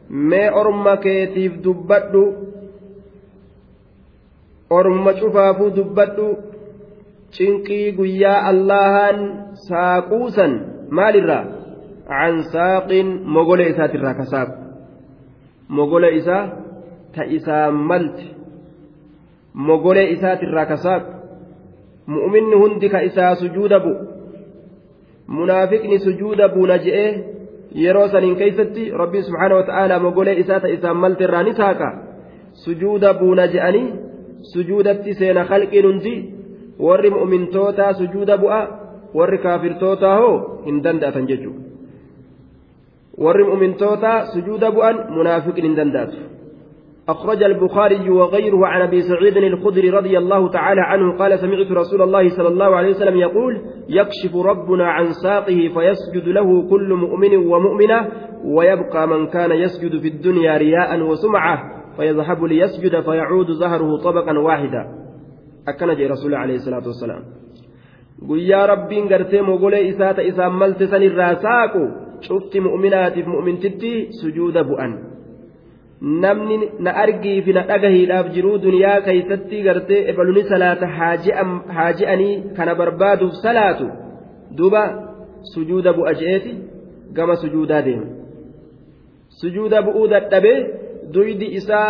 ما 0.10 0.48
أرم 0.62 0.96
كيتيف 0.96 1.54
دبدو 1.66 2.34
أرم 4.72 5.12
شفافو 5.12 5.68
دبدو 5.68 6.30
cinqii 7.38 7.92
guyyaa 8.00 8.40
allahan 8.52 9.18
saaquusan 9.70 10.54
maalirraa 11.00 11.44
can 12.10 12.36
saaqin 12.54 13.08
mogola 13.36 13.70
isaatirraa 13.74 14.16
ka 14.20 14.26
saaqu 14.34 14.56
mogola 15.78 16.10
isaa 16.20 16.44
ta 17.16 17.24
isaa 17.38 17.72
malte 17.72 18.26
mogolee 19.70 20.08
isaatirraa 20.16 20.66
ka 20.72 20.78
saaqu 20.86 21.10
mu'minni 22.16 22.56
hundi 22.62 22.90
ka 22.94 23.02
isaa 23.10 23.36
sujuuda 23.42 23.80
bu'u 23.86 23.96
munaafiqni 25.38 26.00
sujuuda 26.00 26.48
buuna 26.56 26.78
je'ee 26.86 27.12
yeroo 27.84 28.08
saniin 28.14 28.36
keeysatti 28.42 28.92
rabbiin 29.02 29.24
subhaana 29.30 29.56
wata'aalaa 29.60 30.00
mogolee 30.00 30.40
isaa 30.44 30.60
ta 30.60 30.68
isaan 30.76 30.98
malte 31.04 31.24
irraa 31.28 31.44
ni 31.44 31.54
saaqa 31.62 31.90
sujuuda 32.66 33.14
buuna 33.14 33.48
je'anii 33.54 33.88
sujuudatti 34.54 35.14
seena 35.20 35.44
halqiin 35.52 35.88
hundi 35.90 36.16
warri 36.80 37.10
mu'mintootaa 37.10 37.94
sujuuda 37.94 38.38
bu'a 38.38 38.62
warri 39.14 39.38
kaafirtootaa 39.38 40.16
hoo 40.22 40.38
hin 40.66 40.84
danda'atan 40.84 41.28
jechuudha 41.28 41.62
warri 43.26 43.44
mu'mintootaa 43.52 44.26
sujuuda 44.34 44.72
bu'an 44.72 45.06
munaafiqni 45.20 45.70
hin 45.70 45.78
danda'atu. 45.78 46.38
أخرج 47.08 47.44
البخاري 47.44 48.10
وغيره 48.10 48.68
عن 48.68 48.82
أبي 48.82 49.02
سعيد 49.02 49.38
الخدري 49.38 49.90
رضي 49.90 50.18
الله 50.18 50.50
تعالى 50.50 50.82
عنه 50.82 51.18
قال 51.18 51.40
سمعت 51.40 51.72
رسول 51.72 52.02
الله 52.02 52.30
صلى 52.30 52.48
الله 52.48 52.76
عليه 52.76 52.90
وسلم 52.90 53.18
يقول 53.18 53.62
يكشف 53.90 54.36
ربنا 54.36 54.88
عن 54.88 55.12
ساقه 55.12 55.70
فيسجد 55.74 56.28
له 56.28 56.70
كل 56.70 56.94
مؤمن 56.94 57.36
ومؤمنة 57.36 58.08
ويبقى 58.46 59.08
من 59.08 59.28
كان 59.28 59.52
يسجد 59.52 60.02
في 60.02 60.08
الدنيا 60.08 60.58
رياء 60.58 61.02
وسمعة 61.02 61.64
فيذهب 61.98 62.44
ليسجد 62.44 63.00
فيعود 63.02 63.52
ظهره 63.52 63.98
طبقا 64.04 64.40
واحدا 64.40 65.07
أكن 65.68 65.90
جي 65.96 66.06
رسول 66.08 66.36
عليه 66.36 66.56
الصلاة 66.56 66.86
والسلام 66.88 67.24
guyyaa 68.30 68.68
rabbiin 68.68 69.08
gartee 69.12 69.42
mogolee 69.42 69.84
isaa 69.92 70.14
ta 70.14 70.22
isaan 70.30 70.54
malte 70.62 70.88
san 70.92 71.04
irraa 71.08 71.36
saaqu 71.46 71.82
cufti 72.28 72.60
mu'minaatiif 72.68 73.28
mu'mintitti 73.34 73.92
sujuuda 74.22 74.62
bu'an 74.70 74.92
namni 76.24 76.58
na 76.86 76.92
argiifi 77.04 77.54
na 77.58 77.62
dhagahiidhaaf 77.70 78.28
jiruu 78.36 78.58
duniyaa 78.66 79.02
keeysatti 79.08 79.58
gartee 79.68 80.02
ebaluni 80.12 80.44
salaata 80.52 80.88
haaji'anii 81.78 82.34
kana 82.58 82.74
barbaaduuf 82.80 83.34
salaatu 83.46 83.86
duba 84.60 84.84
sujuuda 85.54 85.94
bu'a 85.98 86.14
je'eeti 86.22 86.52
gama 87.18 87.36
sujuudaa 87.44 87.82
deema 87.88 88.08
sujuuda 89.42 89.78
bu'uu 89.88 90.08
dadhabee 90.14 90.58
duydi 91.16 91.48
isaa 91.60 91.90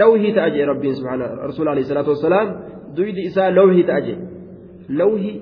lawhii 0.00 0.32
ta'a 0.36 0.50
jee 0.54 0.66
rabbiin 0.72 0.94
subhaana 1.00 1.26
rasuul 1.48 1.68
alayhi 1.72 1.88
salaatu 1.92 2.10
wassalaam 2.14 2.48
duydi 2.96 3.22
isaa 3.30 3.50
lawhii 3.58 3.84
ta'a 3.90 4.00
jee 4.06 4.18
lawhii 5.00 5.36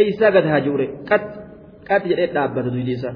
eeysaa 0.00 0.30
gad 0.36 0.46
haajuure 0.52 0.86
qat 1.10 1.24
qat 1.88 2.02
jedhee 2.10 2.28
dhaabbata 2.36 2.70
duydi 2.76 2.92
isaa 2.98 3.14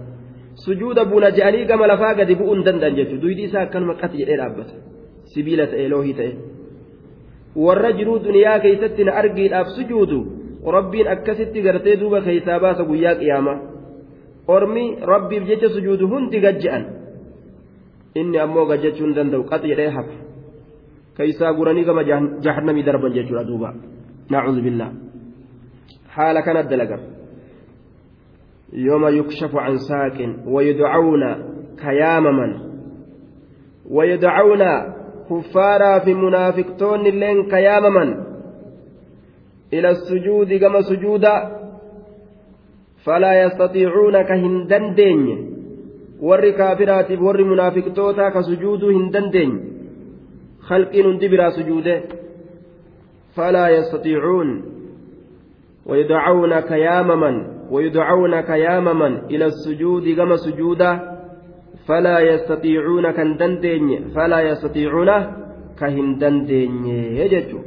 sujuuda 0.64 1.04
buna 1.12 1.30
je'anii 1.36 1.64
gama 1.70 1.86
lafaa 1.92 2.14
gadi 2.20 2.34
bu'uu 2.40 2.54
hin 2.56 2.64
danda'an 2.68 2.96
jechuudha 2.98 3.22
duydi 3.26 3.42
isaa 3.48 3.62
akkanuma 3.66 3.94
qati 4.02 4.16
jedhee 4.22 4.38
dhaabbata 4.42 4.74
sibiila 5.34 5.66
ta'e 5.72 5.88
loohii 5.94 6.16
ta'e 6.20 6.32
warra 7.66 7.92
jiruu 7.98 8.18
duniyaa 8.26 8.58
keeysatti 8.64 9.04
na 9.04 9.12
argiidhaaf 9.22 9.68
sujuudu 9.76 10.18
rabbiin 10.76 11.08
akkasitti 11.14 11.62
gartee 11.66 11.96
duuba 12.00 12.20
keeysaa 12.26 12.58
baasa 12.64 12.82
guyyaa 12.90 13.14
qiyaamaa 13.22 13.58
ormi 14.56 14.84
rabbiif 15.12 15.48
jecha 15.50 15.68
sujuudu 15.76 16.08
hundi 16.12 16.40
gajje'an 16.46 16.84
inni 18.20 18.38
ammoo 18.44 18.66
gajjechuu 18.70 19.06
hin 19.06 19.16
danda'u 19.18 19.44
qati 19.52 19.72
jedhee 19.72 19.90
hafa 19.96 20.23
keeysaa 21.16 21.52
guranii 21.58 21.84
gama 21.84 22.04
jahannamii 22.44 22.86
darban 22.88 23.12
jechuudha 23.16 23.44
duuba 23.50 23.74
naa'udhu 24.30 24.62
billaa 24.62 24.92
haala 26.16 26.42
kanat 26.42 26.70
dalagan 26.70 27.14
يوم 28.74 29.06
يكشف 29.08 29.56
عن 29.56 29.78
ساق 29.78 30.18
ويدعون 30.46 31.22
كيامما 31.78 32.48
ويدعون 33.90 34.62
كفارا 35.30 35.98
في 35.98 36.14
منافقتون 36.14 37.06
اللين 37.06 37.48
كيامما 37.48 38.04
إلى 39.72 39.90
السجود 39.90 40.54
كما 40.54 40.80
سجودا 40.80 41.36
فلا 43.04 43.42
يستطيعون 43.42 44.22
كهندندين 44.22 45.54
warri 46.24 46.52
kaafiraatiif 46.52 47.20
warri 47.20 47.44
munaafiqtootaa 47.44 48.30
ka 48.30 48.42
sujuuduu 48.42 48.90
hin 50.64 50.70
dandeenye 50.70 50.70
khalqiin 50.70 51.06
hundi 51.06 51.28
biraa 51.28 51.50
sujuude 51.50 51.94
falaa 53.36 53.68
yastatiicuun 53.68 54.74
ويدعون 55.86 56.60
كيامما 56.60 57.32
ويدعون 57.70 58.40
كيامما 58.40 59.08
إلى 59.30 59.46
السجود 59.46 60.08
كما 60.08 60.36
سجودا. 60.36 61.14
فلا 61.88 62.20
يستطيعون 62.20 63.10
كان 63.10 63.36
دندين 63.36 64.08
فلا 64.16 64.40
يستطيعون 64.40 65.10
كهن 65.80 66.18
دندين 66.18 66.86
يجتو 67.20 67.58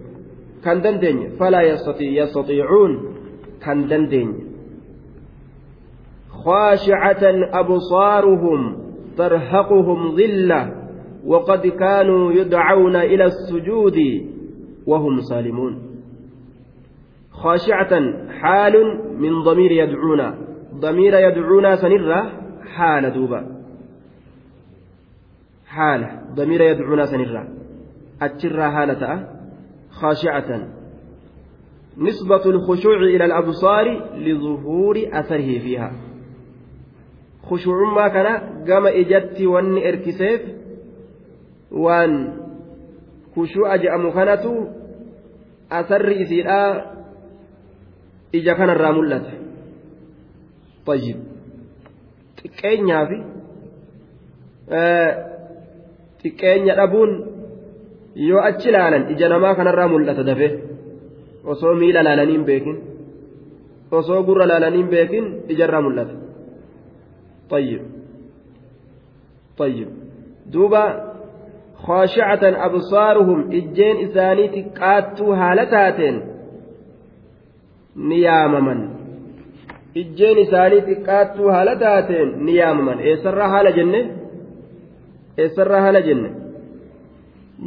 كان 0.65 0.81
دندين 0.81 1.37
فلا 1.39 1.61
يستطيع 1.61 2.23
يستطيعون 2.23 2.91
كان 3.61 3.87
دندين 3.87 4.29
خاشعة 6.29 7.23
أبصارهم 7.53 8.77
ترهقهم 9.17 10.15
ظلة. 10.15 10.86
وقد 11.25 11.67
كانوا 11.67 12.31
يدعون 12.31 12.95
إلى 12.95 13.25
السجود 13.25 13.97
وهم 14.87 15.21
سالمون. 15.21 15.81
خاشعة 17.31 17.93
حال 18.41 18.73
من 19.19 19.41
ضمير 19.41 19.71
يدعونا. 19.71 20.37
ضمير 20.75 21.13
يدعونا 21.13 21.75
سنرة 21.75 22.31
حال 22.75 23.13
دوبا. 23.13 23.63
حال 25.67 26.19
ضمير 26.35 26.61
يدعونا 26.61 27.05
سنرة 27.05 27.47
أتشر 28.21 28.71
حالة 28.71 29.27
خاشعة. 29.89 30.67
نسبة 31.97 32.45
الخشوع 32.45 32.95
إلى 32.95 33.25
الأبصار 33.25 33.85
لظهور 34.17 34.97
أثره 35.13 35.59
فيها. 35.59 35.91
خشوع 37.43 37.93
ما 37.93 38.07
كان 38.07 38.25
قام 38.71 38.87
إجت 38.87 39.41
وان 39.41 39.77
إركسيف 39.77 40.56
وان 41.71 42.33
خشوع 43.35 43.75
جاء 43.75 43.97
مكانته 43.97 44.53
أثر 45.71 46.11
إسيرا 46.21 46.61
ija 48.37 48.53
kanarraa 48.59 48.91
mul'ata 48.91 49.31
طيب 50.85 51.17
xiqqeenyaa 52.39 53.03
fi 53.09 53.17
xiqqeenya 56.21 56.73
dhabuun 56.79 57.11
yoo 58.15 58.41
achi 58.49 58.71
laalan 58.75 59.03
ija 59.13 59.29
namaa 59.31 59.55
kanarraa 59.55 59.87
mul'ata 59.87 60.27
dafee 60.29 60.51
osoo 61.51 61.73
miila 61.79 62.03
laalaniin 62.03 62.43
beekin 62.49 62.77
osoo 63.91 64.23
gurra 64.27 64.45
laalaniin 64.51 64.87
beekin 64.93 65.25
ijarraa 65.53 65.81
mul'ata 65.81 66.15
طيب 67.49 67.81
طيب 69.57 69.89
دوبا 70.51 70.83
خاشعة 71.85 72.43
أبصارهم 72.65 73.51
إجين 73.51 73.97
إساني 73.97 74.47
تقاتوا 74.47 75.35
هالتاتين 75.35 76.37
ni 82.45 82.55
yaamaman 82.57 82.99
eessarraa 83.09 83.49
haala 83.53 83.71
jenne 83.77 83.99
eessarraa 85.43 85.81
haala 85.85 86.01
jenne 86.07 86.29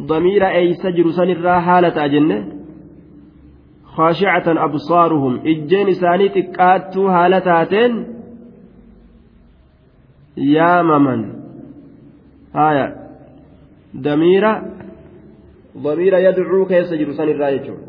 damiira 0.09 0.53
eeysa 0.61 0.93
jiru 0.99 1.13
sanirraa 1.13 1.61
haala 1.61 1.91
ta'a 1.99 2.09
jenne 2.09 2.39
خاشعة 3.97 4.65
أبصارهم 4.65 5.41
إجين 5.47 5.89
إساني 5.89 6.29
تقاتوا 6.29 7.11
هالة 7.11 7.39
تاتين 7.39 8.07
يا 10.37 10.83
damiira 13.95 14.63
damiira 15.75 16.21
yadcuu 16.21 16.67
keessa 16.67 16.97
jiru 16.97 17.15
san 17.15 17.29
irraa 17.29 17.53
jechuudha. 17.53 17.87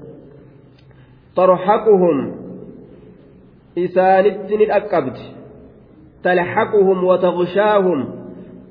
Tarxaquhum 1.35 2.17
isaanitti 3.75 4.57
ni 4.57 4.65
dhaqqabdi. 4.65 5.23
Talxaquhum 6.23 7.03
wataqshaahum 7.03 7.99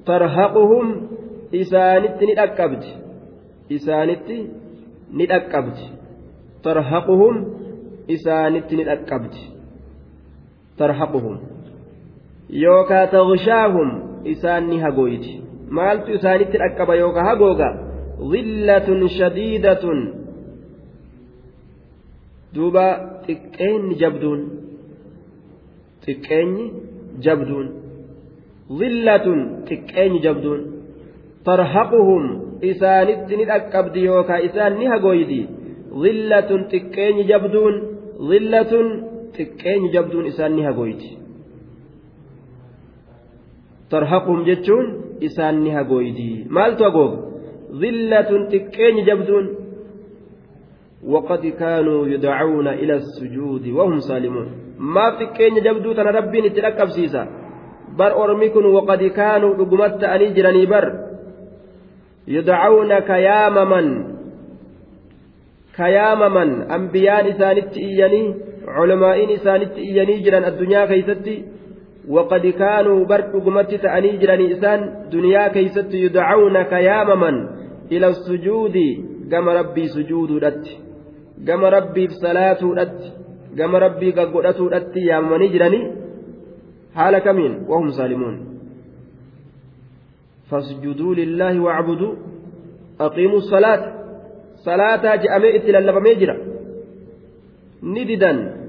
tarhaquhum 0.05 0.87
isaanitti 1.53 2.27
ni 2.27 2.35
dhaqqabdi. 2.35 2.91
Isaanitti 3.71 4.37
ni 5.13 5.27
dhaqqabdi. 5.27 5.85
Tarhaquhum 6.63 7.35
isaanitti 8.09 8.77
ni 8.77 8.85
dhaqqabdi. 8.85 9.41
Tarhaquhum. 10.77 11.39
Yookaa 12.51 13.07
taqshaahum 13.07 13.89
isaan 14.25 14.69
ni 14.69 14.79
hagoyti 14.79 15.50
maaltu 15.77 16.09
isaanitti 16.19 16.57
dhaqqaba 16.63 16.95
yookaa 17.03 17.27
hagooga 17.31 17.69
dhillatun 18.33 19.01
shadiidatun 19.19 19.99
duuba 22.55 22.87
xiqqeenni 23.27 23.95
jabduun 24.03 24.41
xiqqeenyi 26.05 26.67
jabduun 27.25 27.67
zillatun 28.79 29.39
xiqqeenyi 29.69 30.19
jabduun 30.27 30.61
tarhaquhum 31.49 32.25
isaanitti 32.71 33.33
ni 33.39 33.45
dhaqqabdi 33.53 34.01
yookaa 34.11 34.41
isaan 34.49 34.73
ni 34.81 34.87
hagooydi 34.93 35.41
zillatun 36.03 36.61
xiqqeenyi 36.73 37.25
jabduun 37.33 37.75
zillatun 38.31 38.87
xiqqeenyi 39.37 39.89
jabduun 39.97 40.25
isaan 40.33 40.53
ni 40.57 40.63
hagooyti 40.69 41.11
tarhaquhum 43.93 44.39
jechuun 44.49 44.87
isaan 45.27 45.57
ni 45.65 45.71
hagooydi 45.79 46.31
maaltu 46.57 46.83
hagooga 46.89 47.19
zillatun 47.83 48.49
xiqqeenyi 48.53 49.03
jabduun 49.11 49.47
وقد 51.13 51.47
كانوا 51.47 52.07
يدعون 52.07 52.69
إلى 52.69 52.95
السجود 52.95 53.69
وهم 53.69 53.99
سالمون 54.01 54.49
maaf 54.95 55.15
xiqqeenya 55.21 55.61
jabduu 55.67 55.95
tana 55.97 56.13
rabbiin 56.19 56.45
itti 56.49 56.61
dhaqqabsiisa 56.65 57.23
bar 57.99 58.13
ormi 58.23 58.49
kun 58.55 58.65
waqad 58.77 59.03
kaanuu 59.19 59.57
dhugumatti 59.59 60.01
ta'anii 60.03 60.35
jiranii 60.37 60.67
bar 60.73 60.85
yudcawna 62.37 62.97
kayaamaman 63.11 63.89
kayaamaman 65.79 66.51
ambiyaan 66.77 67.27
isaanitti 67.33 67.79
iyyanii 67.89 68.27
culamaa'iin 68.77 69.31
isaanitti 69.39 69.81
iyyanii 69.89 70.23
jiran 70.25 70.45
addunyaa 70.51 70.87
keeysatti 70.91 71.35
waqad 71.37 71.70
kaanuu 72.59 73.07
bar 73.07 73.23
dhugumatti 73.33 73.79
ta'anii 73.79 74.19
jiranii 74.19 74.51
isaan 74.57 74.83
duniyaa 75.13 75.49
keeysatti 75.51 76.03
yudcawna 76.03 76.65
kayaamaman 76.65 77.49
ila 77.91 78.15
sujuudi 78.15 79.05
gama 79.29 79.55
rabbii 79.55 79.89
sujuuduudhatti 79.89 80.79
gama 81.45 81.71
rabbiif 81.71 82.13
salaatuudhatti 82.13 83.13
gama 83.55 83.79
rabbii 83.79 84.13
gaggodhatuudhatti 84.13 85.07
yaamamanii 85.07 85.49
jiranii 85.49 85.85
haala 86.95 87.21
kamiin 87.21 87.55
wahum 87.69 87.93
saalimuun 87.93 88.37
fasjuduu 90.51 91.15
lillaahi 91.15 91.59
wacbuduu 91.59 92.13
aqiimuu 92.99 93.41
salaata 93.41 93.93
salaataa 94.65 95.17
je'amee 95.17 95.53
itti 95.59 95.73
lallabamee 95.73 96.15
jira 96.23 96.37
ni 97.83 98.05
didan 98.11 98.60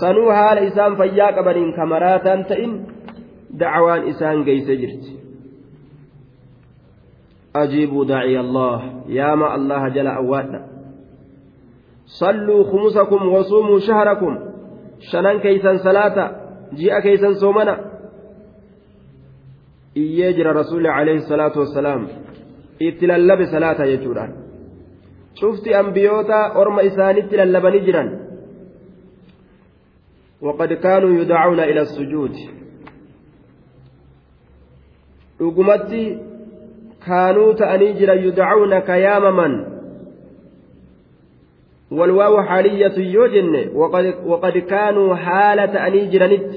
sanuu 0.00 0.28
haala 0.36 0.60
isaan 0.68 0.96
fayyaa 1.00 1.32
qabaniin 1.36 1.72
kamaraataan 1.78 2.44
ta'in 2.50 2.72
dacwaan 3.60 4.02
isaan 4.12 4.44
geeyse 4.46 4.74
jirti. 4.82 5.10
Ajiibuu 7.62 8.04
daaciya 8.08 8.40
allah 8.40 8.78
yaama 9.18 9.46
allaha 9.56 9.88
jala 9.96 10.12
awwaadha. 10.22 10.60
صلوا 12.06 12.64
خمسكم 12.70 13.28
وصوموا 13.34 13.78
شهركم 13.78 14.32
شنان 15.10 15.38
كيسان 15.40 15.76
صلاة 15.78 16.16
جيء 16.74 16.98
كيسان 17.00 17.34
صومنا 17.34 17.74
إيجر 19.96 20.46
رسول 20.56 20.86
عليه 20.86 21.14
الصلاة 21.14 21.58
والسلام 21.58 22.08
اتلالب 22.82 23.44
صلاة 23.44 23.84
يجوران 23.84 24.30
شفت 25.34 25.68
أنبيوتا 25.68 26.40
أرم 26.60 26.80
إسان 26.80 27.16
اتلالب 27.16 27.66
نجرا 27.66 28.04
وقد 30.44 30.72
كانوا 30.72 31.20
يدعون 31.20 31.60
إلى 31.60 31.80
السجود. 31.80 32.34
kaanuu 37.04 37.52
ta'anii 37.54 37.92
jira 37.92 38.14
yudcauna 38.14 38.80
kayaamaman 38.80 39.74
والواو 41.90 42.42
حالية 42.42 42.98
يوجن. 42.98 43.70
وقد, 43.74 44.14
وقد 44.26 44.58
كانوا 44.58 45.14
حالة 45.14 45.86
أني 45.86 46.06
جرانت 46.06 46.50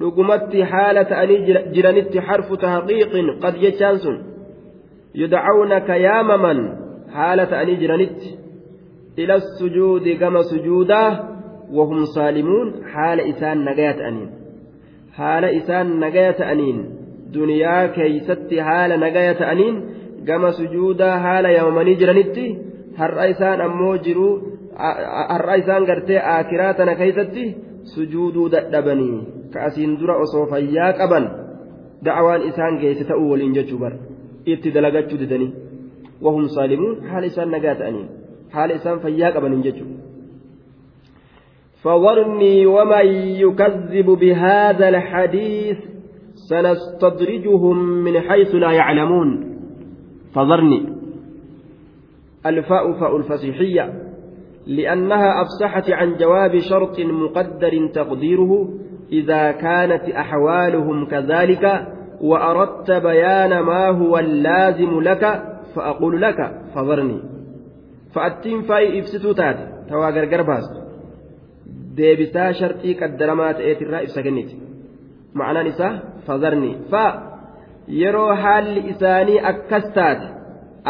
لقمت 0.00 0.56
حالة 0.56 1.22
أني 1.22 1.36
جرانت 1.72 2.18
حرف 2.18 2.52
تحقيق 2.52 3.12
قد 3.42 3.54
يشانس. 3.56 4.08
يدعونك 5.14 5.88
يا 5.88 6.22
ممن. 6.22 6.58
حالة 7.14 7.62
أني 7.62 7.74
جرانت 7.76 8.20
إلى 9.18 9.34
السجود 9.34 10.08
كما 10.08 10.42
سجودا 10.42 11.35
وهم 11.72 12.04
صالمون 12.04 12.84
حال 12.84 13.20
إسان 13.20 13.64
نجاة 13.64 14.08
أنين 14.08 14.30
حال 15.12 15.44
إسان 15.44 16.00
نجاة 16.00 16.52
أنين 16.52 16.84
دنيا 17.32 17.86
كيست 17.86 18.54
حال 18.54 19.00
نجاة 19.00 19.52
أنين 19.52 19.84
سجودا 20.50 21.16
حال 21.18 21.46
keessatti 26.96 27.44
sujuuduu 27.94 28.48
dadhabanii 28.54 29.48
ka 29.52 29.64
asiin 29.68 29.96
dura 30.00 30.16
osoo 30.24 30.46
fayyaa 30.52 30.92
qaban 31.00 31.24
da'awaan 32.04 32.42
isaan 32.50 32.78
geesse 32.82 33.04
ta'uu 33.10 33.30
waliin 33.30 33.54
jechuu 33.58 33.78
bar 33.78 33.92
itti 34.54 34.74
dalagachuu 34.74 35.20
didanii 35.22 35.52
wahum 36.24 36.48
saalimuun 36.56 36.96
haala 37.10 37.26
isaan 37.26 37.50
nagaa 37.50 37.74
فظرني 41.86 42.66
ومن 42.66 43.06
يكذب 43.14 44.06
بهذا 44.06 44.88
الحديث 44.88 45.78
سنستدرجهم 46.50 47.78
من 48.04 48.20
حيث 48.20 48.54
لا 48.54 48.72
يعلمون. 48.72 49.58
فظرني 50.34 50.86
الفاء 52.46 52.92
فاء 52.92 53.16
الفصيحية. 53.16 53.92
لأنها 54.66 55.42
أفسحت 55.42 55.90
عن 55.90 56.16
جواب 56.16 56.58
شرط 56.58 57.00
مقدر 57.00 57.86
تقديره. 57.94 58.68
إذا 59.12 59.52
كانت 59.52 60.04
أحوالهم 60.04 61.06
كذلك 61.06 61.86
وأردت 62.20 62.90
بيان 62.90 63.60
ما 63.60 63.88
هو 63.88 64.18
اللازم 64.18 65.00
لك 65.00 65.42
فأقول 65.74 66.22
لك. 66.22 66.52
فظرني 66.74 67.20
فأتين 68.14 68.62
فاي 68.62 69.00
إفستو 69.00 69.32
تات 69.32 69.56
تواغر 69.88 70.24
deebisaa 71.98 72.52
sharxii 72.60 72.94
qaddaramaa 73.00 73.52
ta'eetirraa 73.58 74.02
ibsa 74.06 74.20
kenniti. 74.26 74.54
Ma'anaan 75.38 75.68
isaa 75.72 75.92
fazarni. 76.26 76.70
Fa 76.90 77.04
yeroo 78.02 78.32
haalli 78.42 78.80
isaanii 78.92 79.38
akkas 79.52 79.86
taate 79.96 80.26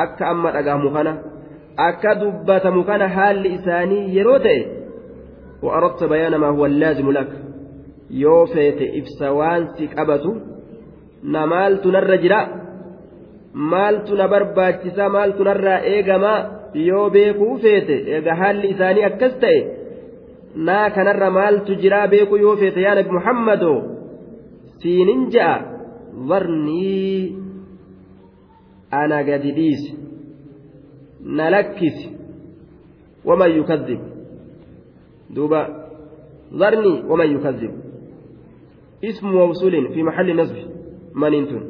akka 0.05 0.25
amma 0.33 0.49
dhagahamu 0.57 0.91
kana 0.97 1.13
akka 1.89 2.11
dubbatamu 2.21 2.81
kana 2.91 3.07
haalli 3.17 3.49
isaanii 3.59 4.03
yeroo 4.17 4.39
ta'e 4.47 4.61
waarotta 5.67 6.05
bayaana 6.13 6.39
maa 6.43 6.53
huwa 6.57 6.69
laazimu 6.83 7.13
lak. 7.19 7.31
Yoo 8.23 8.43
feete 8.53 8.85
ibsa 9.01 9.27
waan 9.39 9.63
si 9.77 9.85
qabatu 9.97 10.31
na 11.33 11.41
maaltu 11.53 11.89
narra 11.97 12.17
jira? 12.25 12.41
Maaltu 13.73 14.13
na 14.21 14.27
barbaachisa? 14.33 15.09
Maaltu 15.15 15.45
narraa 15.49 15.81
eegamaa 15.95 16.39
yoo 16.89 17.11
beekuu 17.11 17.55
feete 17.65 17.97
eega 18.15 18.35
haalli 18.41 18.69
isaanii 18.75 19.05
akkas 19.11 19.35
ta'e 19.43 19.59
naa 20.56 20.90
kanarra 20.96 21.30
maaltu 21.38 21.76
jiraa 21.84 22.08
beekuu 22.14 22.38
yoo 22.46 22.56
feete 22.62 22.82
yaa 22.86 22.96
nabi 22.96 23.12
muhammadoo 23.18 23.80
siinin 24.82 25.22
ja'a 25.36 25.56
warnii 26.30 27.36
ana 29.02 29.24
gadi 29.30 29.52
dhiisi 29.58 29.92
na 31.38 31.50
lakkisi 31.56 32.10
waman 33.26 33.52
yukadhib 33.60 34.02
duuba 35.36 35.62
ذرني 36.54 37.04
ومن 37.10 37.30
يكذب 37.36 37.72
اسم 39.04 39.28
موصول 39.28 39.94
في 39.94 40.04
محل 40.04 40.36
نصب 40.36 40.56
من 41.16 41.34
انتن 41.34 41.64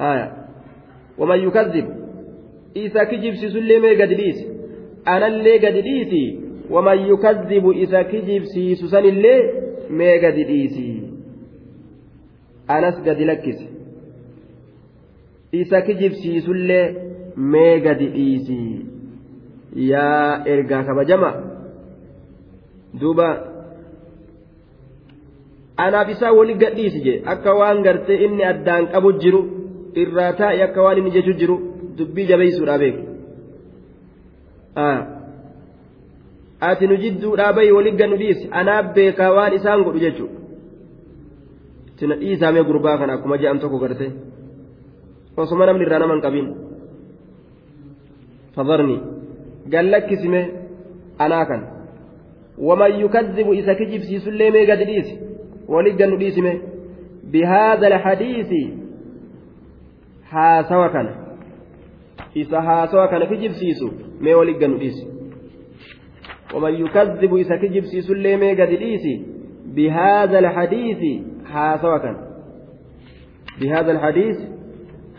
آية 0.00 0.46
ومن 1.18 1.38
يكذب 1.38 1.86
إذا 2.76 3.04
كجب 3.04 3.34
سيسلي 3.34 3.78
مي 3.80 4.02
قد 4.02 4.12
ليس 4.12 4.38
أنا 5.08 5.26
اللي 5.26 5.54
قد 5.66 5.76
ليسي 5.86 6.40
waman 6.69 7.07
yukazzibu 7.07 7.73
isa 7.73 8.03
kijibsiisu 8.03 8.87
sanillee 8.89 9.39
mee 9.89 10.19
gadi 10.19 10.43
dhiisi 10.43 10.87
anas 12.67 13.01
gadi 13.03 13.25
lakkise 13.25 13.67
isa 15.51 15.81
kijibsiisullee 15.81 16.85
mee 17.37 17.79
gadi 17.79 18.07
dhiisi 18.15 18.59
yaa 19.75 20.43
ergaa 20.45 20.83
kabajama 20.83 21.31
duuba 22.99 23.27
anaaf 25.77 26.09
isaa 26.09 26.31
wali 26.31 26.53
gadhiisi 26.63 26.99
je 27.07 27.21
akka 27.33 27.53
waan 27.59 27.83
gartee 27.87 28.23
inni 28.25 28.43
addaan 28.51 28.87
qabu 28.93 29.11
jiru 29.23 29.41
irraa 30.03 30.31
taa'e 30.41 30.63
akka 30.67 30.81
waan 30.85 30.97
inni 31.01 31.11
jechu 31.17 31.33
jiru 31.41 31.57
dubbii 31.97 32.27
jabeessuudhaa 32.31 32.77
beeku. 32.83 33.03
Ati 36.59 36.87
nu 36.87 36.95
jidduudhaa 37.03 37.53
bahi 37.53 37.71
wali 37.71 37.91
gannu 37.91 38.17
dhiisi 38.17 38.49
anaaf 38.51 38.93
beekaa 38.95 39.31
waan 39.37 39.53
isaan 39.53 39.83
godhu 39.83 39.99
jechuudha 39.99 40.39
tina 41.99 42.15
dhiisaamee 42.15 42.63
gurbaa 42.63 42.97
kana 42.97 43.13
akkuma 43.13 43.37
je'an 43.37 43.59
tokko 43.59 43.79
garte 43.79 44.11
osoma 45.37 45.65
namni 45.65 45.85
irraa 45.85 45.99
nama 45.99 46.13
hin 46.13 46.21
qabin 46.21 46.47
fadarni 48.55 48.97
gallakkisime 49.73 50.41
anaa 51.27 51.45
kan 51.45 51.61
waman 52.67 52.99
yukadhibu 53.03 53.53
isa 53.53 53.75
kijibsiisullee 53.75 54.51
mee 54.51 54.65
gadi 54.65 54.85
dhiisi 54.91 55.15
ولقى 55.67 56.05
نديسمه 56.05 56.53
بهذا 57.23 57.87
الحديث 57.87 58.51
haasawa 60.31 60.89
kana 60.89 61.11
isa 62.33 62.61
haasawa 62.61 63.07
kana 63.07 63.25
kijibsiisu 63.25 63.91
mee 64.21 64.33
waligga 64.33 64.67
nu 64.67 64.77
dhiisi 64.77 65.07
gadi 68.55 68.77
dhiisi 68.77 69.13
bihaadha 69.75 70.37
alhadiisi 70.37 71.23
haasawa 71.43 71.99
kana 71.99 72.19
bihaadha 73.59 73.91
alhadiis 73.91 74.37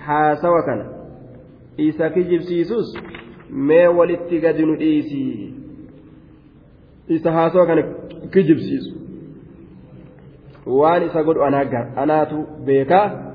haasawa 0.06 0.62
kana 0.62 0.84
isa 1.76 2.10
kijibsiisus 2.10 2.96
mee 3.50 3.86
walitti 3.86 4.40
gadi 4.40 4.66
nu 4.66 4.76
dhiisi 4.76 5.52
isa 7.08 7.32
haasawa 7.32 7.66
kana 7.66 7.82
kijibsiisu 8.32 8.92
waan 10.66 11.02
isa 11.02 11.22
godhu 11.22 11.42
anaatu 11.44 12.46
beekaa 12.66 13.26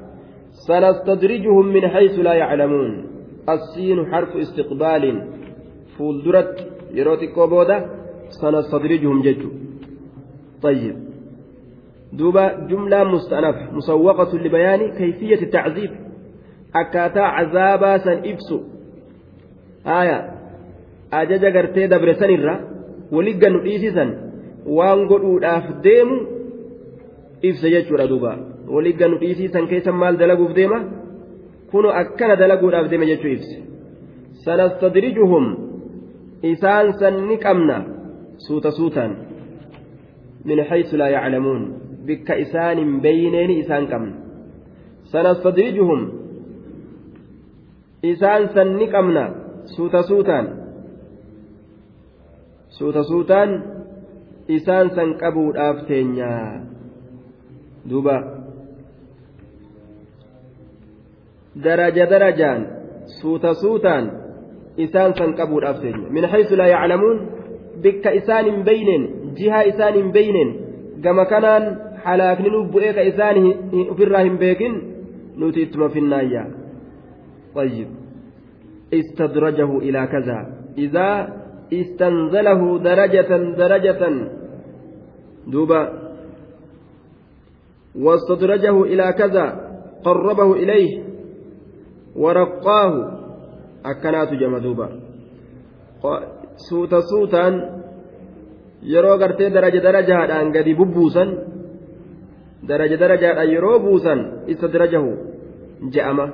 سنستدرجهم 0.52 1.66
من 1.66 1.88
حيث 1.88 2.20
لا 2.20 2.34
يعلمون 2.34 3.06
السين 3.50 4.06
حرف 4.14 4.36
استقبال 4.36 5.28
فولدرت 6.92 6.98
يروتي 6.98 7.28
كوبودا 7.28 7.90
سنستدرجهم 8.30 9.22
ججو 9.22 9.50
طيب 10.62 10.96
دوبا 12.14 12.68
جملة 12.68 13.04
مستأنف 13.04 13.74
مسوقة 13.74 14.38
لبيان 14.38 14.92
كيفية 14.92 15.42
التعذيب 15.42 15.92
أكاتا 16.76 17.20
عذابا 17.20 17.98
سن 17.98 18.18
إبسو 18.26 18.60
آية 19.88 20.32
أجاجا 21.14 21.60
قرتي 21.60 21.88
دبر 21.88 22.14
سنرة 22.14 22.56
ولقا 23.12 23.50
نؤيسي 23.50 23.92
سن 23.92 24.10
وانقلوا 24.66 25.40
الأفديم 25.40 26.10
إبس 27.46 27.66
ججو 27.66 27.96
دوبا 28.06 28.52
waligga 28.72 29.08
nu 29.08 29.20
dhiisiisan 29.20 29.68
keessa 29.68 29.92
maal 29.92 30.18
dalaguuf 30.18 30.54
deema? 30.56 30.80
Kunu 31.72 31.90
akkana 32.02 32.36
dalaguudhaaf 32.36 32.88
deema 32.92 33.06
jechuu 33.06 33.32
ibse 33.36 33.58
sanastadrijuhum 34.46 35.46
isaan 36.42 36.94
san 37.00 37.28
ni 37.28 37.38
qabna 37.38 37.78
suuta 38.38 38.72
suutaan 38.72 39.12
min 40.46 40.60
haysu 40.70 40.98
laa 40.98 41.10
yaclamuun 41.10 41.64
bikka 42.06 42.34
isaan 42.36 42.78
hin 42.78 43.02
beyneeni 43.02 43.60
isaan 43.64 43.88
qabna 43.92 44.16
sanastadrijuhum 45.12 46.02
isaan 48.04 48.50
san 48.54 48.70
ni 48.80 48.88
qabna 48.88 49.24
suuta 49.76 50.02
suutaan 50.10 50.46
suuta 52.78 53.04
suutaan 53.04 53.50
isaan 54.48 54.90
san 54.96 55.10
qabuudhaaf 55.22 55.78
teenyaa 55.88 56.66
duuba 57.90 58.18
daraja 61.64 62.06
darajaan 62.10 62.62
suuta 63.22 63.54
suutaan 63.54 64.21
haysu 66.32 66.56
laa 66.56 66.68
yaclamuun 66.68 67.18
bikka 67.82 68.12
isaan 68.12 68.46
hin 68.46 68.64
beyneen 68.64 69.04
jihaa 69.36 69.64
isaan 69.72 69.94
hin 69.94 70.12
beyneen 70.12 70.56
gama 71.04 71.26
kanaan 71.26 71.64
halaakni 72.04 72.50
nu 72.50 72.64
bu'ee 72.74 72.94
ka 72.94 73.02
isaan 73.12 73.38
ofirraa 73.92 74.24
hin 74.28 74.38
beekin 74.38 74.74
nuti 75.38 75.62
ittuma 75.68 75.90
finnaayya 75.90 76.44
طيب 77.56 77.88
استدرجه 78.94 79.78
إلى 79.78 80.08
كذا 80.08 80.40
إذا 80.78 81.10
استنزله 81.74 82.80
درجة 82.80 83.32
درجة 83.64 84.02
دوبا 85.48 85.82
واستدرجه 87.96 88.84
إلى 88.84 89.14
كذا 89.14 89.46
قربه 90.04 90.54
إليه 90.54 91.04
ورقاه 92.16 93.21
akkanaatu 93.84 94.36
jama 94.42 94.60
duuba 94.60 94.88
suuta 96.68 97.02
suutaan 97.02 97.54
yeroo 98.94 99.18
gartee 99.18 99.50
daraja 99.50 99.82
darajaadhaan 99.84 100.52
gadi 100.56 100.74
bubbuusan 100.76 101.30
daraja 102.68 102.98
darajaadhaan 103.04 103.50
yeroo 103.56 103.80
buusan 103.80 104.20
istadrajahu 104.48 105.12
je'ama 105.96 106.28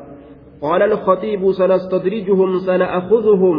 قال 0.61 0.81
الخطيب 0.83 1.51
سنستدرجهم 1.51 2.59
سنأخذهم 2.59 3.57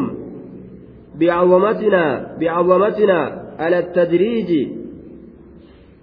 بعظمتنا 1.20 2.04
بعظمتنا 2.40 3.18
على 3.58 3.78
التدريج 3.78 4.50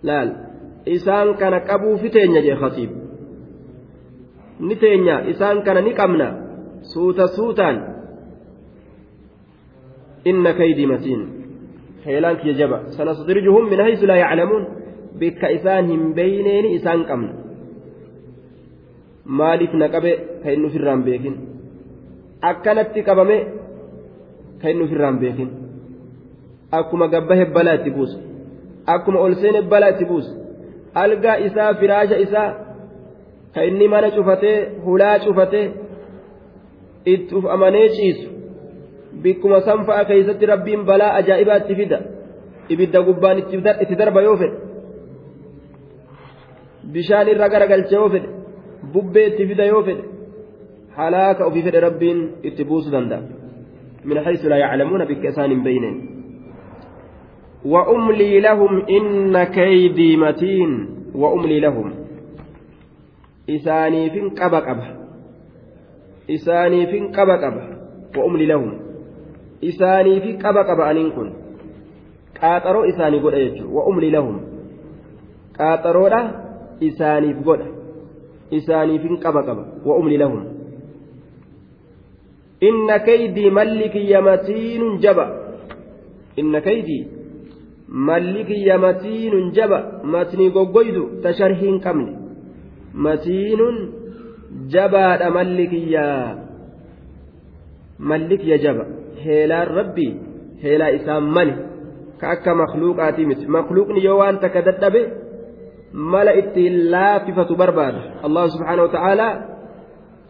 لا 0.03 0.20
إسان 0.88 1.34
كان 1.36 1.57
كبو 1.57 1.95
فتين 1.99 2.36
يا 2.36 2.56
خطيب 2.56 2.91
ni 4.60 4.76
teenya 4.80 5.28
isaan 5.28 5.68
kana 5.68 5.84
ni 5.84 5.91
qabna 5.91 6.44
suuta 6.91 7.26
suutaan 7.36 7.78
inna 10.30 10.52
kaydii 10.60 10.88
matiin 10.91 11.22
heelaan 12.06 12.38
kiyya 12.40 12.56
jaba. 12.60 12.78
Sanastadrijuhum 12.98 13.66
min 13.72 13.80
haysu 13.86 14.07
laa 14.10 14.20
yaclamuun 14.24 14.64
bikka 15.20 15.48
isaan 15.57 15.86
hin 15.91 16.03
beyneeni 16.18 16.70
isaan 16.78 17.02
qabna. 17.10 17.32
Maaliif 19.38 19.74
na 19.80 19.88
qabe 19.94 20.12
ka 20.44 20.48
inni 20.53 20.68
ofirraan 20.70 21.02
beekin. 21.07 21.36
Akkanatti 22.49 22.99
qabame 23.07 23.38
ka 24.62 24.66
inni 24.72 24.84
ofirraan 24.88 25.18
beekin. 25.24 25.49
Akkuma 26.78 27.07
gabba 27.14 27.34
hebbalaa 27.41 27.76
itti 27.80 27.91
buusa 27.98 28.18
akkuma 28.94 29.20
ol 29.26 29.34
seen 29.41 29.56
hebbalaa 29.60 29.90
itti 29.94 30.06
buusa 30.12 30.32
algaa 31.03 31.38
isaa 31.48 31.74
firaasha 31.80 32.18
isaa 32.26 32.49
ka 33.53 33.62
inni 33.70 33.88
mana 33.94 34.07
cufatee 34.16 34.57
hulaa 34.86 35.20
cufatee 35.26 35.66
itti 37.14 37.36
uf 37.36 37.45
amanee 37.56 37.90
ciisu 37.98 38.27
bikkuma 39.23 39.60
sanfa'a 39.68 40.06
keeysatti 40.10 40.45
rabbiin 40.53 40.86
balaa 40.90 41.11
ajaa'ibaa 41.19 41.57
itti 41.64 41.76
fida 41.82 41.99
ibidda 42.69 43.02
gubbaan 43.07 43.38
itti 43.84 43.95
darba 44.02 44.22
yoo 44.27 44.38
fedhe 44.41 44.57
bishaan 46.94 47.27
irra 47.34 47.49
garagalcha 47.53 47.95
yoo 47.99 48.10
fedhe 48.15 48.30
bubbee 48.94 49.27
itti 49.32 49.48
fida 49.52 49.65
yoo 49.72 49.84
fedhe 49.88 50.03
halaaka 50.98 51.48
ofii 51.48 51.65
fedhe 51.68 51.80
rabbiin 51.88 52.19
itti 52.49 52.68
buusu 52.69 52.91
danda'a 52.91 53.23
min 54.10 54.18
haysu 54.26 54.49
laa 54.49 54.61
yaclamuuna 54.65 55.06
bikka 55.11 55.27
isaan 55.34 55.52
hin 55.56 55.64
beyneen 55.69 55.98
وأملي 57.65 58.40
لهم 58.40 58.86
إن 58.90 59.44
كيدي 59.44 60.18
متين 60.18 60.90
وأملي 61.15 61.60
لهم 61.60 61.94
إساني 63.49 64.10
فين 64.10 64.30
قبا 64.30 64.60
قبا 64.60 64.94
isaaniifin 66.27 67.11
qaba 67.11 67.38
qaba 67.38 67.61
wa'umli 68.18 68.45
lahum. 68.45 68.73
Isaaniifi 69.61 70.38
qaba 70.38 70.65
qaba 70.65 70.89
aniin 70.89 71.11
kun 71.11 71.30
qaaxaroo 72.39 72.85
isaanii 72.91 73.19
godha 73.19 73.39
jechuudha 73.39 73.73
wa'umli 73.77 74.11
lahum. 74.11 74.38
Qaaxaroodha 75.57 76.22
isaaniif 76.81 77.38
godha. 77.47 77.68
Isaaniifin 78.52 79.19
qaba 79.23 79.43
qaba 79.43 79.64
wa'umli 79.85 80.18
lahum. 80.18 80.43
Inna 82.61 82.99
kaydii 82.99 83.49
malliki 83.52 84.10
yamatiinun 84.10 84.99
jaba. 84.99 85.26
Inna 86.38 86.61
kaydii 86.61 87.07
malliki 87.88 88.65
yamatiinun 88.69 89.52
jaba. 89.53 89.80
Matnii 90.03 90.49
goggoydu 90.49 91.22
tasharhiin 91.23 91.80
qabne. 91.80 92.14
Matiinun 92.93 94.05
jabaadha 94.73 95.30
malli 95.38 95.65
kiyya 95.73 96.07
malli 97.99 98.36
kiyya 98.41 98.57
jaba. 98.64 98.86
Heelaan 99.26 99.68
rabbii 99.68 100.14
heelaa 100.64 100.91
isaan 100.98 101.23
mali 101.36 101.53
ka 102.19 102.26
akka 102.36 102.52
makluuqaatii 102.61 103.26
miti. 103.26 103.45
Makluuqni 103.48 104.03
yoo 104.07 104.18
waan 104.22 104.40
takka 104.44 104.61
dadhabe 104.68 105.02
mala 105.91 106.32
ittiin 106.41 106.91
laaffifatu 106.91 107.56
barbaada. 107.56 108.02
Allahu 108.26 108.49
subhaanahu 108.56 108.88
wa 108.88 108.94
ta'aalaa 108.98 109.34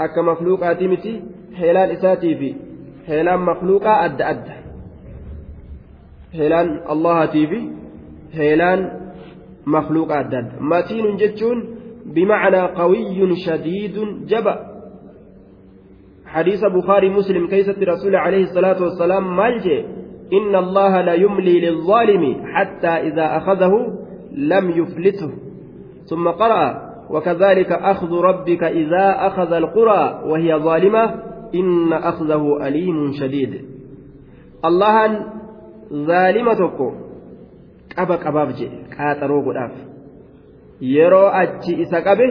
akka 0.06 0.22
makluuqaatii 0.30 0.88
miti 0.93 1.14
heelaan 1.60 1.91
isaatii 1.95 2.35
fi 2.41 2.49
heelaan 3.10 3.41
makluuqaa 3.49 3.97
adda 4.07 4.23
adda. 4.34 4.56
Heelaan 6.38 6.69
allahatii 6.93 7.47
fi 7.52 7.60
heelaan 8.38 8.81
makluuqa 9.65 10.15
adda 10.22 10.38
adda. 10.38 10.53
Matiinun 10.60 11.18
jechuun 11.18 11.60
bimacnaa 12.14 12.68
qawiyyun 12.68 13.36
shadiidun 13.36 14.26
jaba 14.27 14.76
حديث 16.26 16.60
بخاري 16.65 17.10
مسلم 17.10 17.48
كيسة 17.48 17.80
رسول 17.80 18.15
عليه 18.15 18.44
الصلاة 18.44 18.84
والسلام 18.84 19.36
مالجي 19.38 19.86
إن 20.34 20.56
الله 20.56 21.02
لا 21.02 21.14
يملي 21.14 21.60
للظالم 21.60 22.23
حتى 22.53 22.88
إذا 22.88 23.38
أخذه 23.38 23.73
لم 24.36 24.65
يفلته. 24.69 25.32
ثم 26.10 26.27
قرأ 26.27 26.64
وكذلك 27.10 27.72
أخذ 27.72 28.11
ربك 28.11 28.64
إذا 28.64 29.27
أخذ 29.27 29.52
القرى 29.53 30.03
وهي 30.27 30.56
ظالمة 30.56 31.03
إن 31.56 31.94
أخذه 31.94 32.68
أليم 32.68 33.11
شديد. 33.15 33.61
الله 34.65 34.95
qaba 37.95 38.18
qabaaf 38.18 38.49
jedhe 38.60 38.80
qaaxaroo 38.95 39.41
godhaaf 39.48 39.73
yeroo 40.81 41.27
achi 41.41 41.73
isa 41.84 42.02
qabe 42.02 42.27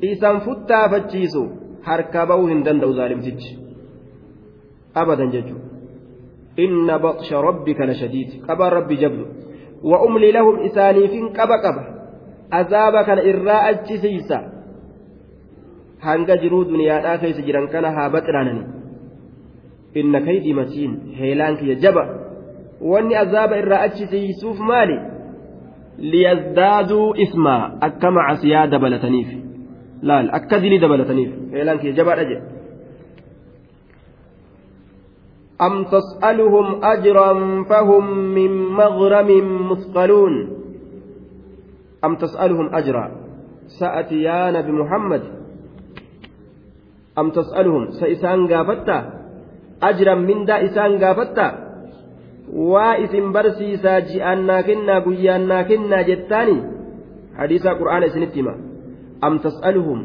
isan 0.00 0.40
futtaafachiisu 0.40 1.42
harkaa 1.82 2.26
ba'uu 2.26 2.46
hin 2.46 2.64
danda'u 2.64 2.92
zaalimtichi 2.92 3.58
abadan 4.94 5.30
jechuudha. 5.30 5.66
Inna 6.64 6.98
baqsha 6.98 7.42
rabbika 7.42 7.86
lashadiid 7.86 8.30
qabaan 8.46 8.72
rabbi 8.72 8.96
jabdu. 8.96 9.24
Wa 9.82 10.02
umli 10.06 10.32
lahum 10.32 10.64
isaaniifin 10.68 11.32
qaba 11.32 11.62
qaba. 11.62 11.82
Azaaba 12.50 13.04
kana 13.04 13.22
irraa 13.22 13.62
achisiisa 13.70 14.38
hanga 16.06 16.36
jiruu 16.42 16.64
duniyaadhaa 16.64 17.18
keessa 17.18 17.42
jiran 17.42 17.68
kana 17.68 17.90
haa 17.96 18.10
baxiraanani 18.10 18.64
inna 19.94 20.20
kaydii 20.20 20.54
matiin 20.54 20.92
heelaan 21.18 21.56
kiyya 21.60 21.76
jaba. 21.84 22.04
Wanni 22.80 23.14
azaaba 23.16 23.58
irraa 23.62 23.80
achi 23.86 24.06
siisuuf 24.06 24.58
maali 24.58 24.98
liyazdaaduu 25.98 27.14
ismaa 27.24 27.62
akka 27.80 28.10
macasiyaa 28.10 28.66
dabalataniif 28.66 29.28
laal 30.02 30.30
akka 30.32 30.62
dilii 30.62 30.80
dabalataniif 30.84 31.30
eelaan 31.54 31.78
kee 31.82 31.92
jabaadha 31.92 32.30
jedhe 32.30 32.58
أم 35.58 35.84
تسألهم 35.84 36.84
أجرا 36.84 37.62
فهم 37.70 38.04
من 38.34 38.52
مغرم 38.66 39.30
مثقلون 39.70 40.34
أم 42.04 42.16
تسألهم 42.16 42.74
أجرا 42.74 43.10
سأتي 43.66 44.22
يا 44.22 44.50
نبي 44.50 44.72
محمد 44.72 45.22
أم 47.18 47.30
تسألهم 47.30 47.90
سإسان 47.90 48.54
قافتا 48.54 48.98
أجرا 49.82 50.14
من 50.14 50.44
دا 50.44 50.64
إسان 50.64 51.04
قافتا 51.04 51.67
waa 52.52 52.94
isin 53.04 53.32
barsiisaa 53.32 54.00
ji'aannaa 54.10 54.62
kennaa 54.68 55.00
guyyaannaa 55.06 55.64
kennaa 55.70 56.02
jettaani 56.10 56.56
hadiisaa 57.38 57.74
qur'aana 57.80 58.06
isinitti 58.10 58.40
hima 58.40 58.54
am 59.20 59.34
tas'aluhum 59.44 60.00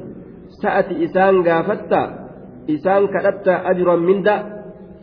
sa'ati 0.62 0.94
isaan 1.06 1.44
gaafatta 1.48 2.02
isaan 2.76 3.08
kadhatta 3.14 3.54
ajran 3.72 4.02
minda 4.10 4.36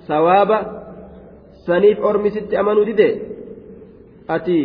sawaaba 0.08 0.58
saniif 1.66 1.98
ormisitti 2.10 2.56
amanuu 2.56 2.86
dide 2.90 3.08
ati 4.36 4.58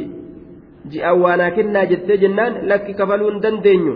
ji'aan 0.92 1.22
waanaa 1.24 1.52
kennaa 1.58 1.86
jettee 1.92 2.18
jennaan 2.24 2.54
lakki 2.70 2.94
kafaluu 3.00 3.32
hin 3.32 3.42
dandeenyu 3.46 3.96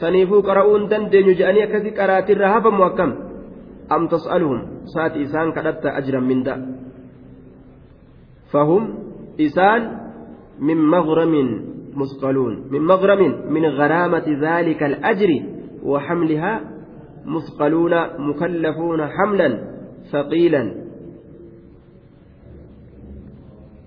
saniifuu 0.00 0.42
qara'uu 0.48 0.76
hin 0.78 0.90
dandeenyu 0.92 1.38
je'anii 1.40 1.64
akkasii 1.66 1.96
qaraatirraa 1.98 2.52
hafamu 2.54 2.84
akkam 2.90 3.10
am 3.94 4.08
tas'aluhum 4.14 4.60
sa'ati 4.94 5.18
isaan 5.26 5.52
kadhatta 5.56 5.88
ajran 6.00 6.24
minda 6.30 6.54
فهم 8.52 8.94
إسان 9.40 9.98
من 10.58 10.76
مغرم 10.76 11.64
مثقلون 11.96 12.68
من 12.70 12.80
مغرم 12.80 13.52
من 13.52 13.66
غرامة 13.66 14.24
ذلك 14.40 14.82
الأجر 14.82 15.42
وحملها 15.84 16.60
مثقلون 17.26 17.94
مكلفون 18.18 19.06
حملا 19.06 19.72
ثقيلا. 20.12 20.74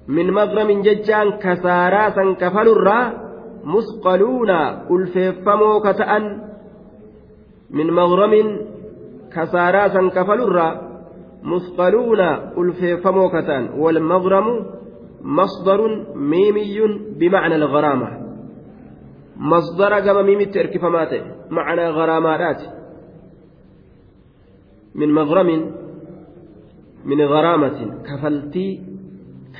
من 0.07 0.31
مغرم 0.31 0.81
ججان 0.81 1.31
كسارا 1.31 2.09
سنكفل 2.09 2.67
الرا 2.67 3.13
مثقلون 3.63 4.49
ألفيفمو 4.91 5.79
كتأن. 5.79 6.41
من 7.69 7.87
مغرم 7.91 8.33
كسارا 9.33 9.87
سنكفل 9.87 10.41
الرا 10.41 10.84
مثقلون 11.45 12.19
ألفيفمو 12.57 13.29
كتان 13.29 13.69
والمغرم 13.69 14.65
مصدر 15.21 15.79
ميمي 16.15 16.77
بمعنى 17.19 17.55
الغرامة. 17.55 18.09
مصدر 19.37 19.93
قام 19.93 20.25
ميمي 20.25 20.45
تركفمات 20.45 21.09
معنى 21.49 21.89
غرامات 21.89 22.61
من 24.95 25.13
مغرم 25.13 25.71
من 27.05 27.21
غرامة 27.21 28.01
كفلتي 28.07 28.81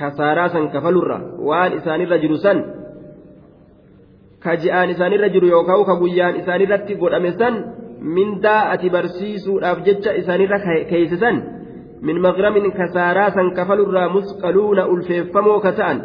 كساراسا 0.00 0.64
كفلرة. 0.64 1.40
وآن 1.40 1.72
إسان 1.72 2.00
الرجل 2.00 2.38
سن. 2.38 2.58
كجئان 4.42 4.88
إسان 4.90 5.12
الرجل 5.12 5.44
يوكاو 5.44 5.84
كبيان 5.84 6.34
إسان 6.34 6.60
الرتي 6.62 6.94
قد 6.94 7.12
أمسن 7.12 7.54
من 8.00 8.40
دا 8.40 8.74
أتي 8.74 8.88
برسيسو 8.88 9.58
أفجتش 9.58 10.08
إسان 10.08 10.40
الركيسسن 10.40 11.55
kafalurraa 13.54 14.08
musqaluuna 14.08 14.86
ulfeeffamoo 14.86 15.60
ka 15.60 15.72
ta'an 15.72 15.98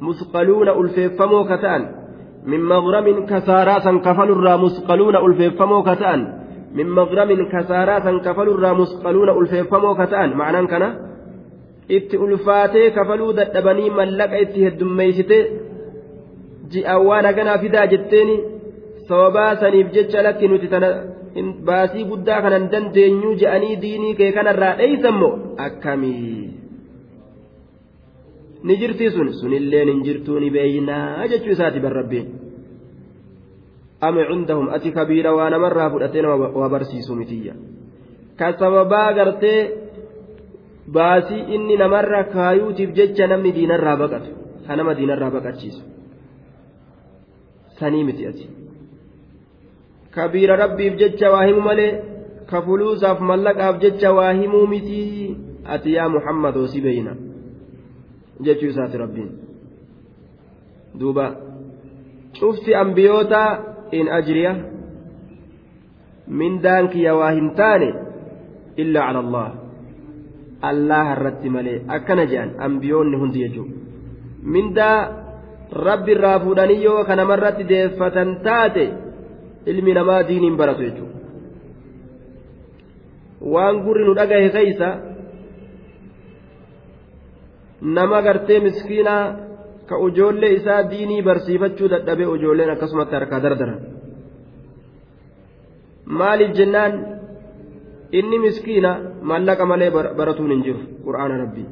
musqaluuna 0.00 0.72
ulfeeffamoo 0.80 1.44
ka 1.44 1.58
ta'an 1.58 1.82
min 2.44 2.60
magramin 2.60 3.26
kasaaraa 3.26 3.80
san 3.80 4.00
kafalurraa 4.00 4.56
musqaluuna 4.56 5.20
ulfeeffamoo 5.20 5.82
ka 5.82 5.96
ta'an 5.96 6.20
min 6.74 6.88
magramin 6.98 7.48
kasaaraa 7.50 8.00
san 8.06 8.20
kafalurraa 8.20 8.74
musqaluuna 8.74 9.32
ulfeeffamoo 9.40 9.94
ka 9.94 10.06
ta'an 10.06 10.30
ma'anaan 10.40 10.68
kana 10.72 10.88
itti 11.88 12.16
ulfaatee 12.18 12.90
kafaluu 12.90 13.32
dadhabanii 13.32 13.90
mallaqa 13.90 14.36
itti 14.44 14.64
heddummeeysite 14.66 15.38
ji'a 16.72 16.98
waan 17.08 17.24
haganaa 17.24 17.58
fidaa 17.58 17.86
jetteeni 17.86 18.55
sababaa 19.08 19.52
saniif 19.62 19.88
jecha 19.96 20.22
lakki 20.26 20.46
nuti 20.50 20.68
tana 20.72 20.88
baasii 21.68 22.04
guddaa 22.10 22.40
kanan 22.44 22.64
dandeenyu 22.72 23.30
je'anii 23.40 23.76
diinii 23.82 24.14
kee 24.20 24.30
kanarraa 24.36 24.74
dheeysammo 24.80 25.28
akkamii 25.66 26.50
ni 28.66 28.74
jirtii 28.80 29.10
sun? 29.14 29.28
Sunilleen 29.40 29.88
hin 29.92 30.02
jirtuu 30.06 30.38
ni 30.40 30.50
beeynaa 30.50 31.26
jechuu 31.32 31.52
isaati 31.56 31.80
barrabbiin 31.84 32.26
am 34.06 34.16
cindahum 34.30 34.68
ati 34.76 34.90
kabiira 34.98 35.30
waa 35.38 35.50
namarraa 35.54 35.90
fudhatee 35.90 36.22
nama 36.22 36.48
waa 36.60 36.68
barsiisu 36.74 37.14
mitiyya? 37.20 37.54
Ka 38.38 38.52
sababaa 38.58 39.12
gartee 39.18 39.60
baasii 40.96 41.42
inni 41.54 41.76
namarra 41.82 42.24
kaayuutiif 42.34 42.90
jecha 42.98 43.26
namni 43.30 43.50
diinarraa 43.56 43.96
baqatu 44.02 44.30
ka 44.66 44.72
nama 44.76 44.92
diinarraa 44.98 45.30
baqachiisu. 45.36 45.82
Sanii 47.78 48.04
miti 48.08 48.26
ati 48.30 48.44
kabiira 50.16 50.56
rabbiif 50.62 50.94
jecha 51.02 51.30
waa 51.34 51.46
himu 51.48 51.62
malee 51.68 51.92
ka 52.50 52.62
fuluusaaf 52.66 53.20
mallaqaaf 53.30 53.80
jecha 53.84 54.12
waa 54.18 54.32
himuu 54.40 54.66
miti 54.72 55.00
ati 55.74 55.94
yaa 55.96 56.08
muhammadoo 56.16 56.66
si 56.72 56.80
beeyna 56.86 57.12
jechuu 58.44 58.70
isaati 58.72 59.02
rabbiin 59.04 59.30
duuba 61.00 61.26
cufti 62.40 62.74
ambiyoota 62.82 63.42
in 63.98 64.08
ajriya 64.18 64.52
mindaan 66.40 66.88
kiyya 66.92 67.14
waa 67.20 67.30
hin 67.38 67.50
taane 67.60 67.88
illaa 68.84 69.06
cala 69.06 69.20
allah 69.24 69.48
allaha 70.70 71.16
irratti 71.16 71.48
malee 71.56 71.78
akkana 71.96 72.24
jedhan 72.32 72.50
ambiyoonni 72.68 73.16
hundi 73.22 73.42
jechuudha 73.44 73.74
mindaa 74.54 74.98
rabbi 75.88 76.12
irraa 76.16 76.38
fuudhanii 76.44 76.84
yoo 76.84 77.04
kanamarratti 77.10 77.68
deeffatan 77.72 78.30
taate 78.46 78.84
ilmi 79.70 79.92
namaa 79.98 80.22
diiniin 80.28 80.56
baratu 80.60 80.82
jechuudha. 80.86 81.14
Waan 83.54 83.76
gurri 83.84 84.04
nu 84.06 84.14
dhagahe 84.18 84.48
keeysa 84.56 84.88
nama 87.96 88.18
gartee 88.26 88.60
miskiinaa 88.66 89.24
ka 89.88 89.94
ujoollee 90.06 90.52
isaa 90.58 90.82
diinii 90.90 91.22
barsiifachuu 91.28 91.88
dadhabee 91.92 92.26
ujoolleen 92.34 92.70
akkasumatti 92.74 93.14
harkaa 93.18 93.40
dardaran. 93.44 93.80
Maaliif 96.18 96.52
jennaan 96.58 96.92
inni 98.18 98.38
miskiina 98.46 98.90
mallaqa 99.30 99.64
malee 99.70 99.90
baratuun 100.18 100.50
hin 100.54 100.62
jiru 100.66 100.80
qur'aana 101.06 101.34
rabbii 101.42 101.66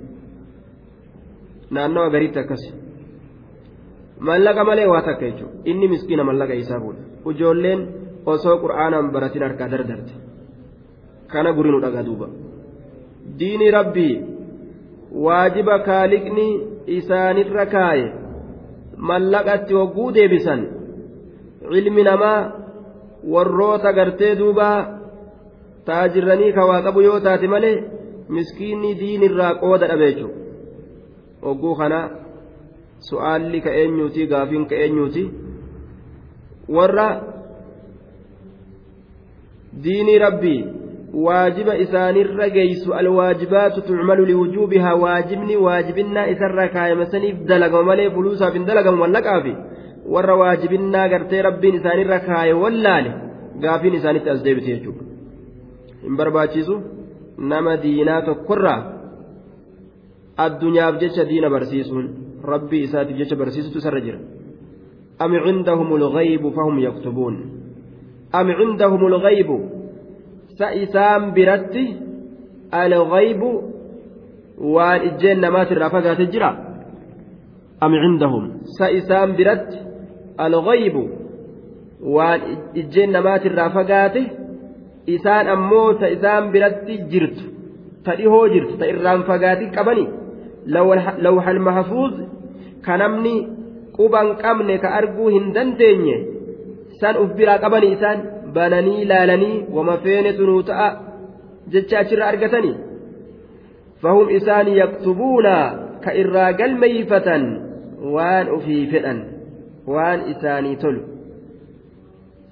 naannawa 1.74 2.08
gariitti 2.14 2.38
akkasi 2.42 2.68
mallaqa 4.28 4.62
malee 4.68 4.86
waa 4.92 5.02
takka 5.08 5.26
jechuudha 5.30 5.54
inni 5.70 5.86
miskiina 5.94 6.24
mallaqa 6.30 6.54
isaa 6.62 6.80
fuudha 6.84 7.02
ujoolleen 7.30 7.80
osoo 8.32 8.56
qur'aanaan 8.64 9.06
baratin 9.14 9.42
harkaa 9.46 9.68
dardarte 9.74 10.14
kana 11.32 11.50
guri 11.56 11.70
nu 11.74 11.80
dhagaa 11.84 12.04
duuba 12.08 12.26
diinii 13.38 13.70
rabbii 13.78 14.14
waajiba 15.26 15.76
kaaliqni 15.88 16.46
isaanirra 16.98 17.66
kaaye 17.74 18.06
mallaqatti 19.10 19.72
hogguu 19.80 20.10
deebisan 20.16 20.60
ilmi 21.80 22.02
namaa 22.10 22.40
warroota 23.34 23.92
gartee 23.98 24.32
duubaa 24.40 24.78
taajirranii 25.88 26.52
kawaa 26.58 26.82
qabu 26.86 27.00
yoo 27.08 27.20
taate 27.26 27.48
malee 27.54 27.76
miskiinni 28.36 28.90
diinirraa 29.00 29.54
qooda 29.62 29.86
dhabe 29.90 30.06
jechuudha 30.10 30.38
hogguu 31.46 31.74
kana 31.80 31.98
su'aalli 33.08 33.60
ka 33.64 33.70
eenyuuti 33.80 34.26
gaafiin 34.32 34.64
ka 34.70 34.76
eenyuuti? 34.84 35.24
Warra 36.76 37.08
diinii 39.84 40.18
rabbii 40.18 40.60
waajiba 41.26 41.76
isaanirra 41.84 42.48
geeysu 42.56 42.94
alwaajibaatu 43.00 43.82
tucmalu 43.88 44.26
liwujuubihaa 44.30 44.94
waajibni 45.04 45.56
waajibinnaa 45.56 46.26
isarra 46.34 46.68
kaayamsaniif 46.68 47.36
dalagama 47.50 47.82
malee 47.90 48.10
fuluusaaf 48.16 48.54
hin 48.54 48.66
dalagamu 48.70 48.98
mallaqaafi 49.04 49.54
warra 50.16 50.34
waajibinnaa 50.42 51.08
gartee 51.08 51.42
rabbiin 51.48 51.74
isaanirra 51.80 52.18
kaaye 52.28 52.52
wallaale 52.64 53.12
gaafiin 53.62 53.94
isaanitti 54.00 54.30
as 54.30 54.44
deebite 54.44 54.66
jechuudha. 54.66 55.04
Hin 56.02 56.16
barbaachisu. 56.16 56.82
Nama 57.38 57.76
diinaa 57.82 58.22
tokkorraa 58.22 58.80
addunyaaf 60.44 61.00
jecha 61.00 61.24
diina 61.30 61.50
barsiisuun 61.50 62.06
cindahum 65.44 65.88
lgaybu 66.04 66.48
fahum 66.56 66.76
yaktubuun 66.86 67.34
am 68.32 68.46
cindahum 68.58 69.02
lgaybu 69.14 69.56
sa 70.58 70.66
isaan 70.74 71.32
biratti 71.36 71.84
alghaybu 72.82 73.50
waan 74.74 75.00
ijjeen 75.08 75.38
namaatirraa 75.44 75.90
fagaate 75.96 76.24
jira 76.32 76.50
am 77.84 77.92
cindahum 78.02 78.44
sa 78.76 78.86
isaan 78.98 79.30
biratti 79.38 79.78
alghaybu 80.46 81.02
waan 82.16 82.40
ijjeen 82.80 83.10
namaatirraa 83.16 83.70
fagaate 83.76 84.22
isaan 85.06 85.46
ammoo 85.54 85.94
ta 86.00 86.06
isaan 86.16 86.50
biratti 86.54 86.94
jirtu 87.12 87.44
ta 88.04 88.16
dhihoo 88.18 88.46
jirtu 88.54 88.74
ta 88.80 88.86
irraan 88.92 89.22
fagaati 89.30 89.70
qabani 89.76 90.06
lawhal 91.26 91.60
mahfuuz 91.68 92.14
ka 92.84 92.96
namni 93.02 93.34
quban 93.96 94.28
qabne 94.42 94.74
ka 94.82 94.94
arguu 95.00 95.28
hin 95.36 95.52
dandeenye 95.56 96.16
san 97.00 97.20
uf 97.22 97.30
biraa 97.38 97.58
qabani 97.64 97.92
isaan 97.96 98.20
bananii 98.56 99.04
laalanii 99.12 99.64
wama 99.76 99.96
feene 100.04 100.32
tunuu 100.38 100.62
ta'a 100.70 100.88
jecha 101.72 101.98
achirra 102.02 102.26
argatanii 102.32 102.76
fahum 104.02 104.28
isaan 104.38 104.68
yaktubuuna 104.82 105.54
ka 106.04 106.10
irraa 106.22 106.52
galmeeyfatan 106.60 107.42
waan 108.14 108.54
ufii 108.58 108.84
fedhan 108.92 109.18
waan 109.96 110.30
isaanii 110.34 110.76
tolu 110.84 111.02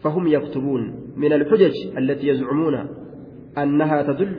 فهم 0.02 0.26
يكتبون 0.26 0.82
من 1.16 1.32
الحجج 1.32 1.74
التي 1.98 2.28
يزعمون 2.28 2.76
أنها 3.58 4.02
تدل 4.02 4.36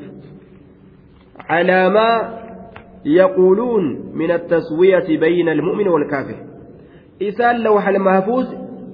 على 1.40 1.90
ما 1.90 2.10
يقولون 3.05 4.13
من 4.15 4.31
التسوية 4.31 5.19
بين 5.19 5.49
المؤمن 5.49 5.89
والكافر 5.89 6.37
إسان 7.23 7.57
لوح 7.57 7.89
المحفوظ 7.89 8.47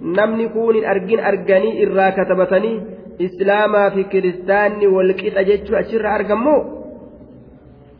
namni 0.04 0.48
kun 0.52 0.74
hin 0.76 0.86
argin 0.92 1.20
arganii 1.30 1.78
irraa 1.84 2.12
katabatanii 2.16 2.80
islaamaa 3.26 3.90
fi 3.94 4.04
kiristaanni 4.14 4.86
walqixa 4.94 5.44
jechuu 5.50 5.76
achirra 5.80 6.10
argammoo 6.16 6.60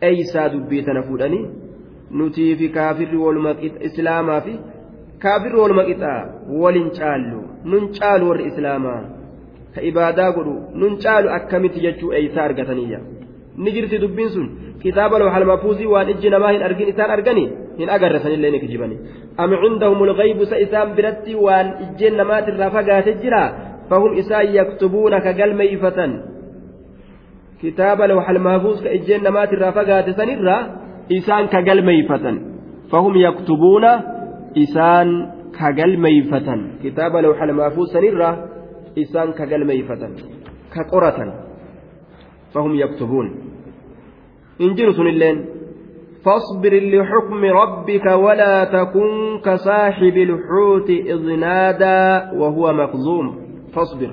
eeysaa 0.09 0.49
dubbii 0.55 0.83
tana 0.89 1.03
fuudhanii 1.09 1.47
nutii 2.21 2.57
fi 2.61 2.69
kaafirri 2.77 3.23
waluma 3.25 3.55
islaamaa 3.89 4.41
fi 4.49 4.55
kaafirri 5.25 5.61
waluma 5.63 5.85
qixaa 5.91 6.21
walin 6.63 6.91
caallu 6.99 7.41
nun 7.73 7.89
caalu 7.99 8.29
warri 8.31 8.49
islaamaa 8.53 9.01
ka 9.75 9.87
ibaadaa 9.91 10.31
godhu 10.39 10.57
nun 10.83 10.99
caalu 11.07 11.35
akkamitti 11.39 11.85
jechuu 11.87 12.13
eeysaa 12.21 12.45
argataniyya 12.51 13.01
ni 13.64 13.70
jirti 13.76 13.98
dubbiin 14.04 14.30
sun 14.36 14.48
kitaaba 14.84 15.16
lawhal 15.22 15.46
mahfuuzii 15.52 15.90
waan 15.94 16.10
ijji 16.14 16.30
namaa 16.36 16.52
hin 16.56 16.64
argin 16.68 16.88
isaan 16.94 17.12
arganii 17.18 17.48
hin 17.80 17.90
agarre 17.96 18.20
sanillee 18.26 18.52
ni 18.56 18.60
kijibani 18.64 18.96
am 19.44 19.52
cindahum 19.64 20.04
lgaybu 20.12 20.44
sa 20.52 20.58
isaan 20.66 20.90
biratti 20.98 21.34
waan 21.46 21.68
ijjeen 21.86 22.16
namaatirraa 22.22 22.70
fagaate 22.78 23.14
jira 23.24 23.42
fahum 23.90 24.12
isaan 24.22 24.48
yaktubuuna 24.60 25.18
ka 25.26 25.32
galmeeyfatan 25.40 26.12
kitaaba 27.62 28.04
lawhal 28.12 28.40
mahfuuz 28.48 28.78
ka 28.86 28.90
ijjeen 29.00 29.24
namaatirraa 29.28 29.74
fagaate 29.80 30.12
sanirraa 30.20 30.62
isaan 31.18 31.46
ka 31.54 31.60
galmeeyfatan 31.68 32.36
fahum 32.92 33.14
yaktubuuna 33.26 33.92
isaan 34.64 35.10
ka 35.58 35.68
galmeeyfatan 35.80 36.60
kitaaba 36.84 37.18
lawhal 37.26 37.54
mahfuuz 37.62 37.90
sanirraa 37.96 38.34
isaan 39.04 39.30
ka 39.38 39.44
galmeeyfatan 39.52 40.12
ka 40.74 40.82
qoratan 40.92 41.30
fahum 42.54 42.74
yaktubuun 42.84 43.28
jiru 44.60 44.94
sunilleen 44.94 45.60
فاصبر 46.20 46.74
لحكم 46.80 47.46
ربك 47.46 48.06
ولا 48.06 48.64
تكن 48.64 49.40
كصاحب 49.40 50.16
الحوت 50.18 50.90
إذ 50.90 51.22
نادى 51.40 52.38
وهو 52.40 52.74
مكظوم. 52.74 53.28
فاصبر. 53.74 54.12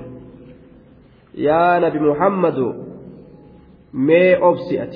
يا 1.35 1.79
نبي 1.79 1.99
محمد 1.99 2.57
مي 3.93 4.35
أبسئت 4.35 4.93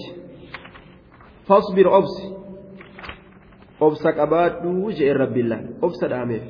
فاصبر 1.48 1.98
أبسي. 1.98 2.28
أبسك 3.82 4.18
أباد 4.18 4.65
وجه 4.65 5.14
رب 5.14 5.38
الله. 5.38 5.60
أبسى 5.84 6.06
الأمير 6.06 6.41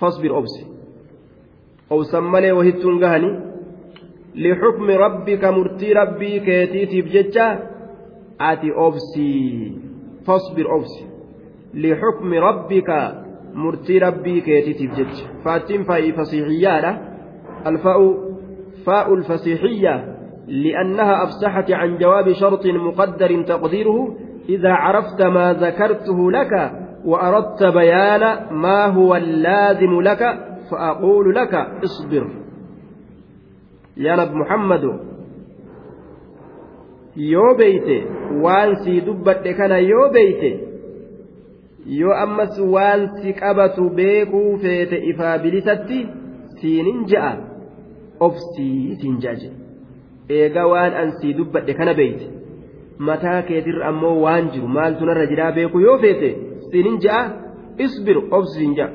فاصبر 0.00 0.38
أبسي. 0.38 0.66
أوسمني 1.92 2.52
وهتون 2.52 3.04
قهني 3.04 3.30
لحكم 4.44 4.86
ربك 4.90 5.44
مرتي 5.44 5.92
ربي 5.92 6.32
كيتي 6.40 6.86
تبججا 6.86 7.48
ati 8.38 8.70
obsii 8.70 9.74
fasbir 10.26 10.66
obsi 10.70 11.02
lixukmi 11.74 12.38
rabbika 12.40 12.98
murtii 13.54 13.98
rabbii 13.98 14.42
keetiitiif 14.46 14.92
jecha 14.98 15.26
faattiin 15.44 15.82
faa'ii 15.88 16.12
fasiixiyyaadha 16.18 16.92
alfaa'u 17.70 18.06
faa'u 18.86 19.16
lfasiixiyya 19.22 19.94
لأنها 20.48 21.22
أفسحت 21.24 21.70
عن 21.70 21.98
جواب 21.98 22.32
شرط 22.32 22.66
مقدر 22.66 23.42
تقديره 23.42 23.98
إذا 24.48 24.72
عرفت 24.72 25.22
ما 25.22 25.52
ذكرته 25.52 26.30
لك 26.32 26.72
وأردت 27.04 27.62
بيان 27.64 28.22
ما 28.50 28.86
هو 28.86 29.16
اللازم 29.16 30.00
لك 30.00 30.22
فأقول 30.70 31.34
لك 31.34 31.54
اصبر 31.84 32.24
yaa 34.06 34.16
nabi 34.20 34.34
muhammadu 34.42 34.90
yoo 37.32 37.52
beeyte 37.60 37.96
waan 38.44 38.76
sii 38.84 39.00
dubbadhe 39.08 39.52
kana 39.60 39.78
yoo 39.90 40.08
beeyte 40.16 40.50
yoo 42.00 42.14
ammas 42.24 42.54
waan 42.74 43.00
si 43.20 43.32
qabatu 43.40 43.84
beekuu 44.00 44.50
feete 44.64 44.96
ifaa 45.12 45.38
bilisatti 45.44 45.98
siinin 46.60 47.00
ja'a 47.12 47.32
of 48.26 48.34
sii 48.54 48.96
siin 49.00 49.16
ja'aje 49.24 49.50
eegaa 50.38 50.66
waan 50.74 50.92
an 51.02 51.10
sii 51.20 51.32
dubbadhe 51.40 51.74
kana 51.80 51.94
beeyte 52.02 52.26
mataa 53.10 53.40
keetirra 53.50 53.84
ammoo 53.90 54.14
waan 54.26 54.44
jiru 54.54 54.68
maaltu 54.78 55.02
narra 55.10 55.26
jiraa 55.32 55.52
beeku 55.58 55.78
yoo 55.86 55.98
feete 56.06 56.30
siinin 56.70 56.96
ja'a 57.04 57.22
isbir 57.86 58.16
of 58.36 58.44
siin 58.54 58.72
ja'a. 58.78 58.90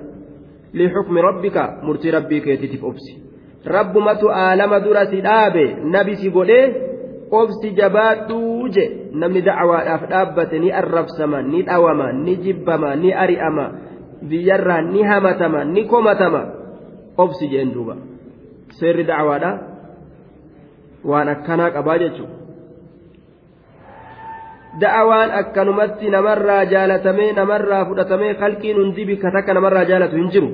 Lixukmi 0.80 1.22
rabbika 1.22 1.64
murtii 1.86 2.12
rabbii 2.16 2.42
keetiitiif 2.46 2.84
obsi 2.90 3.12
rabbumatu 3.66 4.30
aalama 4.32 4.80
dura 4.80 5.06
si 5.08 5.22
dhaabe 5.22 5.66
nabi 5.84 6.16
si 6.16 6.30
godhee 6.30 6.74
obsi 7.32 7.72
jabaadhuu 7.72 8.70
je 8.70 8.86
namni 9.14 9.42
dacwaadhaaf 9.42 10.10
dhaabbate 10.10 10.60
ni 10.60 10.72
arrabsama 10.72 11.42
ni 11.42 11.64
dhawama 11.64 12.12
ni 12.12 12.36
jibbama 12.36 12.96
ni 12.96 13.14
ari'ama 13.14 13.72
biyyarraa 14.22 14.82
ni 14.82 15.04
hamatama 15.04 15.66
ni 15.66 15.86
komatama 15.86 16.44
obsi 17.18 17.48
jeen 17.48 17.74
duuba. 17.74 17.96
Seerri 18.80 19.04
dacwaadha 19.04 19.52
waan 21.06 21.30
akkanaa 21.30 21.72
qabaa 21.72 21.98
jechuudha. 21.98 22.42
da'awaan 24.82 25.32
akkanumatti 25.32 26.10
namarraa 26.10 26.66
jaalatamee 26.66 27.34
namarraa 27.38 27.86
fudhatamee 27.86 28.34
kalqiin 28.34 28.78
hundi 28.78 29.06
bikka 29.06 29.32
takka 29.32 29.54
namarraa 29.54 29.86
jaalatu 29.86 30.18
hin 30.18 30.30
jiru. 30.34 30.50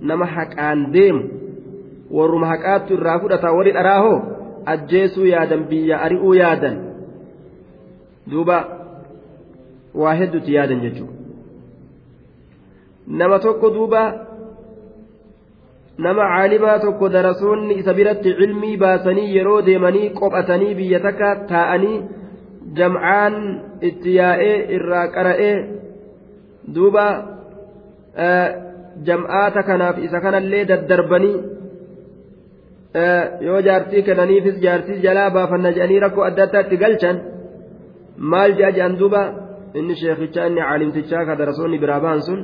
Nama 0.00 0.26
haqaan 0.26 0.92
deemu 0.92 1.39
warruma 2.18 2.50
haqaattu 2.52 2.98
irraa 2.98 3.18
fudhata 3.24 3.52
warri 3.58 3.72
dharaahoo 3.78 4.18
ajjeesuu 4.74 5.26
yaadan 5.32 5.64
biyya 5.70 6.00
ari'uu 6.06 6.34
yaadan 6.40 6.76
duuba 8.30 8.58
waa 10.02 10.14
hedduutti 10.22 10.56
yaadan 10.58 10.84
jechuudha 10.86 11.16
nama 13.22 13.38
tokko 13.46 13.74
duuba 13.74 14.02
nama 15.98 16.30
caalimaa 16.32 16.78
tokko 16.86 17.12
darasoonni 17.18 17.74
isa 17.82 17.94
biratti 18.00 18.38
cilmii 18.40 18.76
baasanii 18.86 19.28
yeroo 19.36 19.60
deemanii 19.68 20.08
qophatanii 20.22 20.74
biyya 20.80 21.00
takka 21.08 21.36
taa'anii. 21.52 21.98
jam'aan 22.76 23.34
itti 23.82 24.14
yaa'ee 24.14 24.56
irraa 24.76 25.06
qara'ee 25.14 25.56
duuba 26.74 27.06
jam'aata 29.06 29.62
kanaaf 29.68 29.98
isa 30.06 30.20
kanallee 30.20 30.64
daddarbanii 30.70 31.36
yoo 33.48 33.60
jaartii 33.68 34.02
kennaniifis 34.08 34.56
jaartii 34.64 34.98
jalaa 35.06 35.30
baafanna 35.36 35.70
jedhanii 35.76 36.00
rakkoo 36.06 36.24
adda 36.30 36.42
addaatti 36.48 36.76
galchan 36.82 37.16
maal 38.32 38.50
jedha 38.58 38.72
jedhan 38.78 38.98
duuba 39.00 39.22
inni 39.78 39.94
sheekichaa 40.00 40.46
inni 40.50 40.62
caalimtichaa 40.68 41.24
ka 41.28 41.34
darasoonni 41.40 41.78
biraa 41.82 42.00
ba'an 42.04 42.20
sun 42.28 42.40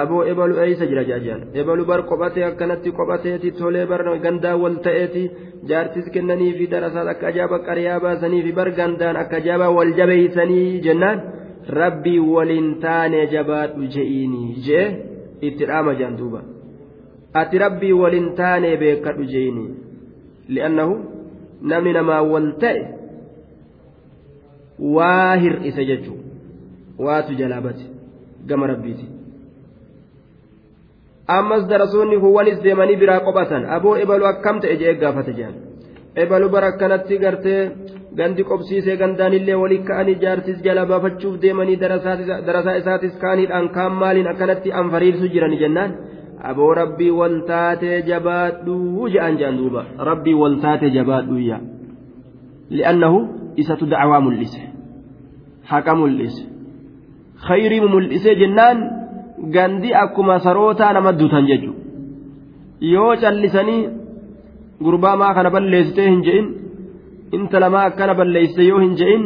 aboo 0.00 0.22
ebalu 0.32 0.54
eeysa 0.64 0.84
jira 0.90 1.04
jedhan 1.10 1.40
ebalu 1.60 1.82
bar 1.90 2.00
qophatee 2.10 2.44
akkanatti 2.50 2.90
qophateeti 2.98 3.48
tolee 3.60 3.86
bar 3.90 4.00
gandaa 4.26 4.54
wal 4.62 4.76
ta'eeti 4.86 5.22
jaartis 5.70 6.06
kennanii 6.14 6.52
fi 6.58 6.64
darasaas 6.74 7.08
akka 7.14 7.26
ajaa'iba 7.32 7.58
qariyaa 7.68 7.98
baasanii 8.04 8.42
fi 8.46 8.52
bar 8.58 8.68
gandaan 8.78 9.16
akka 9.22 9.36
ajaa'iba 9.42 9.68
wal 9.78 9.90
jabeeysanii 9.98 10.68
jennaan 10.86 11.18
rabbii 11.80 12.20
waliin 12.34 12.68
taane 12.84 13.20
jabaadhu 13.34 13.82
je'iini 13.96 14.42
jee 14.66 14.86
itti 15.48 15.64
dhaama 15.70 15.92
jedhan 15.98 16.16
duuba 16.20 16.40
ati 17.40 17.56
rabbii 17.64 17.92
waliin 18.02 18.28
taane 18.40 18.70
beekadhu 18.82 19.24
je'iini 19.32 19.64
li'annahu 20.48 20.94
namni 21.72 21.92
namaa 21.98 22.22
wal 22.32 22.48
ta'e 22.64 22.80
waa 24.96 25.36
hir'ise 25.44 25.84
jechuudha 25.90 27.06
waatu 27.06 27.38
jalaa 27.40 27.60
bate 27.60 27.86
gama 28.48 28.66
rabbiiti. 28.72 29.06
ammas 31.36 31.66
darasoonni 31.70 32.16
huwwanis 32.24 32.62
deemanii 32.64 32.96
biraa 33.02 33.20
qophatan 33.26 33.64
aboo 33.76 33.96
ebalu 34.04 34.24
akkam 34.32 34.60
ta'e 34.62 34.76
jee 34.82 34.94
gaafate 35.02 35.32
jedhan 35.38 35.56
ebalu 36.22 36.48
bara 36.54 36.70
akkanatti 36.72 37.18
gartee 37.24 37.60
gandi 38.18 38.42
qobsiisee 38.50 38.96
gandaanillee 39.02 39.58
walii 39.62 39.82
ka'anii 39.88 40.16
jaartis 40.22 40.62
jala 40.66 40.86
baafachuuf 40.90 41.34
deemanii 41.42 41.76
darasaa 41.82 42.76
isaatis 42.80 43.18
ka'aniidhaan 43.24 43.68
kaan 43.76 43.92
maaliin 44.02 44.30
akkanatti 44.32 44.72
anfariirsu 44.80 45.28
jiran 45.34 45.58
jennaan 45.62 45.90
aboo 46.50 46.74
rabbii 46.74 47.10
wal 47.10 47.40
taatee 47.46 48.02
jabaadhuu 48.02 49.08
je'an 49.14 49.38
je'an 49.38 49.56
duuba. 49.56 49.84
Rabbii 49.98 50.34
wal 50.34 50.56
taatee 50.64 50.90
jabaadhuu 50.90 51.40
yaa. 51.50 51.60
Li'annahu 52.70 53.18
isatu 53.56 53.86
dacwaa 53.86 54.20
mul'ise. 54.20 54.62
Haqa 55.70 55.94
mul'ise. 55.94 56.44
Khayrii 57.46 57.80
mul'isee 57.80 58.34
jennaan. 58.34 58.98
gandi 59.54 59.94
akkuma 59.94 60.38
sarootaa 60.44 60.92
nama 60.92 61.12
dutan 61.18 61.46
jechuudha 61.46 61.78
yoo 62.92 63.12
callisanii 63.22 63.88
gurbaa 64.84 65.16
maa 65.20 65.34
kana 65.36 65.50
balleessitee 65.54 66.08
hin 66.10 66.22
je'in 66.26 66.46
intala 67.36 67.70
maa 67.74 67.84
akkana 67.90 68.14
balleessite 68.20 68.66
yoo 68.70 68.80
hin 68.84 68.96
je'in 69.00 69.22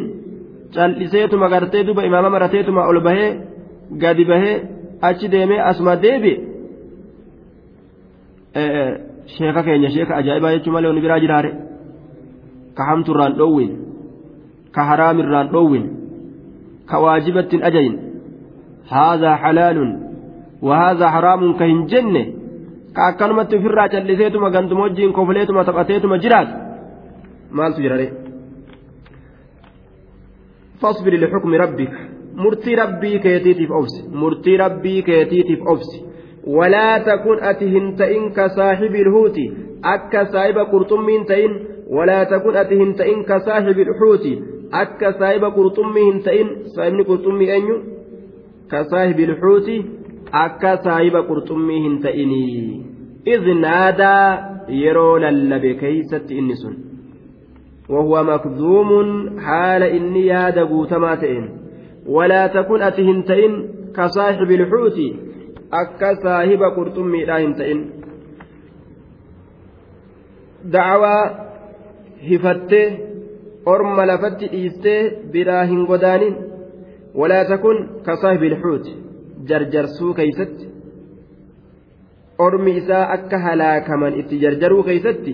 calliseetuma 0.74 1.48
gartee 1.54 1.84
duba 1.88 2.04
imaama 2.08 2.30
marateetuma 2.34 2.86
ol 2.90 3.00
bahee 3.06 3.30
gadi 4.02 4.24
bahee 4.30 4.54
achi 5.08 5.32
deemee 5.34 5.60
asuma 5.70 5.96
deebi'e 6.04 6.36
sheeka 9.34 9.62
keenya 9.62 9.90
sheeka 9.90 10.16
ajaa'ibaa 10.20 10.54
jechuun 10.54 10.74
malee 10.74 11.00
biraa 11.00 11.20
jiraare. 11.24 11.50
Ka 12.76 12.82
hamturraan 12.90 13.36
dhoowwin 13.40 13.72
ka 14.74 14.82
haraamirraan 14.88 15.52
dhoowwin 15.52 15.84
ka 16.86 16.96
waajibattiin 17.04 17.64
ajayin. 17.70 18.12
هذا 18.92 19.36
حلال 19.36 19.78
وهذا 20.62 21.10
حرام 21.10 21.52
كهن 21.58 21.86
جنة 21.86 22.24
كأكنمت 22.96 23.54
في 23.54 23.66
الراجع 23.66 23.98
لسيتما 23.98 24.48
قندموجين 24.48 25.12
كوفليتما 25.12 25.62
تبأتيتما 25.62 26.16
جرات 26.16 26.48
مال 27.52 27.74
تجري 27.74 28.08
فاصبر 30.80 31.12
لحكم 31.16 31.54
ربك 31.54 31.92
مرتي 32.34 32.74
ربي 32.74 33.18
كيتيتي 33.18 33.66
في 33.66 33.72
أوس 33.72 33.94
مرتي 34.12 34.56
ربي 34.56 35.02
كيتيتي 35.02 35.56
في 35.56 35.62
أوس 35.68 35.88
ولا 36.46 36.98
تكن 36.98 37.36
أتهن 37.42 37.94
تئن 37.96 38.30
كصاحب 38.30 38.94
الهوت 38.94 39.36
أكا 39.84 40.24
صاحب 40.24 40.58
قرطمين 40.58 41.24
تئن 41.24 41.52
ولا 41.90 42.24
تكن 42.24 42.56
أتهن 42.56 42.94
تئن 42.94 43.22
كصاحب 43.22 43.78
الحوت. 43.78 44.26
أكا 44.72 45.10
صاحب 45.18 45.44
قرطمين 45.44 46.22
تئن 46.22 46.48
صاحب 46.76 47.00
قرطمي 47.08 47.56
أنيو؟ 47.56 47.76
كصاحب 48.70 49.20
الحوت 49.20 49.68
hin 50.32 52.00
ta'inii 52.02 52.84
idh 53.34 53.46
naadaa 53.64 54.26
yeroo 54.82 55.18
lallabe 55.18 55.74
keeysatti 55.74 56.38
inni 56.38 56.56
sun 56.56 56.76
وهو 57.88 58.24
مكذوم 58.24 58.90
حال 59.40 59.82
إني 59.82 60.26
ياد 60.26 60.58
قوتما 60.58 61.14
تئن 61.14 61.48
ولا 62.06 62.46
تكن 62.46 62.82
أتهن 62.82 63.24
تئن 63.24 63.52
كصاحب 63.96 64.50
الحوت. 64.50 64.98
akka 65.80 66.10
saahiba 66.24 66.68
qurxummiidhaa 66.78 67.38
hin 67.44 67.54
ta'in. 67.60 67.80
Da'awaa 70.74 71.22
hifattee 72.28 72.86
orma 73.74 74.06
lafatti 74.10 74.46
dhiistee 74.52 75.00
biraa 75.32 75.64
hin 75.70 75.86
godaanin 75.92 76.36
walaa 77.22 77.44
takun 77.52 77.78
ka 78.06 78.16
saahibi 78.24 78.46
ilxuuti 78.52 78.92
jarjarsuu 79.48 80.12
keeysatti. 80.20 80.70
Ormi 82.38 82.76
isaa 82.82 83.02
akka 83.16 83.38
halaakaman 83.46 84.20
itti 84.20 84.42
jarjaruu 84.44 84.82
keeysatti 84.90 85.32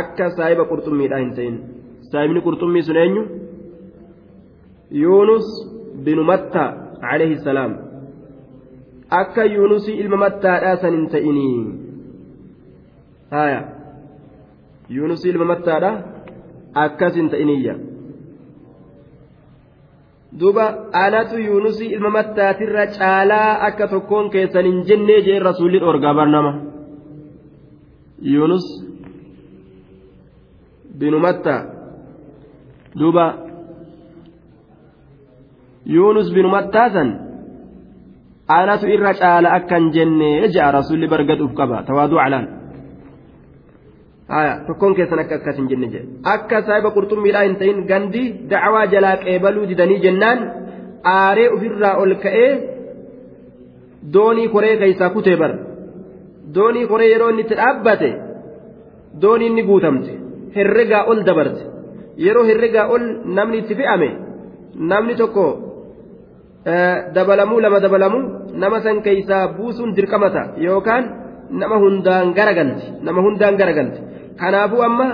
akka 0.00 0.30
saahiba 0.36 0.68
qurxummiidhaa 0.72 1.24
hin 1.24 1.34
ta'in. 1.40 1.56
Saahibni 2.10 2.40
qurxummii 2.46 2.86
sun 2.90 3.02
eenyu? 3.04 3.22
Yuunus 5.02 5.48
binu 6.04 6.24
matta 6.30 6.64
alayhi 7.12 7.38
salaam. 7.48 7.85
Akka 9.10 9.44
yuunusii 9.44 9.96
ilma 10.02 10.16
mattaadhaa 10.16 10.76
san 10.76 10.94
hin 10.98 11.08
ta'inii 11.08 11.56
haya 13.30 13.60
yuunusii 14.88 15.30
ilma 15.30 15.44
mattaadha 15.52 15.90
akkas 16.84 17.14
hin 17.14 17.30
ta'iniyya 17.34 17.74
duuba 20.40 20.64
anatu 20.92 21.38
yuunusii 21.38 21.92
ilma 21.98 22.10
mattaatirra 22.10 22.86
caalaa 22.98 23.50
akka 23.68 23.88
tokkoon 23.88 24.30
keessan 24.30 24.64
hin 24.64 24.82
jennee 24.88 25.20
jee 25.28 25.38
rasuulli 25.38 25.80
dhoorgaa 25.80 26.14
barnama. 26.14 26.52
Yuunus 28.22 28.66
binu 30.98 31.18
mattaa 31.18 31.60
duuba 32.98 33.24
yuunus 35.86 36.32
binu 36.34 36.48
mattaa 36.48 36.90
san 36.90 37.25
anatu 38.48 38.86
irra 38.94 39.12
caala 39.20 39.48
akka 39.58 39.76
hin 39.78 39.90
jennee 39.96 40.48
je'a 40.54 40.70
rasuulli 40.78 41.08
bargaduuf 41.08 41.52
qaba. 41.58 41.82
Tawaaduu 41.88 42.18
calaan 42.22 42.46
tokkoon 44.66 44.94
keessan 44.94 45.18
akka 45.22 45.34
akkas 45.38 45.56
hin 45.56 45.68
jenne 45.70 45.86
jedhe 45.94 46.06
akka 46.34 46.62
saahiba 46.66 46.90
qurxummiidhaa 46.96 47.44
hin 47.46 47.56
ta'in 47.60 47.78
gandi 47.90 48.22
dacwaa 48.50 48.86
jalaa 48.94 49.16
qeebaluu 49.24 49.68
didanii 49.70 50.00
jennaan 50.06 50.38
aaree 51.14 51.48
ofirraa 51.56 51.94
ol 52.02 52.14
ka'ee 52.24 52.50
doonii 54.14 54.48
koree 54.54 54.76
keessaa 54.82 55.10
kutee 55.16 55.36
bar 55.42 55.52
doonii 56.56 56.86
koree 56.90 57.08
yeroo 57.12 57.30
inni 57.32 57.42
itti 57.46 57.54
dhaabbate 57.60 58.10
doonii 59.22 59.48
inni 59.50 59.62
guutamte. 59.70 60.12
Herregaa 60.56 61.04
ol 61.10 61.20
dabarte 61.28 61.62
yeroo 62.24 62.44
herregaa 62.50 62.86
ol 62.94 63.04
namni 63.36 63.58
itti 63.62 63.74
fe'ame 63.80 64.08
namni 64.90 65.14
tokko 65.20 65.44
dabalamuu 67.16 67.60
lama 67.60 67.80
dabalamuu 67.80 68.22
nama 68.62 68.80
san 68.86 69.02
keeysaa 69.06 69.44
buusuun 69.56 69.94
dirqamata 69.96 70.42
yookaan 70.66 71.04
nama 71.60 71.76
hundaan 71.84 72.34
garagalti 72.38 72.86
nama 73.06 73.20
hundaan 73.26 73.56
garagalti 73.60 74.00
kanaafuu 74.40 74.82
amma 74.88 75.06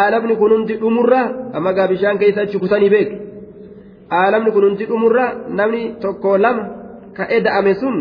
aalamni 0.00 0.36
kun 0.40 0.52
hundi 0.56 0.74
dhumurraa 0.82 1.26
amma 1.56 1.72
gaa 1.76 1.88
bishaan 1.92 2.18
keessa 2.22 2.40
achi 2.46 2.58
kusanii 2.64 2.90
beek 2.94 3.10
aalamni 4.20 4.50
kun 4.54 4.64
hundi 4.68 4.84
dhumurraa 4.90 5.30
namni 5.58 5.82
tokko 6.04 6.38
lama 6.44 6.64
ka'ee 7.18 7.40
da'ame 7.46 7.74
sun 7.82 7.96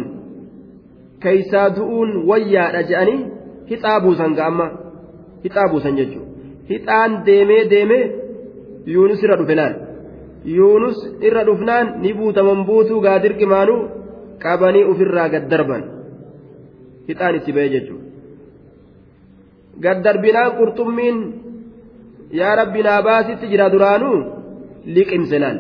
keeysaa 1.24 1.68
du'uun 1.78 2.10
wayyaadha 2.30 2.82
je'anii 2.90 3.20
hixaa 3.72 3.98
buusan 4.06 4.32
ga'amma 4.40 4.68
hixaa 5.46 5.68
buusan 5.72 5.96
jechuudha 6.00 6.30
hixaan 6.72 7.12
deemee 7.28 7.64
deemee 7.74 8.04
yuunus 8.94 9.24
irra 9.26 9.38
dhufe 9.42 9.56
laal 9.60 9.74
yuunus 10.46 10.98
irra 11.28 11.44
dhufnaan 11.48 11.88
ni 12.02 12.14
buutaman 12.14 12.66
buutuu 12.68 13.00
gaa 13.06 13.20
dirqimaanuu 13.24 13.82
qabanii 14.44 14.84
ofirraa 14.92 15.30
gad 15.34 15.46
darban 15.52 15.84
hixaan 17.08 17.36
itti 17.40 17.52
ba'e 17.56 17.70
jechuudha. 17.74 18.06
Gad 19.84 20.00
darbinaan 20.06 20.52
qurxummiin 20.60 21.18
yaa 22.40 22.56
rabbi 22.62 22.82
naa 22.88 23.02
baasitti 23.08 23.46
jira 23.52 23.68
duraanuu 23.74 24.18
liqimse 24.96 25.38
laal 25.44 25.60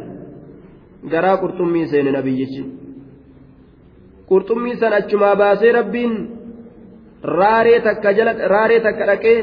garaa 1.11 1.37
qurxummii 1.43 1.87
seene 1.91 2.11
nabiyyichi. 2.17 2.63
Qurxummii 4.29 4.75
san 4.81 4.93
achumaa 4.99 5.35
baasee 5.41 5.71
rabbiin 5.79 6.13
raaree 7.39 7.79
takka 7.87 8.09
jala 8.17 8.31
raaree 8.53 8.79
takka 8.85 9.05
dhaqee 9.11 9.37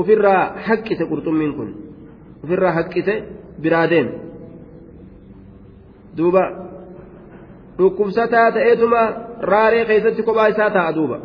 ofirraa 0.00 0.42
haqqise 0.66 1.04
qurxummiin 1.10 1.52
kun. 1.56 1.68
Ofirraa 2.44 2.74
haqqise 2.78 3.14
biraa 3.61 3.87
deeme 3.87 4.11
duuba 6.17 6.43
dhukkubsataa 7.77 8.51
ta'eetuma 8.51 9.01
raaree 9.53 9.85
keessatti 9.85 10.23
kophaa 10.29 10.47
isaa 10.53 10.69
taa'a 10.77 10.95
duuba 10.99 11.17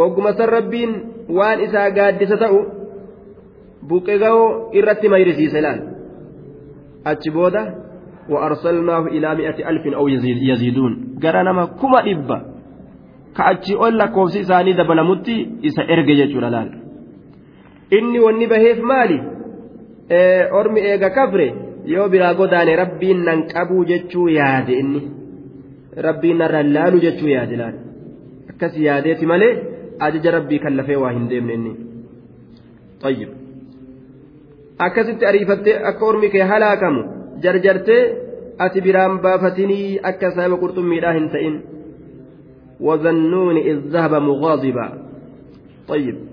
wagguma 0.00 0.32
san 0.32 0.48
rabbiin 0.56 0.92
waan 1.40 1.60
isaa 1.66 1.90
gaaddisa 1.90 2.36
ta'u 2.44 2.62
buqqe 3.88 4.18
ga'oo 4.24 4.48
irratti 4.80 5.12
mayrisiise 5.14 5.60
laal 5.66 5.84
achi 7.12 7.30
booda 7.36 7.62
وأرسلناه 8.28 9.06
إلى 9.06 9.34
مئة 9.34 9.68
ألف 9.70 9.86
أو 9.86 10.08
يزيد 10.08 10.36
يزيدون 10.42 11.18
قال 11.22 11.44
نما 11.44 11.64
كما 11.64 12.00
إبا 12.12 12.38
كأتشي 13.36 13.74
أولا 13.74 14.06
كوفسي 14.06 14.42
ساني 14.42 14.72
دبلمتي 14.72 15.50
إسا 15.64 15.82
إرجع 15.82 16.24
جلال 16.24 16.68
إني 17.92 18.20
وني 18.20 18.46
بهيف 18.46 18.80
مالي 18.84 19.18
ormi 20.51 20.81
eega 20.81 21.09
kafre 21.09 21.53
yoo 21.85 22.09
biraa 22.09 22.33
godaane 22.33 22.75
rabbiin 22.75 23.23
nan 23.25 23.47
qabuu 23.53 23.85
jechuu 23.85 24.27
yaade 24.27 24.73
inni. 24.79 25.01
Rabbiin 26.07 26.37
narra 26.37 26.63
laalu 26.63 26.99
jechuu 27.05 27.27
yaade 27.27 27.55
laal. 27.57 27.75
Akkas 28.49 28.77
yaadeeti 28.77 29.25
malee 29.25 29.53
ajaja 29.99 30.31
rabbii 30.31 30.59
kan 30.59 30.77
lafee 30.77 30.95
waa 30.95 31.11
hin 31.11 31.29
deemne 31.29 31.53
inni. 31.53 31.73
Tayyib. 33.01 33.29
Akkasitti 34.79 35.25
ariifattee 35.25 35.77
akka 35.89 36.05
ormi 36.05 36.29
kee 36.29 36.41
halaakamu 36.51 37.01
jarjartee 37.43 38.01
ati 38.59 38.81
biraan 38.81 39.19
baafatinii 39.21 39.99
akka 40.03 40.31
sababa 40.31 40.57
qurxummiidhaa 40.63 41.13
hin 41.13 41.29
ta'in. 41.29 41.55
Wazannuuni 42.79 43.61
iz 43.71 43.79
zahaba 43.95 44.19
muqaazibaa 44.19 44.91
tayyib. 45.87 46.32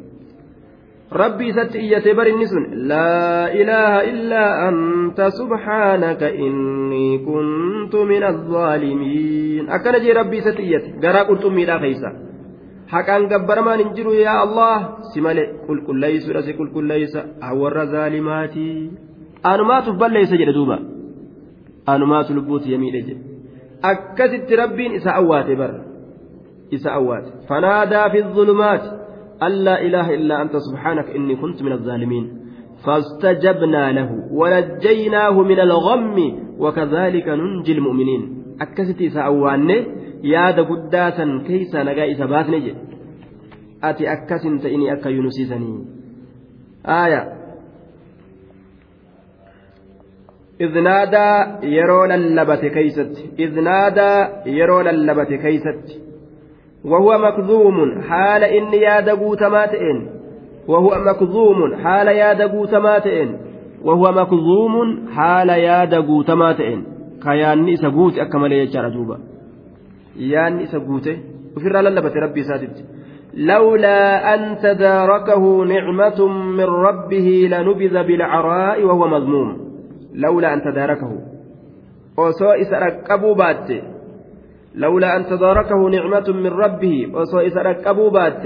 ربي 1.12 1.52
ست 1.52 1.76
إيتي 1.76 2.12
بر 2.12 2.26
النسن 2.26 2.62
لا 2.86 3.52
إله 3.52 4.10
إلا 4.10 4.68
أنت 4.68 5.20
سبحانك 5.22 6.22
إني 6.22 7.18
كنت 7.18 7.94
من 7.94 8.22
الظالمين. 8.24 9.70
أكن 9.70 10.00
جي 10.00 10.12
ربي 10.12 10.40
ست 10.40 10.60
إيتي 10.60 10.92
قرا 11.02 11.22
قلت 11.22 11.46
ميلا 11.46 11.78
خيسا. 11.78 12.12
حقان 12.88 13.28
قبر 13.32 13.60
ما 13.62 13.76
ننجر 13.76 14.06
يا 14.14 14.42
الله 14.44 14.76
سمالي 15.14 15.46
قل 15.68 15.86
كل 15.86 16.00
ليس 16.00 16.30
رسي 16.30 16.52
قل 16.52 16.68
كل 16.74 16.84
ليس 16.84 17.16
أور 17.42 17.84
ظالماتي. 17.84 18.90
أنمات 19.46 19.88
بل 19.88 20.12
ليس 20.12 20.32
جدوبا 20.34 20.78
أنمات 21.88 22.30
لبوت 22.30 22.66
يميل 22.66 23.06
جد 23.06 23.22
أكست 23.84 24.52
ربين 24.52 24.94
إسا 24.94 25.10
أوات 25.10 25.46
بر. 25.46 25.80
إسا 26.74 26.90
أوات 26.90 27.26
أن 29.42 29.52
لا 29.52 29.82
إله 29.82 30.14
إلا 30.14 30.42
أنت 30.42 30.56
سبحانك 30.56 31.10
إني 31.16 31.36
كنت 31.36 31.62
من 31.62 31.72
الظالمين. 31.72 32.24
فاستجبنا 32.84 33.92
له 33.92 34.10
ونجيناه 34.32 35.42
من 35.42 35.60
الغم 35.60 36.16
وكذلك 36.58 37.28
ننجي 37.28 37.72
المؤمنين. 37.72 38.22
أكست 38.60 39.02
إسا 39.02 39.20
أواني 39.20 40.00
yaada 40.22 40.64
guddaasan 40.68 41.30
keeysa 41.48 41.84
nagaa 41.84 42.04
isa 42.12 42.26
baasne 42.28 42.58
jedhe 42.60 42.80
ati 43.88 44.08
akkasin 44.14 44.58
ta'ini 44.60 44.90
akka 44.94 45.10
yunusisanii 45.10 45.78
aaya 46.84 47.22
إذ 50.60 50.78
نادى 50.78 51.28
يرو 51.66 52.04
للبت 52.04 52.64
كيست. 52.76 53.14
إذ 53.38 53.60
نادى 53.60 54.12
يرو 54.46 54.80
للبت 54.80 55.32
كيست. 55.32 55.86
وهو 56.84 57.18
مكذوم 57.18 58.02
حال 58.02 58.44
إن 58.44 58.74
يا 58.74 59.00
دقوت 59.00 59.42
ماتئن 59.42 60.08
وهو 60.68 60.90
مكذوم 61.08 61.76
حال 61.82 62.08
يا 62.08 62.32
دقوت 62.32 62.74
ماتئن 62.74 63.36
وهو 63.84 64.12
مكذوم 64.12 65.06
حال 65.14 65.48
يا 65.48 65.84
دقوت 65.84 66.30
ماتئن 66.30 66.84
كيان 67.24 67.68
إسا 67.68 67.88
قوت 67.88 68.18
أكمل 68.18 68.52
يجار 68.52 68.88
دوبا 68.88 69.18
yaanni 70.16 70.64
isa 70.64 70.78
guute 70.80 71.12
ofirraa 71.56 71.82
lallabate 71.82 72.20
rabbii 72.20 72.40
isaatitti 72.40 72.84
لولا 73.34 74.34
أن 74.34 74.58
تداركه 74.58 75.64
نعمة 75.64 76.26
من 76.28 76.64
ربه 76.64 77.48
لنبذ 77.50 78.02
بالعراء 78.02 78.84
وهو 78.84 79.08
مذموم 79.08 79.58
لولا 80.14 80.54
أن 80.54 80.62
تداركه. 80.62 81.12
وسوء 82.18 82.62
سرقبوا 82.62 83.34
بات. 83.34 83.68
لولا 84.74 85.16
أن 85.16 85.26
تداركه 85.26 85.88
نعمة 85.88 86.28
من 86.28 86.46
ربه 86.46 87.08
وسوء 87.14 87.48
سرقبوا 87.48 88.10
بات. 88.10 88.42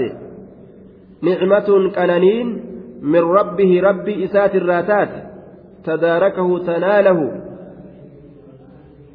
نعمة 1.21 1.91
كنانين 1.95 2.63
من 3.01 3.19
ربه 3.19 3.81
ربي 3.81 4.25
إسات 4.25 4.55
الراتات. 4.55 5.09
تداركه 5.85 6.59
تناله 6.59 7.41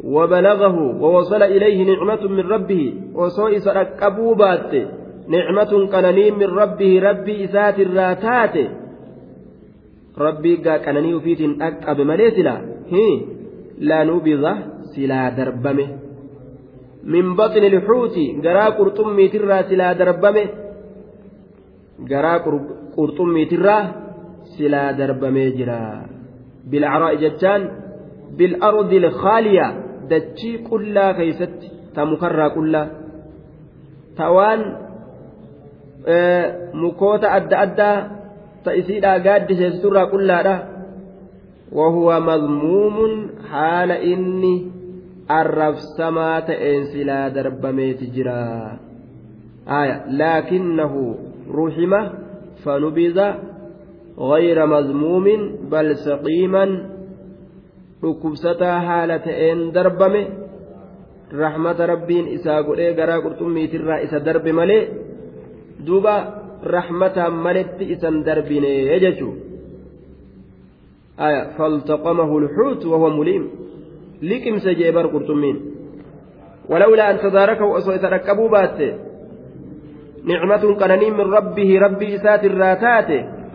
وبلغه 0.04 1.02
ووصل 1.02 1.42
إليه 1.42 1.94
نعمة 1.94 2.28
من 2.28 2.40
ربه. 2.40 2.94
وسوء 3.14 3.58
سرقبوا 3.58 4.34
بات. 4.34 4.72
نعمة 5.28 5.86
قنانين 5.92 6.38
من 6.38 6.46
ربه 6.46 7.00
ربي 7.10 7.44
إسات 7.44 7.78
الراتات. 7.80 8.56
ربي 10.18 10.56
قا 10.56 10.76
قناني 10.76 11.20
فيت 11.20 11.62
أكب 11.62 12.00
مليسلا 12.00 12.56
هي 12.90 13.20
لا 13.78 14.04
نبذ 14.04 14.48
سلا 14.96 15.30
دربمه. 15.30 16.09
من 17.04 17.36
بطن 17.36 17.64
الحوت 17.64 18.16
قرا 18.44 18.66
قرطمي 18.68 19.28
ترى 19.28 19.62
سلا 19.68 19.92
دربمه 19.92 20.46
قرا 22.10 22.34
قرطمي 22.96 23.44
ترى 23.44 23.78
سلا 24.58 24.92
دربمه 24.92 25.48
جرا 25.58 25.82
بالعراء 26.70 27.14
جتان 27.14 27.62
dachii 30.10 30.58
qullaa 30.68 31.14
keeysatti 31.18 31.70
ta 31.94 32.06
mukarraa 32.12 32.50
qullaa 32.56 32.86
ta 34.16 34.30
waan 34.36 34.62
mukoota 36.82 37.32
adda 37.38 37.60
addaa 37.66 37.96
ta 38.64 38.70
isiidhaa 38.80 39.18
gaaddiseessiturraa 39.26 40.06
qullaadha 40.14 40.54
wahuwa 41.78 42.20
madmuumun 42.30 43.12
haala 43.52 43.96
inni 44.12 44.54
arrabsamaa 45.38 46.40
ta'een 46.48 46.86
silaa 46.92 47.26
darbameeti 47.36 48.06
jira 48.14 48.38
aya 49.80 49.96
laakinnahu 50.22 51.02
ruxima 51.58 52.00
fanubiza 52.64 53.26
غير 54.20 54.66
مذموم 54.66 55.26
بل 55.72 55.96
سقيما 55.96 56.64
dhukkubsataa 58.02 58.80
haala 58.80 59.18
ta'een 59.18 59.72
darbame 59.76 60.22
rahmata 61.42 61.86
rabbiin 61.86 62.28
isaa 62.36 62.62
godhee 62.68 62.92
garaa 62.98 63.20
qurxummiitirraa 63.24 63.98
isa 64.06 64.24
darbe 64.24 64.52
malee 64.52 64.82
duuba 65.86 66.14
rahmataan 66.74 67.34
maletti 67.44 67.84
isan 67.94 68.24
darbine 68.24 68.72
jechuu 69.04 69.34
aya 71.26 71.42
faltaqamahu 71.56 72.40
lxuut 72.46 72.80
wahuwa 72.92 73.10
muliim 73.18 73.44
liqimse 74.28 74.70
jee 74.78 74.92
bar 74.92 75.06
qurxummiin 75.14 75.58
أن 76.70 77.18
تداركه 77.18 77.78
أصو 77.78 77.90
إذا 77.92 78.08
ركبوا 78.08 78.48
بات 78.48 78.78
نعمة 80.24 80.74
قنانين 80.80 81.12
من 81.12 81.26
ربه 81.34 81.78
ربي 81.78 82.14
إسات 82.16 82.44
الراتات 82.44 83.10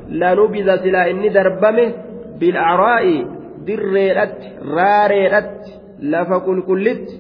لا 0.10 0.34
نبذ 0.34 0.68
سلا 0.84 1.10
إني 1.12 1.30
دربمه 1.30 1.94
بالأعراء 2.40 3.06
dirreedhatti 3.68 4.48
raareedhatti 4.78 5.72
lafa 6.12 6.38
qulqullitti 6.48 7.14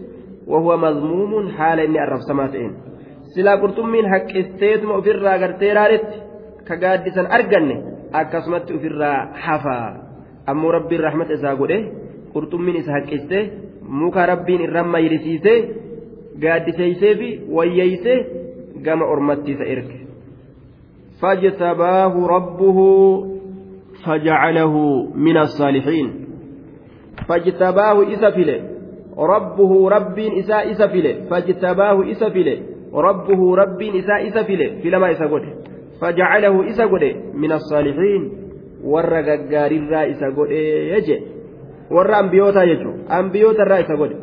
وهو 0.48 0.78
مذموم 0.78 1.50
حال 1.58 1.80
إني 1.80 2.04
أرف 2.04 2.22
سماتين 2.30 2.72
silaa 3.36 3.58
qurxummiin 3.64 4.08
haqqisteetuma 4.14 4.94
ofirraa 5.00 5.38
gartee 5.44 5.74
raaletti 5.74 6.18
ka 6.68 6.76
gaaddisan 6.84 7.28
arganne 7.38 7.76
akkasumatti 8.20 8.76
ofirraa 8.78 9.18
hafaa 9.46 9.88
ammoo 10.52 10.72
rabbiin 10.78 11.04
rahmata 11.08 11.34
isaa 11.38 11.56
godhe 11.62 11.80
qurxummiin 12.35 12.77
isa 12.81 12.93
haqqistee 12.97 13.43
muka 14.01 14.27
rabbiin 14.33 14.61
irraan 14.67 14.89
mayrisiisee 14.95 15.59
gaaddiseysee 16.43 17.15
fi 17.21 17.29
wayyeeysee 17.57 18.19
gama 18.85 19.05
ormatti 19.15 19.53
isa 19.57 19.65
erge 19.75 19.97
فاجتباه 21.21 22.15
ربه 22.37 22.79
فجعله 24.05 24.75
من 25.15 25.37
الصالحين 25.37 26.07
فاجتباه 27.29 27.97
إسفله 28.15 28.61
ربه 29.19 29.89
رب 29.89 30.19
إسا 30.19 30.71
إسفله 30.71 31.15
فاجتباه 31.31 32.11
إسفله 32.13 32.59
ربه 32.95 33.41
رب 33.57 33.81
إسا 33.83 34.17
إسفله 34.29 34.69
في 34.83 34.91
لما 34.91 35.11
إسا 35.11 35.27
قده 35.33 35.53
فجعله 36.01 36.55
إسا 36.71 36.85
قده 36.93 37.13
من 37.35 37.53
الصالحين 37.53 38.23
warra 38.81 39.21
gaggaarirraa 39.23 40.09
isa 40.09 40.31
godhee 40.33 40.89
jeche 40.91 41.17
warra 41.90 42.18
ambiyootaa 42.18 42.66
jechuun 42.66 43.04
ambiyootarraa 43.20 43.80
isa 43.80 43.96
godhe 43.96 44.18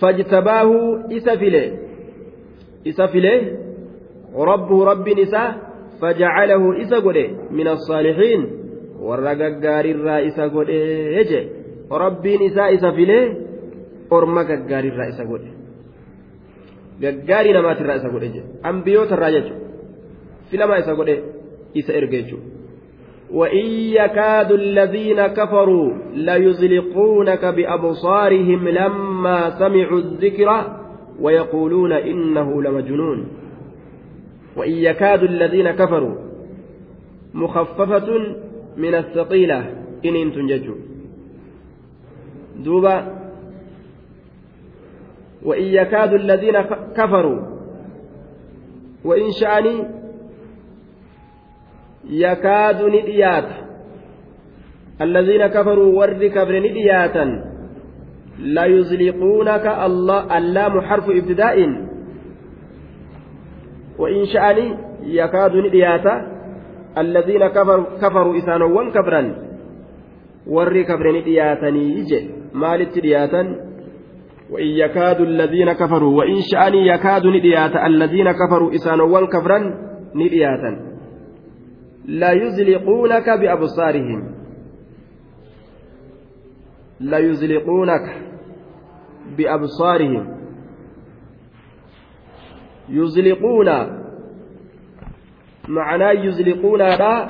fajtabaahu 0.00 0.78
isa 1.18 1.36
file 1.38 1.62
isa 2.84 3.08
file 3.08 3.32
rabbuhu 4.50 4.84
rabbiin 4.84 5.18
isaa 5.18 5.54
fajacalahu 6.00 6.72
isa 6.84 7.00
godhe 7.00 7.24
min 7.50 7.66
assaalixiin 7.74 8.46
warra 9.08 9.34
gaggaarirraa 9.34 10.18
isa 10.28 10.48
godhee 10.48 11.14
jeche 11.16 11.40
rabbiin 12.04 12.42
isaa 12.42 12.68
isa 12.76 12.92
file 12.92 13.18
orma 14.10 14.44
gaggaarirraa 14.44 15.08
isa 15.14 15.24
godhe 15.24 15.50
gaggaarii 17.02 17.52
namaatirraa 17.58 18.00
isa 18.00 18.08
godhe 18.14 18.32
jedhe 18.34 18.48
ambiyootarraa 18.70 19.30
jechuudha 19.36 19.70
filamaa 20.50 20.82
isa 20.84 20.94
godhe 20.94 21.16
isa 21.74 21.92
erge 21.92 22.22
jechuudha. 22.22 22.61
وإن 23.32 23.66
يكاد 23.70 24.52
الذين 24.52 25.26
كفروا 25.26 25.92
ليزلقونك 26.14 27.44
بأبصارهم 27.44 28.68
لما 28.68 29.50
سمعوا 29.50 29.98
الذكر 29.98 30.78
ويقولون 31.20 31.92
إنه 31.92 32.62
لمجنون. 32.62 33.26
وإن 34.56 34.72
يكاد 34.72 35.22
الذين 35.22 35.70
كفروا 35.70 36.14
مخففة 37.34 38.08
من 38.76 38.94
الثقيلة 38.94 39.58
إن 40.04 40.16
إنتم 40.16 40.46
دوبا 42.56 43.22
وإن 45.42 45.62
يكاد 45.62 46.12
الذين 46.12 46.60
كفروا 46.96 47.40
وإن 49.04 49.30
شأني 49.40 50.01
يكاد 52.10 52.82
نديات. 52.82 53.48
الذين 55.00 55.46
كفروا 55.46 55.98
ور 55.98 56.26
كبر 56.26 56.58
ندياتا 56.58 57.24
لا 58.38 58.64
يزلقونك 58.64 59.66
الله 59.66 60.38
اللام 60.38 60.80
حرف 60.80 61.10
ابتداء. 61.10 61.56
وإن 63.98 64.24
شأني 64.24 64.76
يكاد 65.02 65.56
ندياتا 65.56 66.14
الذين 66.98 67.46
كفروا 67.48 67.84
كفروا 68.02 68.38
إسانوا 68.38 68.90
كبرا. 68.90 69.22
ور 70.46 70.82
كبر 70.82 71.18
ندياتني 71.18 71.84
يجي 71.98 72.30
مالت 72.54 72.98
دياتا 72.98 73.42
وإن 74.50 74.66
يكاد 74.66 75.20
الذين 75.20 75.72
كفروا 75.72 76.18
وإن 76.18 76.36
شأني 76.52 76.86
يكاد 76.86 77.26
نديات. 77.26 77.76
الذين 77.76 78.32
كفروا 78.32 78.74
إسانوان 78.74 79.26
كفرا 79.26 79.58
ندياتا 80.14 80.91
لا 82.04 82.32
يزلقونك 82.32 83.30
بأبصارهم. 83.30 84.34
لا 87.00 87.18
يزلقونك 87.18 88.16
بأبصارهم. 89.38 90.38
يزلقون. 92.88 93.68
معناه 95.68 96.12
يزلقون 96.12 96.78
لا 96.78 97.28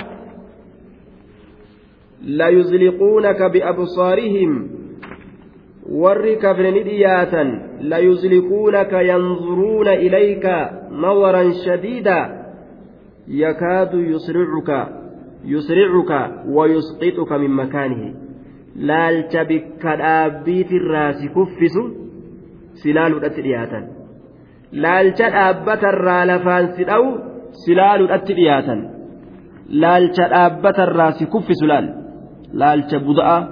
لا 2.23 2.49
يزلقونك 2.49 3.43
بأبصارهم. 3.43 4.83
warri 5.93 6.37
kafre 6.37 6.71
ni 6.71 6.83
dhiyaatan 6.83 7.61
layuzlikuunaka 7.81 9.03
yanzuruuna 9.03 9.95
ilayka 9.95 10.73
nawaran 10.91 11.53
shadiida 11.53 12.42
يكاد 13.29 13.95
يسرعك 13.95 14.89
يسرعك 15.45 16.33
ويسقطك 16.47 17.33
من 17.33 17.51
مكانه 17.51 18.15
لالت 18.77 19.37
بك 19.37 19.87
الآبيت 19.87 20.73
الراس 20.73 21.25
كفس 21.37 21.75
سلال 22.75 23.25
أترياتا 23.25 23.89
لالت 24.73 25.21
الآبة 25.21 25.83
الرالفان 25.93 26.67
سلو 26.77 27.19
سلال 27.67 28.11
أترياتا 28.11 28.77
لالت 29.69 30.19
الآبة 30.21 30.79
الراس 30.85 31.25
كفس 31.25 31.63
لال 31.63 31.87
لالت 32.53 32.95
بدأ 32.95 33.49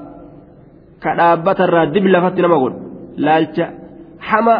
كالآبة 1.02 1.58
الرادب 1.64 2.04
لفتنا 2.06 2.48
مقول 2.48 2.74
لالت 3.16 3.68
حما 4.20 4.56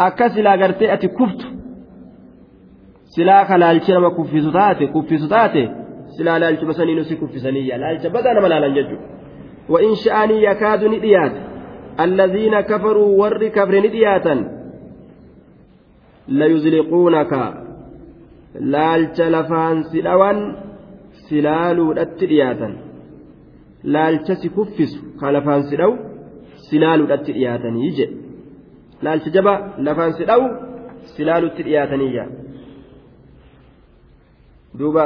أكسل 0.00 0.46
أغرتي 0.46 0.92
أتي 0.94 1.08
كفت 1.08 1.53
silaa 3.14 3.44
ka 3.48 3.54
laalchi 3.62 3.90
nama 3.96 4.10
kuffisu 4.18 4.50
taate 4.58 4.84
kuffisu 4.94 5.26
taate 5.34 5.62
silaa 6.16 6.38
laalchuma 6.42 6.72
sanii 6.78 6.94
nusi 6.98 7.14
kuffisaniyya 7.22 7.76
laalcha 7.82 8.08
badaa 8.16 8.34
nama 8.38 8.48
laalan 8.54 8.74
jechuudha 8.78 9.12
وإن 9.72 9.94
شأني 10.04 10.36
يكاد 10.48 10.82
نديات 10.84 11.34
الذين 12.06 12.54
كفروا 12.70 13.10
ور 13.22 13.42
كفر 13.56 13.74
ندياتا 13.86 14.34
ليزلقونك 16.28 17.32
لالش 18.72 19.18
لفان 19.34 19.76
سلوان 19.92 20.38
سلالو 21.28 21.92
التدياتا 21.92 22.70
laalcha 23.94 24.34
si 24.40 24.48
kuffisu 24.56 24.98
ka 25.20 25.26
lafaan 25.34 25.62
si 25.68 25.76
dhawu 25.80 25.94
silaaluudhatti 26.68 27.32
dhiyaatanii 27.36 27.90
jedhe 27.98 28.16
laalcha 29.04 29.30
jaba 29.36 29.54
lafaan 29.86 30.12
si 30.18 30.24
dhawu 30.30 30.46
silaaluutti 31.14 31.62
dhiyaataniyya 31.66 32.24
duuba 34.78 35.04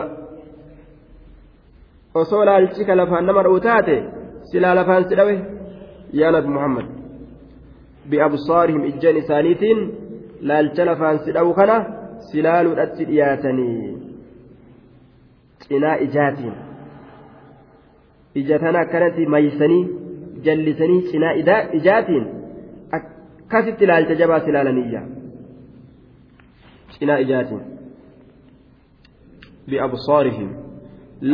osoo 2.20 2.44
laalchi 2.48 2.84
ka 2.88 2.94
lafaan 3.00 3.26
nama 3.28 3.42
dha'u 3.46 3.60
taate 3.68 3.96
silaa 4.50 4.74
lafaan 4.78 5.04
si 5.08 5.14
dhawe 5.20 5.34
yaa 6.20 6.30
nabi 6.36 6.48
muhammad 6.56 6.86
biabsaarihim 8.10 8.84
ijjeen 8.90 9.16
isaaniitiin 9.22 9.80
laalcha 10.50 10.82
lafaan 10.90 11.18
si 11.24 11.30
dhawu 11.36 11.52
kana 11.60 11.76
silaaluudhatti 12.30 13.02
dhiyaatanii 13.10 13.76
cinaa 15.68 15.96
ijaatiin 16.06 16.56
ija 18.40 18.56
tana 18.64 18.78
akkanatti 18.84 19.26
maysanii 19.34 19.82
jallisanii 20.46 21.00
cinaa 21.10 21.34
ijaatiin 21.78 22.24
akkasitti 22.98 23.84
ilaalcha 23.84 24.14
jabaa 24.22 24.40
si 24.44 24.50
ilaalaniyya 24.54 25.02
cinaa 26.98 27.18
ijaatiin 27.24 27.62
biabsaarihim 29.70 30.50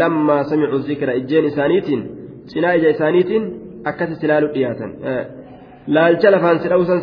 lammaa 0.01 0.43
samicuu 0.51 0.81
zikra 0.89 1.13
ijjeen 1.21 1.45
isaaniitiin 1.53 2.03
cinaa 2.53 2.73
ija 2.79 2.91
isaaniitiin 2.97 3.45
akkasitti 3.91 4.27
ilaaluu 4.29 4.53
dhiyaatan 4.55 4.91
laalcha 5.95 6.29
lafaan 6.35 6.59
si 6.63 6.69
dhawusan 6.73 7.01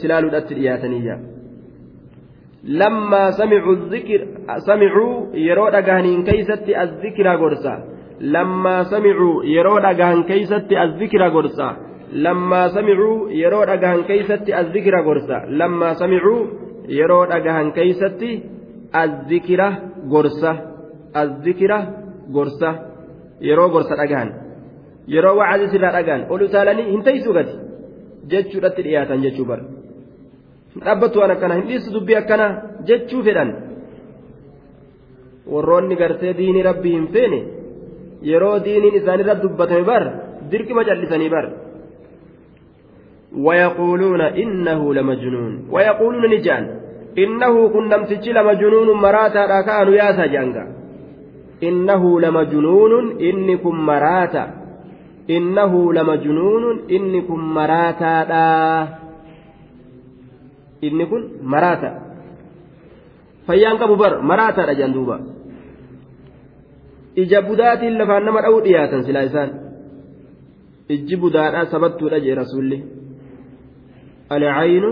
silaaluudhatti 0.00 0.54
dhiyaataniyya 0.58 1.16
lammaa 2.80 3.30
samicuu 4.68 5.12
yeroo 5.46 5.70
dhagahaniin 5.74 6.22
keeysatti 6.28 6.72
azzikira 6.82 7.34
gorsa 7.42 7.72
lammaa 8.34 8.84
samicuu 8.92 9.34
yeroo 9.54 9.78
dhagahan 9.86 10.20
keeysatti 10.30 10.74
azzikira 10.84 11.28
gorsa 11.36 11.66
lammaa 12.24 12.68
samicuu 12.76 13.16
yeroo 13.42 13.64
dhagahan 13.70 14.02
keeysatti 14.10 14.50
azzikira 14.60 15.00
gorsa 15.08 15.36
lammaa 15.60 15.94
samicuu 16.00 16.40
yeroo 16.98 17.24
dhagahan 17.32 17.68
keeysatti 17.78 18.30
azzikira 19.02 19.68
gorsa 20.12 20.50
azzikira 21.21 21.77
gorsa 22.35 22.69
yeroo 23.47 23.69
gorsa 23.75 23.95
dhagahan 24.01 24.29
yeroo 25.13 25.35
wacadi 25.39 25.71
sirraa 25.73 25.95
dhagahan 25.97 26.21
ol 26.33 26.41
utaalanii 26.47 26.89
hin 26.93 27.03
teeysu 27.07 27.33
gati 27.37 27.55
jechuudhatti 28.31 28.85
dhiyaatan 28.87 29.23
jechuu 29.25 29.45
bara 29.51 29.63
dhaabbatu 30.85 31.19
waan 31.21 31.35
akkana 31.35 31.59
hin 31.59 31.67
dhiisu 31.69 31.95
dubbii 31.95 32.19
akkana 32.21 32.47
jechuu 32.89 33.23
fedhan 33.27 33.49
warroonni 35.53 35.95
gartee 36.01 36.33
diinii 36.41 36.67
rabbii 36.69 36.95
hin 36.97 37.07
feene 37.15 37.39
yeroo 38.31 38.57
diiniin 38.67 38.99
isaanirra 39.01 39.41
dubbatame 39.43 39.89
bar 39.91 40.03
dirqima 40.51 40.87
callisanii 40.91 41.33
bar 41.37 41.47
ويقولون 43.45 44.21
إنه 44.21 44.93
لمجنون 44.93 45.53
ويقولون 45.71 46.23
نجان 46.33 46.63
إنه 47.17 47.69
كن 47.69 47.89
نمتج 47.89 48.29
لمجنون 48.29 48.89
مراتا 49.03 49.45
راكان 49.45 49.87
يا 49.93 50.09
innahu 51.60 52.18
lama 52.20 52.44
junuunun 52.44 53.20
inni 53.20 53.58
kun 53.58 53.76
maraata. 53.76 54.44
Innahu 55.28 55.92
lama 55.92 56.16
junuunun 56.16 56.76
inni 56.88 57.22
kun 57.22 57.40
maraataadha. 57.40 58.88
Inni 60.82 61.06
kun 61.06 61.22
maraata. 61.42 61.90
Fayyaan 63.46 63.78
qabu 63.78 63.96
bar 63.96 64.22
maraataadha 64.22 64.74
jedhan 64.74 64.92
duuba. 64.94 65.16
Ija 67.16 67.42
budaatiin 67.42 67.98
lafaan 67.98 68.24
nama 68.24 68.40
dha'uu 68.42 68.60
dhiyaatan 68.64 69.04
silaa 69.06 69.22
isaan. 69.30 69.50
Ijji 70.88 71.16
budaadhaa 71.16 71.70
sabattuudha 71.72 72.18
jee 72.20 72.34
rasuulli. 72.34 72.78
Alcaynu 74.34 74.90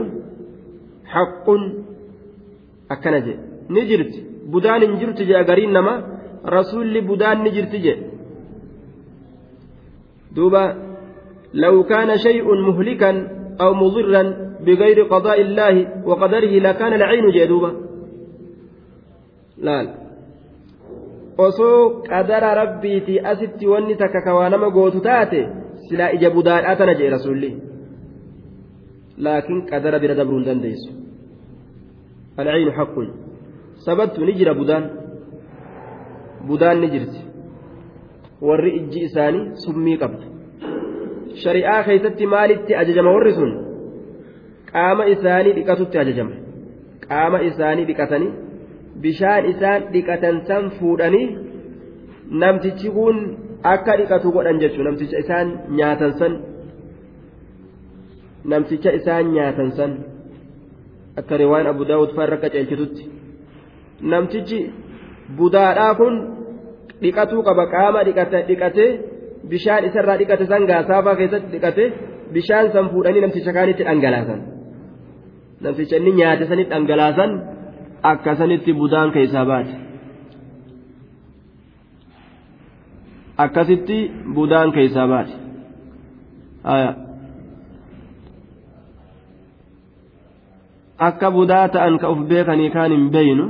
haqqun 1.14 1.62
akkana 2.88 3.20
jee. 3.26 3.36
Ni 3.68 3.80
jirti. 3.90 4.18
Budaan 4.52 4.82
hin 4.82 4.96
jirtu 5.00 5.24
jee 5.28 5.36
agariin 5.42 5.72
nama 5.72 6.11
rasuulli 6.44 7.00
budaan 7.00 7.42
ni 7.42 7.50
jirti 7.50 7.78
jee 7.84 7.98
duuba 10.36 10.64
لو 11.54 11.84
كان 11.84 12.16
شيء 12.16 12.54
مهلكا 12.54 13.28
أو 13.60 13.74
مضرا 13.74 14.22
بغير 14.66 15.02
قضاء 15.02 15.40
الله 15.40 15.74
وقدره 16.08 16.52
لكان 16.66 16.92
العين 16.92 17.30
جدوبا 17.30 17.72
qadara 22.12 22.54
rabbiitii 22.54 23.20
asitti 23.24 23.66
wanni 23.66 23.96
takka 23.96 24.20
kawaa 24.20 24.48
nama 24.48 24.70
gootu 24.70 25.00
taate 25.00 25.48
silaa 25.88 26.12
ija 26.16 26.30
budaadhaa 26.30 26.76
tana 26.76 26.94
jee 26.94 27.10
rasuulli 27.10 27.50
laakiin 29.18 29.62
qadara 29.70 29.98
bira 29.98 30.14
dabruu 30.14 30.38
hin 30.38 30.46
dandeessu 30.46 30.90
alciinu 32.36 32.72
haqqun 32.78 33.08
sabattu 33.86 34.26
ni 34.26 34.32
jira 34.40 34.54
budaan 34.60 35.01
budaan 36.48 36.78
ni 36.80 36.88
jirti. 36.94 37.20
Warri 38.46 38.70
ijji 38.78 39.00
isaanii 39.08 39.44
summii 39.64 39.96
qabdu. 40.02 40.24
Shari'aa 41.42 41.82
keessatti 41.88 42.24
maalitti 42.34 42.72
ajajama 42.80 43.10
warri 43.16 43.32
sun? 43.38 43.52
Qaama 44.72 45.04
isaanii 45.14 45.52
dhiqatutti 45.58 45.96
ajajama. 46.02 46.34
Qaama 47.08 47.38
isaanii 47.48 47.86
dhiqatanii 47.90 48.30
bishaan 49.02 49.44
isaan 49.52 49.80
dhiqatan 49.92 50.36
san 50.48 50.64
fuudhanii 50.78 51.26
namtichi 52.42 52.88
kun 52.96 53.16
akka 53.72 53.92
dhiqatu 54.00 54.28
godhan 54.36 54.60
jechuun 54.62 54.86
namticha 54.88 55.18
isaan 55.24 55.48
nyaatan 55.78 56.12
san 56.20 56.32
namticha 58.50 58.90
isaan 58.98 59.24
nyaatan 59.36 59.70
san. 59.78 59.92
Akka 61.20 61.34
riwaan 61.42 61.66
abu 61.72 61.82
daawud 61.90 62.10
farra 62.16 62.36
qaceelchitutti. 62.42 63.02
Namtichi 64.12 64.58
budaadhaa 65.38 65.92
kun 66.00 66.14
dhiqatuu 67.02 67.42
qaba 67.48 67.64
qaama 67.74 68.00
dhiqatee 68.08 68.90
bishaan 69.50 69.82
isarraa 69.88 70.18
dhiqate 70.20 70.44
san 70.52 70.62
gaasaafaa 70.70 71.16
keessatti 71.20 71.52
dhiqate 71.54 71.84
bishaan 72.34 72.66
san 72.74 72.84
fuudhanii 72.92 73.24
namticha 73.24 73.52
kaanitti 73.56 73.88
dhangalaasan 73.88 74.40
namticha 75.64 75.96
inni 76.00 76.12
nyaate 76.20 76.44
sanitti 76.50 76.72
dhangalaasan. 76.74 77.32
akkasanitti 78.02 78.74
budaan 78.74 79.12
keessaa 79.12 79.46
baate 79.46 79.74
akkasitti 83.44 83.98
budaan 84.34 84.72
keessaa 84.72 85.08
baate 85.08 85.34
akka 91.08 91.30
budaa 91.30 91.68
ta'an 91.68 91.98
ka 91.98 92.10
uf 92.14 92.26
beekanii 92.32 92.70
kaan 92.70 92.92
hin 92.96 93.06
beeynu 93.10 93.46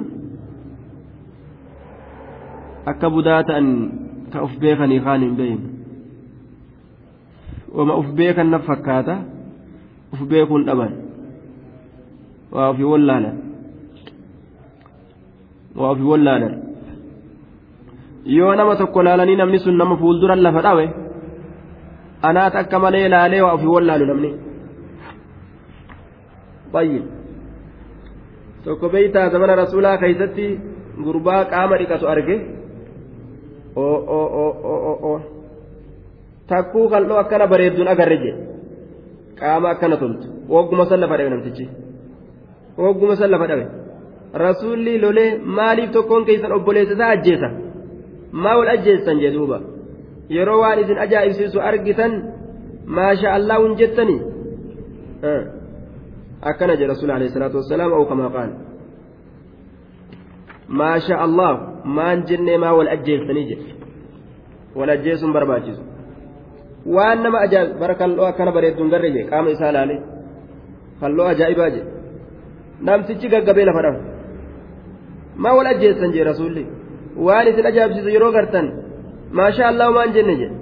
akka 2.90 3.06
budaa 3.14 3.42
ta'an 3.48 3.66
ka 4.32 4.38
uf 4.46 4.54
beekanii 4.62 5.00
kaan 5.06 5.20
hin 5.24 5.34
beeynu 5.40 5.66
wama 7.76 7.94
uf 8.00 8.08
beekan 8.18 8.48
na 8.52 8.58
fakkaata 8.68 9.14
uf 10.14 10.20
beekuun 10.32 10.62
dhaban 10.68 10.92
waa 12.54 12.68
ofii 12.72 12.88
wallaalan 12.92 13.36
waa 15.78 15.90
ofii 15.94 16.08
wallaalan 16.12 16.54
yoo 18.38 18.54
nama 18.60 18.74
tokko 18.80 19.00
laalanii 19.06 19.36
namni 19.40 19.58
sun 19.64 19.76
nama 19.82 19.94
fuulduran 20.02 20.40
lafa 20.46 20.60
dhawe 20.66 20.84
anaat 22.28 22.54
akka 22.62 22.76
malee 22.84 23.06
laalee 23.14 23.40
waa 23.46 23.54
ofii 23.58 23.72
wallaalu 23.76 24.04
namni 24.10 24.30
bayyin 26.74 27.04
tokko 28.64 28.86
beeytaa 28.94 29.28
zamana 29.36 29.54
rasuulaa 29.62 29.96
keeysatti 30.02 30.46
gurbaa 31.04 31.42
qaama 31.52 31.74
dhiqatu 31.80 32.06
arge 32.14 32.36
takkuu 36.48 36.88
kal'oo 36.92 37.18
akkana 37.24 37.46
bareedduun 37.52 37.88
agarre 37.88 38.16
je 38.24 38.32
qaama 39.40 39.70
akkana 39.74 39.96
toltu 39.96 40.26
wogguma 40.54 40.84
san 40.86 41.00
lafa 41.00 41.16
dhawe 41.18 41.30
namtichi 41.34 41.68
wogguma 42.78 43.16
san 43.16 43.30
lafa 43.30 43.46
dhawe 43.50 43.66
rasuulli 44.44 44.98
lolee 45.04 45.30
maaliif 45.58 45.90
tokkoon 45.96 46.24
keessan 46.28 46.52
obboleessa 46.58 46.94
isaa 46.94 47.12
ajjeesa 47.16 47.48
maa 48.32 48.56
wal 48.58 48.70
ajjeessan 48.74 49.20
jee 49.22 49.32
duuba 49.36 49.58
yeroo 50.36 50.60
waan 50.62 50.78
isin 50.82 50.98
ajaa'ibsiisu 51.04 51.60
argitan 51.70 52.12
maasha 52.96 53.34
allah 53.38 53.56
hun 53.62 53.76
jettanii 53.80 54.20
akkana 56.50 56.76
jedhe 56.76 56.92
rasuul 56.92 57.28
salaatu 57.34 57.56
wassalaam 57.60 57.92
au 57.98 58.04
kamaa 58.10 58.46
qaal 60.72 60.78
maasha 60.80 61.14
allah 61.26 61.50
maan 61.84 62.18
jennee 62.28 62.58
maa 62.58 62.74
wal 62.78 62.90
ajjeessanii 62.94 63.44
jedhe 63.50 63.70
wal 64.78 64.90
ajjeesuun 64.90 65.32
barbaachisu 65.32 65.82
waan 66.86 67.18
nama 67.22 67.38
ajaa'ib 67.46 67.78
bara 67.80 67.94
kalloo 67.94 68.26
akkana 68.30 68.52
bareedduun 68.56 68.90
garre 68.90 69.10
jee 69.14 69.24
qaama 69.30 69.50
isaa 69.50 69.72
laale 69.76 69.96
kalloo 71.00 71.26
ajaa'ibaa 71.34 71.70
jedhe 71.70 71.90
namtichi 72.88 73.28
gaggabee 73.34 73.64
lafa 73.68 73.82
dhabe 73.82 74.00
maa 75.42 75.54
wal 75.58 75.66
ajjeessan 75.74 76.10
jee 76.14 76.24
rasuulli 76.30 76.64
waan 77.26 77.46
isin 77.50 77.66
ajaa'ibsiisu 77.70 78.10
yeroo 78.16 78.32
gartan 78.32 78.66
maasha 79.40 79.62
allah 79.70 79.88
maan 79.98 80.12
jenne 80.18 80.36
jedhe 80.42 80.56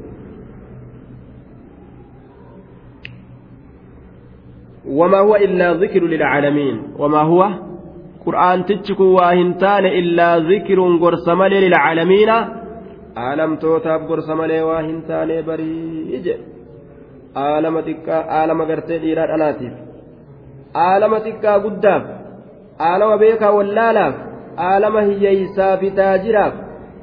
وما 4.98 5.18
هو 5.18 5.36
إلا 5.36 5.72
ذكر 5.72 6.02
للعالمين 6.02 6.82
وما 6.98 7.20
هو 7.22 7.69
قرآن 8.26 8.64
تجكو 8.64 9.04
واهنتان 9.04 9.84
إلا 9.86 10.38
ذكر 10.38 10.78
قرصمل 11.02 11.50
للعالمين 11.50 12.30
عالم 13.16 13.56
توتاب 13.56 14.00
قرصمل 14.08 14.60
واهنتان 14.60 15.42
بريج 15.46 16.26
عالم 17.36 17.80
تكا 17.80 18.14
عالم 18.14 18.62
قرتي 18.62 18.98
ديران 18.98 19.30
أناتيف 19.34 19.72
عالم 20.74 21.18
تكا 21.18 21.54
قداف 21.64 22.02
عالم 22.80 23.16
بيكا 23.16 23.48
ولالاف 23.48 24.14
عالم 24.58 24.96
هييسا 24.96 25.76
في 25.76 25.90
تاجراف 25.90 26.52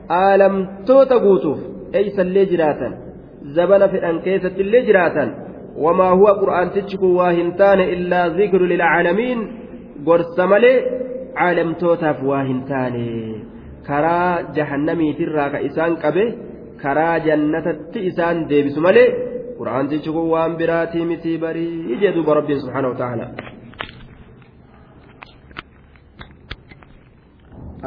عالمتوتا 0.09 1.15
قوتوف 1.15 1.59
أيسا 1.95 2.21
اللي 2.21 2.45
جراتا 2.45 2.89
زبنا 3.43 3.87
في 3.87 4.09
أنكيسة 4.09 4.55
اللي 4.63 4.81
جراتا 4.87 5.25
وما 5.77 6.09
هو 6.09 6.25
قرآن 6.27 6.71
تجكو 6.71 7.05
واهنتان 7.05 7.79
إلا 7.79 8.27
gorsa 10.05 10.47
malee 10.51 10.77
caalamtootaaf 11.37 12.19
waa 12.29 12.43
hin 12.49 12.61
taane 12.71 13.05
karaa 13.87 14.33
jahannamiitirraa 14.57 15.49
ka 15.53 15.59
isaan 15.69 15.93
qabe 16.03 16.23
karaa 16.83 17.15
jannatatti 17.27 17.99
isaan 18.09 18.37
deebisu 18.49 18.79
malee 18.87 19.07
qura'aantichi 19.57 20.09
kun 20.15 20.27
waan 20.33 20.57
biraatii 20.61 21.05
mitii 21.11 21.37
barii 21.45 21.75
ijee 21.93 22.11
duuba 22.15 22.37
rabbiin 22.39 22.61
subhaanahu 22.63 22.95
ta'ala. 23.01 23.27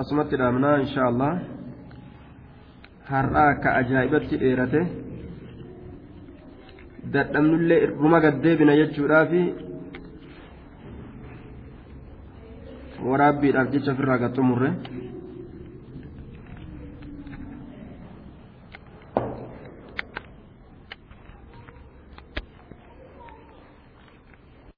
asumatti 0.01 0.35
dhaabnaa 0.41 0.77
insha 0.85 1.03
allah 1.11 1.33
har'aa 3.13 3.49
akka 3.55 3.69
ajaa'ibatti 3.81 4.35
dheerate 4.43 4.81
dadhabnullee 7.15 7.83
irruma 7.87 8.19
gaddeebina 8.25 8.79
jechuudhaafi. 8.81 9.43
Waraabbiidhaaf 13.09 13.69
jecha 13.75 13.93
ofirraa 13.93 14.19
gaxxumurre 14.25 14.71